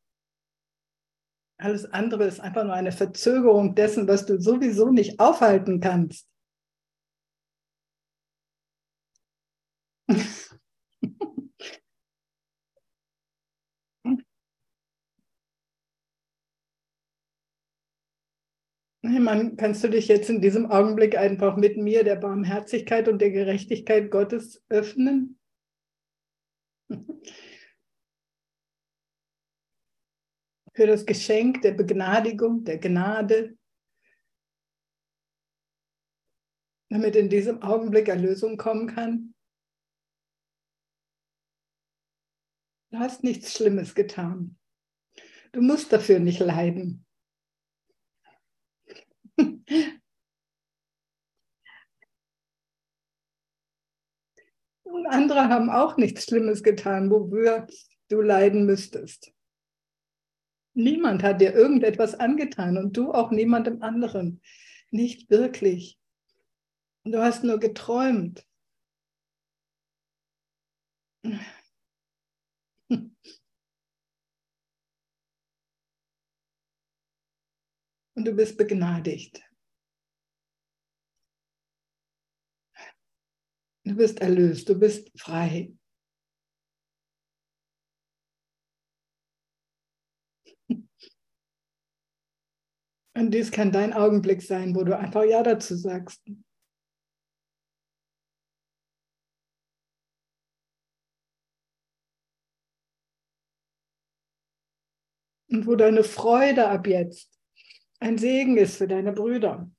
Alles 1.57 1.91
andere 1.91 2.25
ist 2.25 2.41
einfach 2.41 2.65
nur 2.65 2.75
eine 2.75 2.93
Verzögerung 2.93 3.75
dessen, 3.75 4.07
was 4.07 4.27
du 4.27 4.39
sowieso 4.39 4.91
nicht 4.91 5.19
aufhalten 5.19 5.81
kannst. 5.81 6.29
Man, 19.21 19.57
kannst 19.57 19.83
du 19.85 19.89
dich 19.89 20.09
jetzt 20.09 20.31
in 20.31 20.41
diesem 20.41 20.71
Augenblick 20.71 21.17
einfach 21.17 21.57
mit 21.57 21.77
mir 21.77 22.05
der 22.05 22.17
Barmherzigkeit 22.17 23.09
und 23.09 23.21
der 23.21 23.31
Gerechtigkeit 23.31 24.11
Gottes 24.11 24.63
öffnen? 24.69 25.39
Für 30.75 30.87
das 30.87 31.05
Geschenk 31.05 31.61
der 31.63 31.73
Begnadigung, 31.73 32.65
der 32.65 32.79
Gnade, 32.79 33.59
damit 36.89 37.17
in 37.17 37.29
diesem 37.29 37.61
Augenblick 37.63 38.09
Erlösung 38.09 38.57
kommen 38.57 38.87
kann. 38.87 39.35
Du 42.91 42.99
hast 42.99 43.25
nichts 43.25 43.55
Schlimmes 43.55 43.95
getan. 43.95 44.59
Du 45.53 45.61
musst 45.61 45.93
dafür 45.93 46.19
nicht 46.19 46.41
leiden. 46.41 47.07
Und 54.83 55.07
andere 55.07 55.49
haben 55.49 55.71
auch 55.71 55.97
nichts 55.97 56.25
Schlimmes 56.25 56.63
getan, 56.63 57.11
wofür 57.11 57.67
du 58.09 58.21
leiden 58.21 58.67
müsstest. 58.67 59.33
Niemand 60.75 61.23
hat 61.23 61.41
dir 61.41 61.55
irgendetwas 61.55 62.15
angetan 62.15 62.77
und 62.77 62.97
du 62.97 63.13
auch 63.13 63.31
niemandem 63.31 63.83
anderen. 63.83 64.41
Nicht 64.91 65.31
wirklich. 65.31 65.99
Du 67.05 67.19
hast 67.19 67.43
nur 67.45 67.59
geträumt. 67.59 68.47
Und 78.15 78.27
du 78.27 78.33
bist 78.33 78.57
begnadigt. 78.59 79.43
Du 83.85 83.97
bist 83.97 84.21
erlöst, 84.21 84.69
du 84.69 84.79
bist 84.79 85.11
frei. 85.19 85.73
Und 93.15 93.31
dies 93.33 93.51
kann 93.51 93.73
dein 93.73 93.93
Augenblick 93.93 94.43
sein, 94.43 94.75
wo 94.75 94.85
du 94.85 94.97
einfach 94.97 95.25
Ja 95.25 95.43
dazu 95.43 95.77
sagst. 95.77 96.23
Und 105.49 105.67
wo 105.67 105.77
deine 105.77 106.03
Freude 106.03 106.69
ab 106.69 106.87
jetzt 106.87 107.32
ein 108.03 108.19
Segen 108.19 108.57
ist 108.57 108.77
für 108.77 108.89
deine 108.89 109.13
Brüder. 109.13 109.71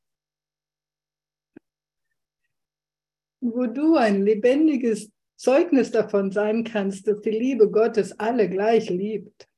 wo 3.43 3.65
du 3.65 3.95
ein 3.97 4.23
lebendiges 4.23 5.11
Zeugnis 5.35 5.91
davon 5.91 6.31
sein 6.31 6.63
kannst, 6.63 7.07
dass 7.07 7.19
die 7.21 7.31
Liebe 7.31 7.69
Gottes 7.69 8.17
alle 8.19 8.49
gleich 8.49 8.89
liebt. 8.89 9.49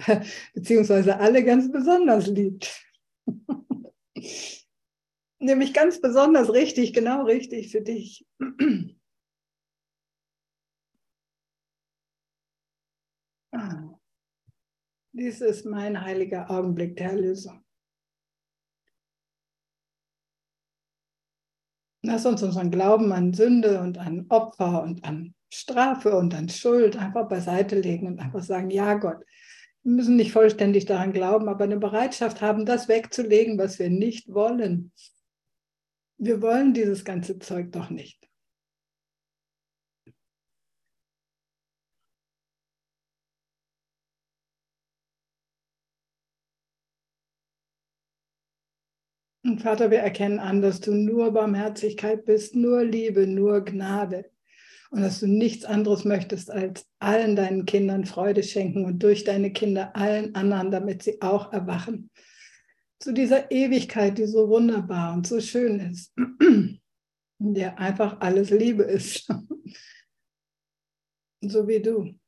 Beziehungsweise 0.54 1.18
alle 1.18 1.44
ganz 1.44 1.70
besonders 1.70 2.26
liebt. 2.26 2.84
Nämlich 5.38 5.72
ganz 5.72 6.00
besonders 6.00 6.52
richtig, 6.52 6.92
genau 6.92 7.22
richtig 7.24 7.70
für 7.70 7.82
dich. 7.82 8.26
Dies 15.18 15.40
ist 15.40 15.64
mein 15.64 16.02
heiliger 16.02 16.50
Augenblick 16.50 16.94
der 16.98 17.12
Erlösung. 17.12 17.64
Lass 22.02 22.26
uns 22.26 22.42
unseren 22.42 22.70
Glauben 22.70 23.10
an 23.12 23.32
Sünde 23.32 23.80
und 23.80 23.96
an 23.96 24.26
Opfer 24.28 24.82
und 24.82 25.04
an 25.04 25.34
Strafe 25.48 26.14
und 26.14 26.34
an 26.34 26.50
Schuld 26.50 26.98
einfach 26.98 27.30
beiseite 27.30 27.80
legen 27.80 28.08
und 28.08 28.20
einfach 28.20 28.42
sagen, 28.42 28.68
ja 28.68 28.92
Gott, 28.92 29.24
wir 29.84 29.92
müssen 29.92 30.16
nicht 30.16 30.32
vollständig 30.32 30.84
daran 30.84 31.14
glauben, 31.14 31.48
aber 31.48 31.64
eine 31.64 31.78
Bereitschaft 31.78 32.42
haben, 32.42 32.66
das 32.66 32.86
wegzulegen, 32.86 33.56
was 33.56 33.78
wir 33.78 33.88
nicht 33.88 34.34
wollen. 34.34 34.92
Wir 36.18 36.42
wollen 36.42 36.74
dieses 36.74 37.06
ganze 37.06 37.38
Zeug 37.38 37.72
doch 37.72 37.88
nicht. 37.88 38.25
Und 49.46 49.62
Vater, 49.62 49.92
wir 49.92 50.00
erkennen 50.00 50.40
an, 50.40 50.60
dass 50.60 50.80
du 50.80 50.92
nur 50.92 51.30
Barmherzigkeit 51.30 52.24
bist, 52.24 52.56
nur 52.56 52.82
Liebe, 52.82 53.28
nur 53.28 53.64
Gnade. 53.64 54.28
Und 54.90 55.02
dass 55.02 55.20
du 55.20 55.28
nichts 55.28 55.64
anderes 55.64 56.04
möchtest, 56.04 56.50
als 56.50 56.84
allen 56.98 57.36
deinen 57.36 57.64
Kindern 57.64 58.06
Freude 58.06 58.42
schenken 58.42 58.84
und 58.84 59.04
durch 59.04 59.22
deine 59.22 59.52
Kinder 59.52 59.94
allen 59.94 60.34
anderen, 60.34 60.72
damit 60.72 61.04
sie 61.04 61.22
auch 61.22 61.52
erwachen. 61.52 62.10
Zu 62.98 63.12
dieser 63.12 63.52
Ewigkeit, 63.52 64.18
die 64.18 64.26
so 64.26 64.48
wunderbar 64.48 65.14
und 65.14 65.28
so 65.28 65.40
schön 65.40 65.78
ist, 65.78 66.12
in 66.40 66.80
der 67.38 67.78
einfach 67.78 68.20
alles 68.20 68.50
Liebe 68.50 68.82
ist. 68.82 69.28
so 71.40 71.68
wie 71.68 71.80
du. 71.80 72.18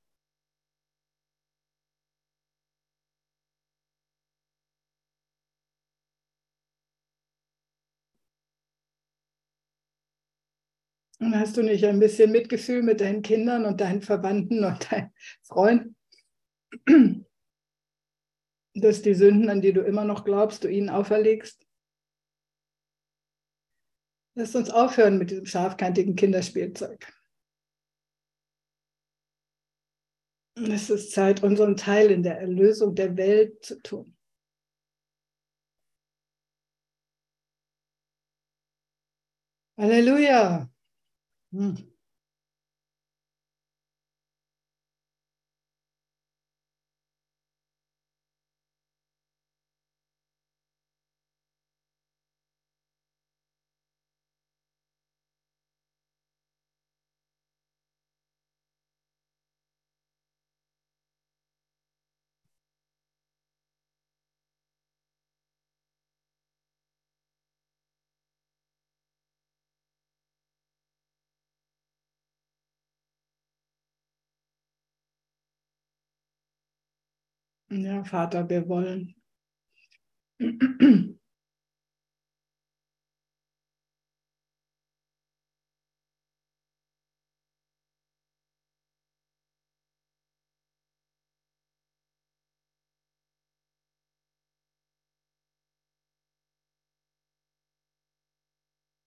Und 11.21 11.35
hast 11.35 11.57
du 11.57 11.63
nicht 11.63 11.85
ein 11.85 11.99
bisschen 11.99 12.31
Mitgefühl 12.31 12.83
mit 12.83 13.01
deinen 13.01 13.23
Kindern 13.23 13.65
und 13.65 13.81
deinen 13.81 14.03
Verwandten 14.03 14.65
und 14.65 14.93
deinen 14.93 15.13
Freunden, 15.43 15.97
dass 18.75 19.03
die 19.03 19.15
Sünden, 19.15 19.51
an 19.51 19.61
die 19.61 19.73
du 19.73 19.81
immer 19.81 20.05
noch 20.05 20.25
glaubst, 20.25 20.63
du 20.63 20.69
ihnen 20.69 20.91
auferlegst? 20.91 21.67
Lass 24.37 24.55
uns 24.55 24.71
aufhören 24.71 25.19
mit 25.19 25.33
diesem 25.33 25.47
scharfkantigen 25.47 26.15
Kinderspielzeug. 26.15 27.13
Es 30.55 30.91
ist 30.91 31.11
Zeit, 31.13 31.43
unseren 31.43 31.77
Teil 31.77 32.13
in 32.13 32.23
der 32.23 32.39
Erlösung 32.39 32.95
der 32.95 33.17
Welt 33.17 33.65
zu 33.65 33.81
tun. 33.83 34.17
Halleluja. 39.77 40.69
Hm. 41.53 41.89
Ja, 77.71 78.03
Vater, 78.05 78.49
wir 78.49 78.67
wollen. 78.69 79.15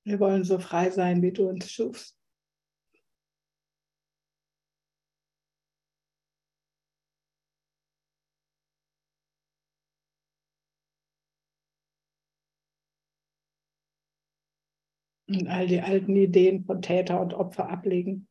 Wir 0.04 0.20
wollen 0.20 0.44
so 0.44 0.60
frei 0.60 0.90
sein, 0.92 1.22
wie 1.22 1.32
du 1.32 1.48
uns 1.50 1.72
schufst. 1.72 2.21
Und 15.36 15.48
all 15.48 15.68
die 15.68 15.82
alten 15.82 16.16
Ideen 16.16 16.66
von 16.66 16.82
Täter 16.82 17.20
und 17.22 17.34
Opfer 17.34 17.70
ablegen. 17.70 18.28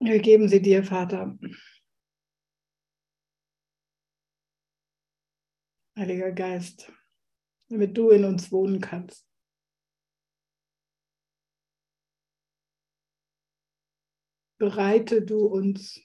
Wir 0.00 0.18
geben 0.20 0.48
sie 0.48 0.60
dir, 0.60 0.84
Vater. 0.84 1.38
Heiliger 5.96 6.32
Geist, 6.32 6.92
damit 7.68 7.96
du 7.96 8.10
in 8.10 8.24
uns 8.24 8.50
wohnen 8.50 8.80
kannst. 8.80 9.26
Bereite 14.58 15.22
du 15.22 15.46
uns 15.46 16.00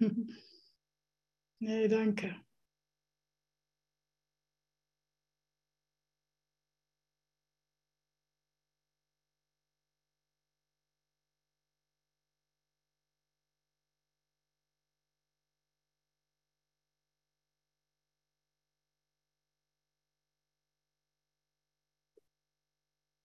Nee, 1.60 1.88
danke. 1.88 2.34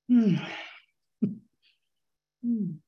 Hm. 0.10 0.36
Hm. 2.44 2.83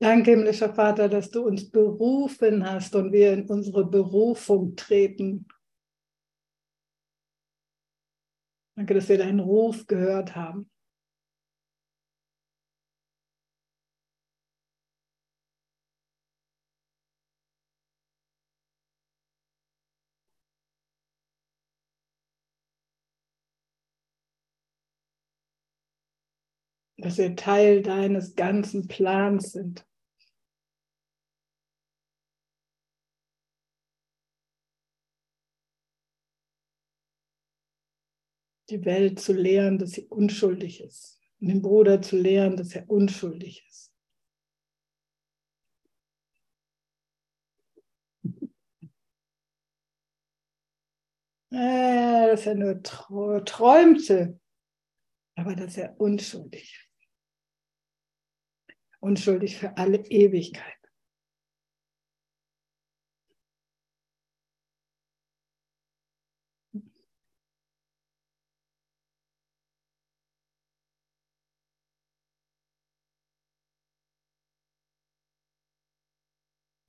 Danke, 0.00 0.30
himmlischer 0.30 0.72
Vater, 0.72 1.08
dass 1.08 1.30
du 1.30 1.44
uns 1.44 1.70
berufen 1.70 2.64
hast 2.68 2.94
und 2.94 3.12
wir 3.12 3.32
in 3.32 3.48
unsere 3.48 3.84
Berufung 3.84 4.76
treten. 4.76 5.46
Danke, 8.76 8.94
dass 8.94 9.08
wir 9.08 9.18
deinen 9.18 9.40
Ruf 9.40 9.88
gehört 9.88 10.36
haben. 10.36 10.70
Dass 26.98 27.16
wir 27.18 27.36
Teil 27.36 27.82
deines 27.82 28.34
ganzen 28.34 28.88
Plans 28.88 29.52
sind. 29.52 29.84
die 38.70 38.84
Welt 38.84 39.18
zu 39.18 39.32
lehren, 39.32 39.78
dass 39.78 39.92
sie 39.92 40.06
unschuldig 40.08 40.82
ist. 40.82 41.18
Und 41.40 41.48
den 41.48 41.62
Bruder 41.62 42.02
zu 42.02 42.16
lehren, 42.16 42.56
dass 42.56 42.74
er 42.74 42.88
unschuldig 42.90 43.64
ist. 43.66 43.92
Äh, 51.50 52.28
dass 52.28 52.44
er 52.44 52.56
nur 52.56 52.82
träumte, 52.82 54.38
aber 55.34 55.56
dass 55.56 55.78
er 55.78 55.98
unschuldig 55.98 56.74
ist. 56.74 56.87
Unschuldig 59.00 59.56
für 59.56 59.76
alle 59.76 59.98
Ewigkeit. 60.08 60.74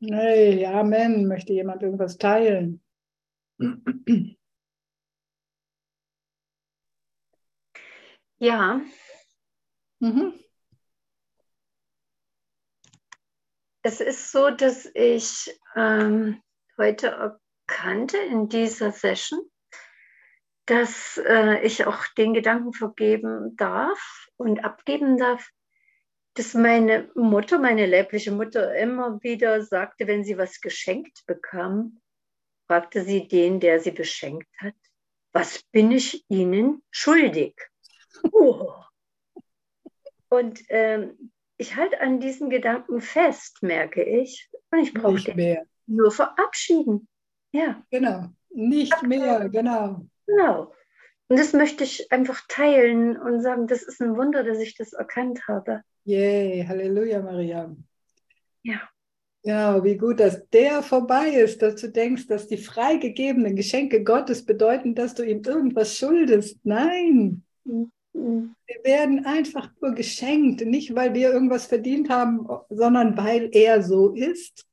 Hey, 0.02 0.66
Amen. 0.66 1.28
Möchte 1.28 1.54
jemand 1.54 1.84
irgendwas 1.84 2.18
teilen? 2.18 2.82
Ja. 8.40 8.82
Mhm. 10.00 10.49
Es 13.82 14.02
ist 14.02 14.32
so, 14.32 14.50
dass 14.50 14.90
ich 14.94 15.58
ähm, 15.76 16.42
heute 16.78 17.38
erkannte 17.68 18.18
in 18.18 18.50
dieser 18.50 18.92
Session, 18.92 19.40
dass 20.66 21.18
äh, 21.26 21.62
ich 21.62 21.86
auch 21.86 22.06
den 22.18 22.34
Gedanken 22.34 22.74
vergeben 22.74 23.56
darf 23.56 24.28
und 24.38 24.64
abgeben 24.66 25.18
darf, 25.18 25.50
dass 26.34 26.54
meine 26.54 27.10
Mutter, 27.16 27.58
meine 27.58 27.86
leibliche 27.86 28.32
Mutter, 28.32 28.76
immer 28.76 29.22
wieder 29.24 29.64
sagte, 29.64 30.08
wenn 30.08 30.24
sie 30.24 30.38
was 30.38 30.62
geschenkt 30.62 31.26
bekam, 31.26 32.02
fragte 32.68 33.04
sie 33.04 33.28
den, 33.28 33.60
der 33.60 33.80
sie 33.80 33.92
beschenkt 33.92 34.50
hat, 34.60 34.76
was 35.34 35.64
bin 35.72 35.92
ich 35.92 36.26
Ihnen 36.30 36.84
schuldig? 36.92 37.56
Oh. 38.32 38.74
Und 40.30 40.62
ähm, 40.70 41.32
ich 41.60 41.76
halte 41.76 42.00
an 42.00 42.22
diesen 42.22 42.50
Gedanken 42.50 43.02
fest, 43.02 43.62
merke 43.62 44.02
ich. 44.02 44.50
Und 44.72 44.80
ich 44.80 44.94
brauche 44.94 45.22
den 45.22 45.36
mehr. 45.36 45.66
nur 45.88 46.10
verabschieden. 46.10 47.08
Ja. 47.52 47.84
Genau. 47.92 48.30
Nicht 48.50 48.94
Abgeben. 48.94 49.10
mehr, 49.10 49.50
genau. 49.50 50.06
Genau. 50.26 50.74
Und 51.28 51.38
das 51.38 51.52
möchte 51.52 51.84
ich 51.84 52.12
einfach 52.14 52.42
teilen 52.48 53.18
und 53.18 53.42
sagen, 53.42 53.68
das 53.68 53.84
ist 53.84 54.02
ein 54.02 54.16
Wunder, 54.16 54.44
dass 54.44 54.60
ich 54.60 54.76
das 54.78 54.94
erkannt 54.94 55.48
habe. 55.50 55.84
Yay, 56.06 56.66
Halleluja, 56.66 57.22
Maria. 57.22 57.76
Ja. 58.64 58.80
Ja, 59.44 59.84
wie 59.84 59.98
gut, 59.98 60.22
dass 60.22 60.48
der 60.50 60.82
vorbei 60.82 61.30
ist, 61.30 61.62
dass 61.62 61.76
du 61.82 61.90
denkst, 61.90 62.28
dass 62.28 62.48
die 62.48 62.58
freigegebenen 62.58 63.56
Geschenke 63.56 64.04
Gottes 64.04 64.46
bedeuten, 64.46 64.96
dass 64.96 65.14
du 65.14 65.24
ihm 65.24 65.42
irgendwas 65.46 65.98
schuldest. 65.98 66.58
Nein. 66.64 67.44
Mhm. 67.66 67.92
Wir 68.14 68.84
werden 68.84 69.26
einfach 69.26 69.70
nur 69.82 69.94
geschenkt, 69.94 70.66
nicht 70.66 70.96
weil 70.96 71.14
wir 71.14 71.32
irgendwas 71.32 71.68
verdient 71.68 72.10
haben, 72.10 72.48
sondern 72.70 73.18
weil 73.18 73.50
er 73.54 73.84
so 73.84 74.14
ist. 74.14 74.66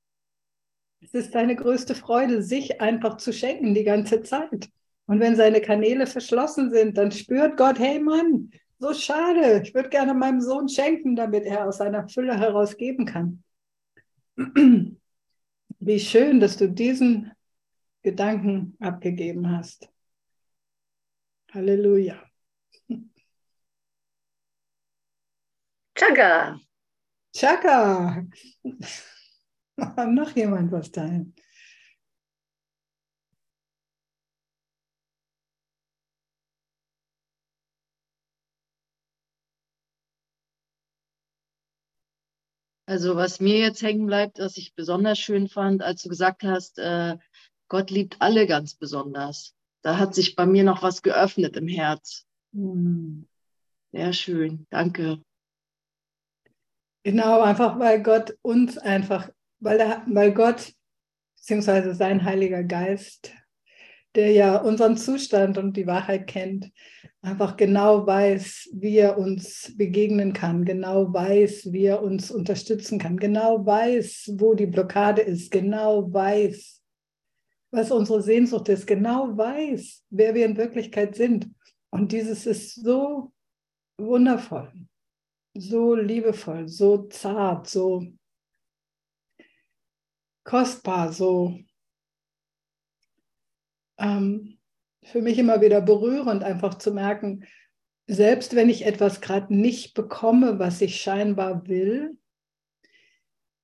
Es 1.01 1.15
ist 1.15 1.35
deine 1.35 1.55
größte 1.55 1.95
Freude, 1.95 2.43
sich 2.43 2.81
einfach 2.81 3.19
zu 3.19 3.33
schenken 3.33 3.75
die 3.75 3.85
ganze 3.85 4.23
Zeit. 4.23 4.71
Und 5.07 5.21
wenn 5.21 5.37
seine 5.37 5.61
Kanäle 5.61 6.07
verschlossen 6.07 6.71
sind, 6.71 6.99
dann 6.99 7.13
spürt 7.13 7.57
Gott, 7.57 7.79
hey 7.79 8.01
Mann, 8.01 8.51
so 8.79 8.93
schade, 8.93 9.63
ich 9.63 9.75
würde 9.75 9.89
gerne 9.89 10.15
meinem 10.15 10.41
Sohn 10.41 10.69
schenken, 10.69 11.15
damit 11.17 11.45
er 11.45 11.67
aus 11.67 11.79
seiner 11.79 12.09
Fülle 12.09 12.39
heraus 12.39 12.77
geben 12.77 13.07
kann. 13.07 13.43
Wie 15.79 16.01
schön, 16.01 16.41
dass 16.41 16.57
du 16.57 16.69
diesen 16.69 17.33
Gedanken 18.03 18.77
abgegeben 18.81 19.51
hast. 19.51 19.89
Halleluja. 21.53 22.26
Chaka. 25.97 26.61
Chaka. 27.35 28.25
Noch 30.07 30.37
jemand 30.37 30.73
was 30.73 30.91
teilen? 30.93 31.35
Also 42.87 43.17
was 43.17 43.41
mir 43.41 43.59
jetzt 43.59 43.83
hängen 43.83 44.07
bleibt, 44.07 44.39
was 44.39 44.57
ich 44.57 44.75
besonders 44.75 45.19
schön 45.19 45.49
fand, 45.49 45.83
als 45.83 46.03
du 46.03 46.09
gesagt 46.09 46.43
hast, 46.45 46.79
äh, 46.79 47.17
Gott 47.69 47.91
liebt 47.91 48.17
alle 48.21 48.47
ganz 48.47 48.75
besonders. 48.75 49.55
Da 49.83 49.99
hat 49.99 50.15
sich 50.15 50.37
bei 50.37 50.47
mir 50.47 50.63
noch 50.65 50.83
was 50.83 51.03
geöffnet 51.03 51.57
im 51.57 51.69
Herz. 51.69 52.25
Mhm. 52.53 53.27
Sehr 53.93 54.13
schön, 54.13 54.67
danke. 54.71 55.21
Genau, 57.07 57.41
einfach 57.41 57.79
weil 57.79 58.03
Gott 58.03 58.37
uns 58.43 58.79
einfach, 58.79 59.31
weil, 59.61 59.79
er, 59.79 60.05
weil 60.09 60.35
Gott 60.35 60.73
beziehungsweise 61.37 61.95
sein 61.95 62.25
Heiliger 62.25 62.65
Geist, 62.65 63.31
der 64.17 64.33
ja 64.33 64.57
unseren 64.57 64.97
Zustand 64.97 65.57
und 65.57 65.77
die 65.77 65.87
Wahrheit 65.87 66.27
kennt, 66.27 66.73
einfach 67.23 67.57
genau 67.57 68.05
weiß, 68.09 68.71
wie 68.73 68.97
er 68.97 69.19
uns 69.19 69.73
begegnen 69.77 70.33
kann, 70.33 70.65
genau 70.65 71.15
weiß, 71.15 71.71
wie 71.71 71.85
er 71.85 72.03
uns 72.03 72.33
unterstützen 72.33 72.99
kann, 72.99 73.19
genau 73.19 73.65
weiß, 73.65 74.33
wo 74.39 74.55
die 74.55 74.67
Blockade 74.67 75.23
ist, 75.23 75.53
genau 75.53 76.13
weiß, 76.13 76.83
was 77.71 77.93
unsere 77.93 78.21
Sehnsucht 78.21 78.69
ist, 78.69 78.85
genau 78.85 79.29
weiß, 79.37 80.03
wer 80.11 80.35
wir 80.35 80.45
in 80.45 80.57
Wirklichkeit 80.57 81.15
sind. 81.15 81.49
Und 81.91 82.11
dieses 82.11 82.47
ist 82.47 82.75
so 82.75 83.31
wundervoll 83.97 84.73
so 85.59 85.95
liebevoll, 85.95 86.69
so 86.69 87.09
zart, 87.09 87.69
so 87.69 88.07
kostbar, 90.45 91.13
so 91.13 91.59
ähm, 93.99 94.59
für 95.03 95.23
mich 95.23 95.39
immer 95.39 95.61
wieder 95.61 95.81
berührend, 95.81 96.45
einfach 96.45 96.75
zu 96.75 96.93
merken, 96.93 97.47
selbst 98.07 98.55
wenn 98.55 98.69
ich 98.69 98.87
etwas 98.87 99.21
gerade 99.21 99.55
nicht 99.55 99.95
bekomme, 99.95 100.59
was 100.59 100.81
ich 100.81 101.01
scheinbar 101.01 101.67
will, 101.67 102.17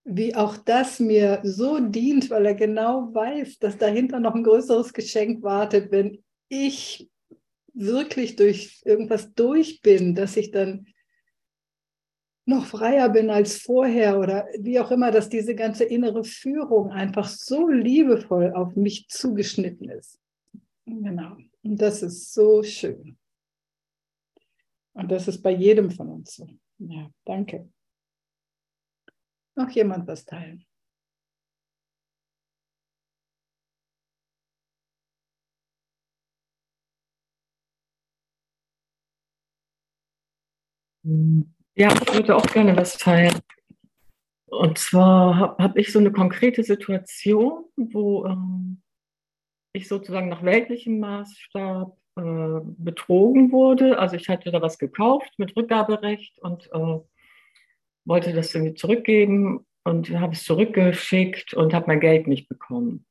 wie 0.04 0.34
auch 0.34 0.56
das 0.56 0.98
mir 0.98 1.40
so 1.44 1.78
dient, 1.78 2.28
weil 2.30 2.46
er 2.46 2.54
genau 2.54 3.14
weiß, 3.14 3.58
dass 3.58 3.78
dahinter 3.78 4.18
noch 4.18 4.34
ein 4.34 4.42
größeres 4.42 4.92
Geschenk 4.92 5.42
wartet, 5.44 5.92
wenn 5.92 6.24
ich 6.48 7.08
wirklich 7.72 8.34
durch 8.34 8.82
irgendwas 8.84 9.32
durch 9.34 9.80
bin, 9.80 10.14
dass 10.14 10.36
ich 10.36 10.50
dann 10.50 10.86
noch 12.44 12.66
freier 12.66 13.08
bin 13.08 13.30
als 13.30 13.58
vorher 13.58 14.18
oder 14.18 14.46
wie 14.58 14.80
auch 14.80 14.90
immer, 14.90 15.10
dass 15.10 15.28
diese 15.28 15.54
ganze 15.54 15.84
innere 15.84 16.24
Führung 16.24 16.90
einfach 16.90 17.28
so 17.28 17.68
liebevoll 17.68 18.52
auf 18.52 18.74
mich 18.74 19.08
zugeschnitten 19.08 19.88
ist. 19.90 20.20
Genau. 20.86 21.36
Und 21.62 21.80
das 21.80 22.02
ist 22.02 22.34
so 22.34 22.62
schön. 22.62 23.16
Und 24.94 25.10
das 25.10 25.28
ist 25.28 25.40
bei 25.42 25.52
jedem 25.52 25.90
von 25.90 26.08
uns 26.08 26.34
so. 26.34 26.48
Ja, 26.78 27.10
danke. 27.24 27.70
Noch 29.54 29.70
jemand 29.70 30.06
was 30.08 30.24
teilen? 30.24 30.64
Mhm. 41.04 41.61
Ja, 41.74 41.90
ich 41.92 42.14
würde 42.14 42.36
auch 42.36 42.46
gerne 42.46 42.76
was 42.76 42.98
teilen. 42.98 43.40
Und 44.46 44.76
zwar 44.76 45.36
habe 45.36 45.62
hab 45.62 45.78
ich 45.78 45.90
so 45.90 45.98
eine 45.98 46.12
konkrete 46.12 46.62
Situation, 46.62 47.64
wo 47.76 48.26
ähm, 48.26 48.82
ich 49.72 49.88
sozusagen 49.88 50.28
nach 50.28 50.42
weltlichem 50.42 51.00
Maßstab 51.00 51.96
äh, 52.16 52.60
betrogen 52.62 53.52
wurde. 53.52 53.98
Also 53.98 54.16
ich 54.16 54.28
hatte 54.28 54.50
da 54.50 54.60
was 54.60 54.78
gekauft 54.78 55.32
mit 55.38 55.56
Rückgaberecht 55.56 56.38
und 56.40 56.70
äh, 56.72 57.00
wollte 58.04 58.34
das 58.34 58.54
irgendwie 58.54 58.74
zurückgeben 58.74 59.66
und 59.84 60.10
habe 60.10 60.34
es 60.34 60.44
zurückgeschickt 60.44 61.54
und 61.54 61.72
habe 61.72 61.86
mein 61.86 62.00
Geld 62.00 62.26
nicht 62.26 62.50
bekommen. 62.50 63.06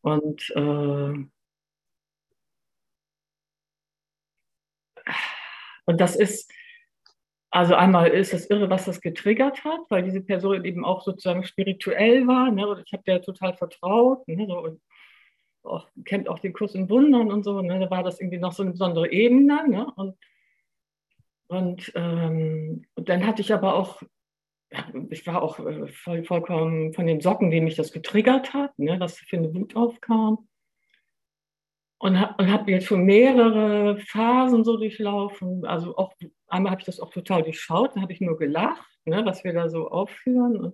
Und 0.00 0.50
äh, 0.56 1.26
und 5.84 6.00
das 6.00 6.16
ist 6.16 6.50
also 7.50 7.74
einmal 7.74 8.08
ist 8.08 8.34
es 8.34 8.50
irre, 8.50 8.68
was 8.68 8.84
das 8.84 9.00
getriggert 9.00 9.64
hat, 9.64 9.80
weil 9.88 10.02
diese 10.02 10.20
Person 10.20 10.64
eben 10.64 10.84
auch 10.84 11.02
sozusagen 11.02 11.44
spirituell 11.44 12.26
war. 12.26 12.50
Ne? 12.50 12.82
Ich 12.84 12.92
habe 12.92 13.02
der 13.04 13.22
total 13.22 13.54
vertraut 13.54 14.26
ne? 14.28 14.46
so, 14.46 14.58
und 14.58 14.80
auch, 15.62 15.88
kennt 16.04 16.28
auch 16.28 16.38
den 16.38 16.52
Kurs 16.52 16.74
in 16.74 16.90
Wundern 16.90 17.32
und 17.32 17.44
so. 17.44 17.60
Ne? 17.62 17.80
Da 17.80 17.90
war 17.90 18.02
das 18.02 18.20
irgendwie 18.20 18.38
noch 18.38 18.52
so 18.52 18.62
eine 18.62 18.72
besondere 18.72 19.10
Ebene. 19.10 19.66
Ne? 19.68 19.86
Und, 19.96 20.16
und, 21.48 21.92
ähm, 21.94 22.86
und 22.94 23.08
dann 23.08 23.26
hatte 23.26 23.40
ich 23.40 23.52
aber 23.52 23.74
auch, 23.74 24.02
ich 25.10 25.26
war 25.26 25.42
auch 25.42 25.58
äh, 25.58 25.88
voll, 25.88 26.24
vollkommen 26.24 26.92
von 26.92 27.06
den 27.06 27.22
Socken, 27.22 27.50
die 27.50 27.62
mich 27.62 27.76
das 27.76 27.92
getriggert 27.92 28.52
hat, 28.52 28.78
ne? 28.78 29.00
was 29.00 29.18
für 29.18 29.38
eine 29.38 29.54
Wut 29.54 29.74
aufkam. 29.74 30.48
und, 31.98 32.20
ha 32.20 32.34
und 32.38 32.52
habe 32.52 32.70
jetzt 32.70 32.86
schon 32.86 33.04
mehrere 33.04 33.98
Phasen 34.00 34.64
so 34.64 34.76
durchlaufen. 34.76 35.64
Also 35.64 35.96
auch 35.96 36.12
einmal 36.48 36.72
habe 36.72 36.80
ich 36.80 36.86
das 36.86 37.00
auch 37.00 37.10
total 37.10 37.42
durchschaut, 37.42 37.96
da 37.96 38.00
habe 38.00 38.12
ich 38.12 38.20
nur 38.20 38.38
gelacht, 38.38 38.88
ne, 39.04 39.24
was 39.24 39.44
wir 39.44 39.52
da 39.52 39.68
so 39.68 39.88
aufführen. 39.88 40.72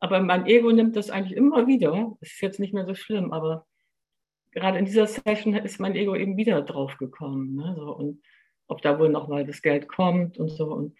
Aber 0.00 0.20
mein 0.20 0.46
Ego 0.46 0.70
nimmt 0.70 0.96
das 0.96 1.10
eigentlich 1.10 1.36
immer 1.36 1.66
wieder. 1.66 2.16
Es 2.20 2.32
ist 2.32 2.40
jetzt 2.40 2.60
nicht 2.60 2.74
mehr 2.74 2.86
so 2.86 2.94
schlimm, 2.94 3.32
aber 3.32 3.66
gerade 4.52 4.78
in 4.78 4.84
dieser 4.84 5.06
Session 5.06 5.54
ist 5.54 5.80
mein 5.80 5.96
Ego 5.96 6.14
eben 6.14 6.36
wieder 6.36 6.62
drauf 6.62 6.96
gekommen. 6.98 7.56
Ne, 7.56 7.74
so, 7.76 7.94
und 7.94 8.22
ob 8.66 8.82
da 8.82 8.98
wohl 8.98 9.08
nochmal 9.08 9.44
das 9.44 9.62
Geld 9.62 9.88
kommt 9.88 10.38
und 10.38 10.48
so. 10.48 10.72
Und 10.72 10.96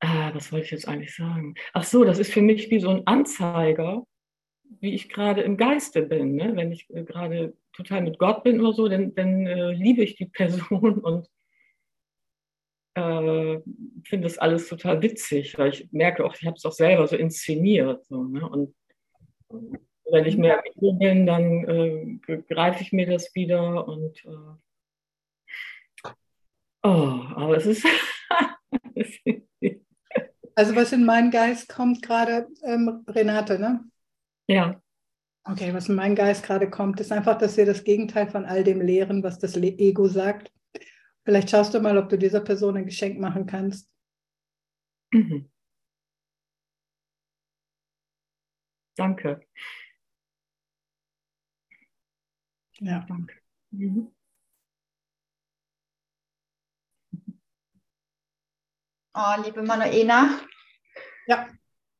ah, 0.00 0.30
was 0.34 0.52
wollte 0.52 0.66
ich 0.66 0.70
jetzt 0.72 0.88
eigentlich 0.88 1.14
sagen? 1.14 1.54
Ach 1.72 1.84
so, 1.84 2.04
das 2.04 2.18
ist 2.18 2.32
für 2.32 2.42
mich 2.42 2.70
wie 2.70 2.80
so 2.80 2.90
ein 2.90 3.06
Anzeiger, 3.06 4.04
wie 4.80 4.94
ich 4.94 5.08
gerade 5.08 5.42
im 5.42 5.56
Geiste 5.56 6.02
bin. 6.02 6.36
Ne? 6.36 6.54
Wenn 6.54 6.72
ich 6.72 6.88
äh, 6.90 7.02
gerade 7.04 7.56
total 7.72 8.02
mit 8.02 8.18
Gott 8.18 8.44
bin 8.44 8.60
oder 8.60 8.72
so, 8.72 8.88
dann, 8.88 9.14
dann 9.14 9.46
äh, 9.46 9.72
liebe 9.72 10.02
ich 10.02 10.16
die 10.16 10.26
Person 10.26 10.98
und 11.02 11.28
äh, 12.98 13.62
finde 14.04 14.26
das 14.28 14.38
alles 14.38 14.68
total 14.68 15.00
witzig, 15.02 15.56
weil 15.58 15.70
ich 15.70 15.88
merke 15.92 16.24
auch, 16.24 16.34
ich 16.34 16.46
habe 16.46 16.56
es 16.56 16.64
auch 16.64 16.72
selber 16.72 17.06
so 17.06 17.16
inszeniert. 17.16 18.04
So, 18.06 18.24
ne? 18.24 18.48
Und 18.48 18.74
wenn 20.10 20.24
ich 20.26 20.36
mehr 20.36 20.62
bin, 20.76 21.26
dann 21.26 21.64
äh, 21.64 22.38
greife 22.48 22.82
ich 22.82 22.92
mir 22.92 23.06
das 23.06 23.34
wieder 23.34 23.86
und 23.86 24.24
äh, 24.24 26.10
oh, 26.82 27.22
aber 27.34 27.56
es 27.56 27.66
ist 27.66 27.86
Also 30.58 30.74
was 30.74 30.92
in 30.92 31.04
meinen 31.04 31.30
Geist 31.30 31.68
kommt 31.68 32.02
gerade, 32.02 32.48
ähm, 32.64 33.04
Renate, 33.06 33.60
ne? 33.60 33.84
Ja. 34.48 34.82
Okay, 35.44 35.72
was 35.72 35.88
in 35.88 35.94
meinen 35.94 36.16
Geist 36.16 36.42
gerade 36.42 36.68
kommt, 36.68 36.98
ist 36.98 37.12
einfach, 37.12 37.38
dass 37.38 37.56
wir 37.56 37.64
das 37.64 37.84
Gegenteil 37.84 38.26
von 38.26 38.44
all 38.44 38.64
dem 38.64 38.80
lehren, 38.80 39.22
was 39.22 39.38
das 39.38 39.56
Ego 39.56 40.08
sagt. 40.08 40.50
Vielleicht 41.28 41.50
schaust 41.50 41.74
du 41.74 41.80
mal, 41.80 41.98
ob 41.98 42.08
du 42.08 42.16
dieser 42.16 42.40
Person 42.40 42.78
ein 42.78 42.86
Geschenk 42.86 43.20
machen 43.20 43.44
kannst. 43.44 43.86
Mhm. 45.12 45.50
Danke. 48.96 49.40
Ja. 52.80 53.04
Danke. 53.06 53.34
Mhm. 53.72 54.10
Oh, 59.14 59.34
liebe 59.44 59.60
Manuela. 59.62 60.40
Ja. 61.26 61.46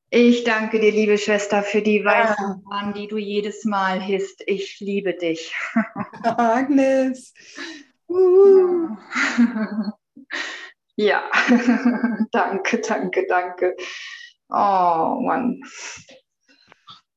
Ich 0.09 0.43
danke 0.43 0.79
dir, 0.79 0.91
liebe 0.91 1.19
Schwester, 1.19 1.61
für 1.61 1.83
die 1.83 2.03
weißen 2.03 2.63
Bahn, 2.63 2.95
die 2.95 3.07
du 3.07 3.19
jedes 3.19 3.63
Mal 3.63 4.01
hisst. 4.01 4.41
Ich 4.47 4.79
liebe 4.79 5.13
dich. 5.13 5.53
Agnes. 6.23 7.31
Uh. 8.09 8.95
Ja, 11.01 11.23
danke, 12.33 12.81
danke, 12.81 13.25
danke. 13.25 13.73
Oh 14.49 15.21
Mann. 15.21 15.61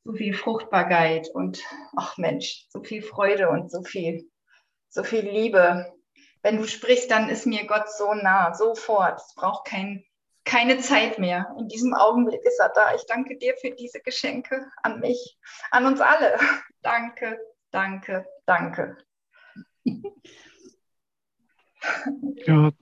So 0.05 0.13
viel 0.13 0.35
Fruchtbarkeit 0.35 1.29
und 1.35 1.61
ach 1.97 2.17
Mensch, 2.17 2.65
so 2.69 2.85
viel 2.85 3.03
Freude 3.03 3.49
und 3.49 3.73
so 3.73 3.83
viel, 3.83 4.31
so 4.89 5.03
viel 5.03 5.29
Liebe. 5.29 5.93
Wenn 6.43 6.59
du 6.59 6.69
sprichst, 6.69 7.11
dann 7.11 7.29
ist 7.29 7.45
mir 7.45 7.67
Gott 7.67 7.91
so 7.91 8.15
nah, 8.15 8.55
sofort. 8.55 9.21
Es 9.21 9.35
braucht 9.35 9.67
kein 9.67 10.05
keine 10.45 10.79
Zeit 10.79 11.19
mehr. 11.19 11.53
In 11.59 11.67
diesem 11.67 11.93
Augenblick 11.93 12.45
ist 12.45 12.61
er 12.61 12.69
da. 12.69 12.95
Ich 12.95 13.07
danke 13.07 13.37
dir 13.37 13.57
für 13.61 13.73
diese 13.73 13.99
Geschenke 13.99 14.71
an 14.85 15.01
mich, 15.01 15.37
an 15.73 15.87
uns 15.87 16.01
alle. 16.01 16.39
Danke, 16.83 17.39
danke, 17.73 18.27
danke. 18.47 18.97
Ja. 22.47 22.73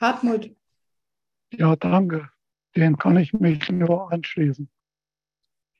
Hartmut. 0.00 0.54
Ja, 1.52 1.76
danke. 1.76 2.30
Den 2.76 2.96
kann 2.96 3.16
ich 3.16 3.32
mich 3.32 3.68
nur 3.70 4.12
anschließen. 4.12 4.70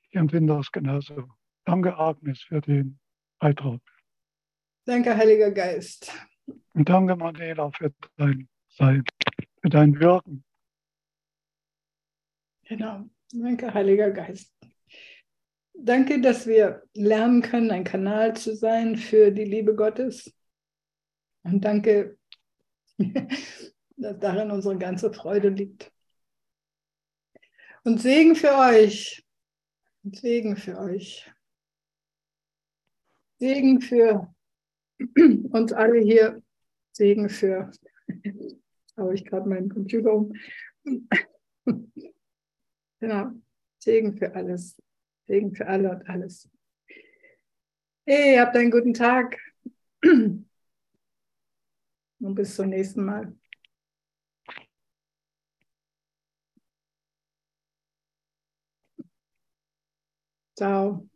Ich 0.08 0.16
empfinde 0.16 0.54
das 0.54 0.72
genauso. 0.72 1.28
Danke, 1.64 1.96
Agnes, 1.96 2.40
für 2.40 2.60
den 2.60 2.98
Beitrag. 3.38 3.80
Danke, 4.84 5.16
Heiliger 5.16 5.50
Geist. 5.52 6.12
Und 6.72 6.88
danke, 6.88 7.14
Manuela, 7.14 7.70
für 7.70 7.92
dein 8.16 8.48
Sein 8.68 9.04
für 9.60 9.68
dein 9.68 9.98
Wirken. 9.98 10.44
Genau. 12.64 13.08
Danke, 13.32 13.72
Heiliger 13.72 14.10
Geist. 14.10 14.54
Danke, 15.74 16.20
dass 16.20 16.46
wir 16.46 16.82
lernen 16.94 17.42
können, 17.42 17.70
ein 17.70 17.84
Kanal 17.84 18.36
zu 18.36 18.54
sein 18.54 18.96
für 18.96 19.30
die 19.30 19.44
Liebe 19.44 19.74
Gottes. 19.74 20.34
Und 21.50 21.64
danke, 21.64 22.18
dass 23.96 24.18
darin 24.18 24.50
unsere 24.50 24.76
ganze 24.76 25.12
Freude 25.12 25.48
liegt. 25.48 25.90
Und 27.84 28.00
Segen 28.02 28.36
für 28.36 28.54
euch. 28.54 29.24
Und 30.04 30.16
Segen 30.16 30.56
für 30.56 30.78
euch. 30.78 31.32
Segen 33.38 33.80
für 33.80 34.34
uns 35.50 35.72
alle 35.72 36.00
hier. 36.00 36.42
Segen 36.92 37.30
für 37.30 37.70
habe 38.96 39.14
ich 39.14 39.24
gerade 39.24 39.48
meinen 39.48 39.70
Computer 39.70 40.12
um. 40.12 40.34
genau. 43.00 43.30
Segen 43.78 44.18
für 44.18 44.34
alles. 44.34 44.76
Segen 45.26 45.54
für 45.54 45.66
alle 45.66 45.90
und 45.92 46.08
alles. 46.08 46.50
Hey, 48.04 48.36
habt 48.36 48.56
einen 48.56 48.70
guten 48.70 48.92
Tag. 48.92 49.38
Und 52.20 52.34
bis 52.34 52.56
zum 52.56 52.68
nächsten 52.68 53.04
Mal. 53.04 53.32
Ciao. 60.56 61.08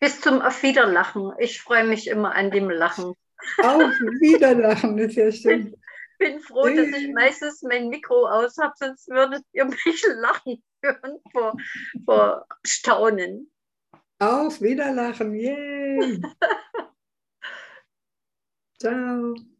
Bis 0.00 0.20
zum 0.20 0.42
Auf 0.42 0.62
Wiederlachen. 0.62 1.32
Ich 1.38 1.62
freue 1.62 1.86
mich 1.86 2.08
immer 2.08 2.34
an 2.34 2.50
dem 2.50 2.68
Lachen. 2.68 3.14
Auf 3.58 3.92
Wiederlachen 4.20 4.98
ist 4.98 5.14
ja 5.14 5.30
schön. 5.32 5.74
Ich 6.18 6.18
bin 6.18 6.40
froh, 6.40 6.66
dass 6.66 6.88
ich 6.88 7.12
meistens 7.12 7.62
mein 7.62 7.88
Mikro 7.88 8.26
aus 8.26 8.56
habe, 8.58 8.74
sonst 8.76 9.08
würdet 9.08 9.44
ihr 9.52 9.64
mich 9.64 10.04
lachen 10.16 10.62
hören 10.82 11.18
vor, 11.32 11.56
vor 12.04 12.46
Staunen. 12.64 13.50
Auf 14.24 14.62
Wiederlachen, 14.62 15.34
yay! 15.34 16.18
Ciao. 18.80 19.53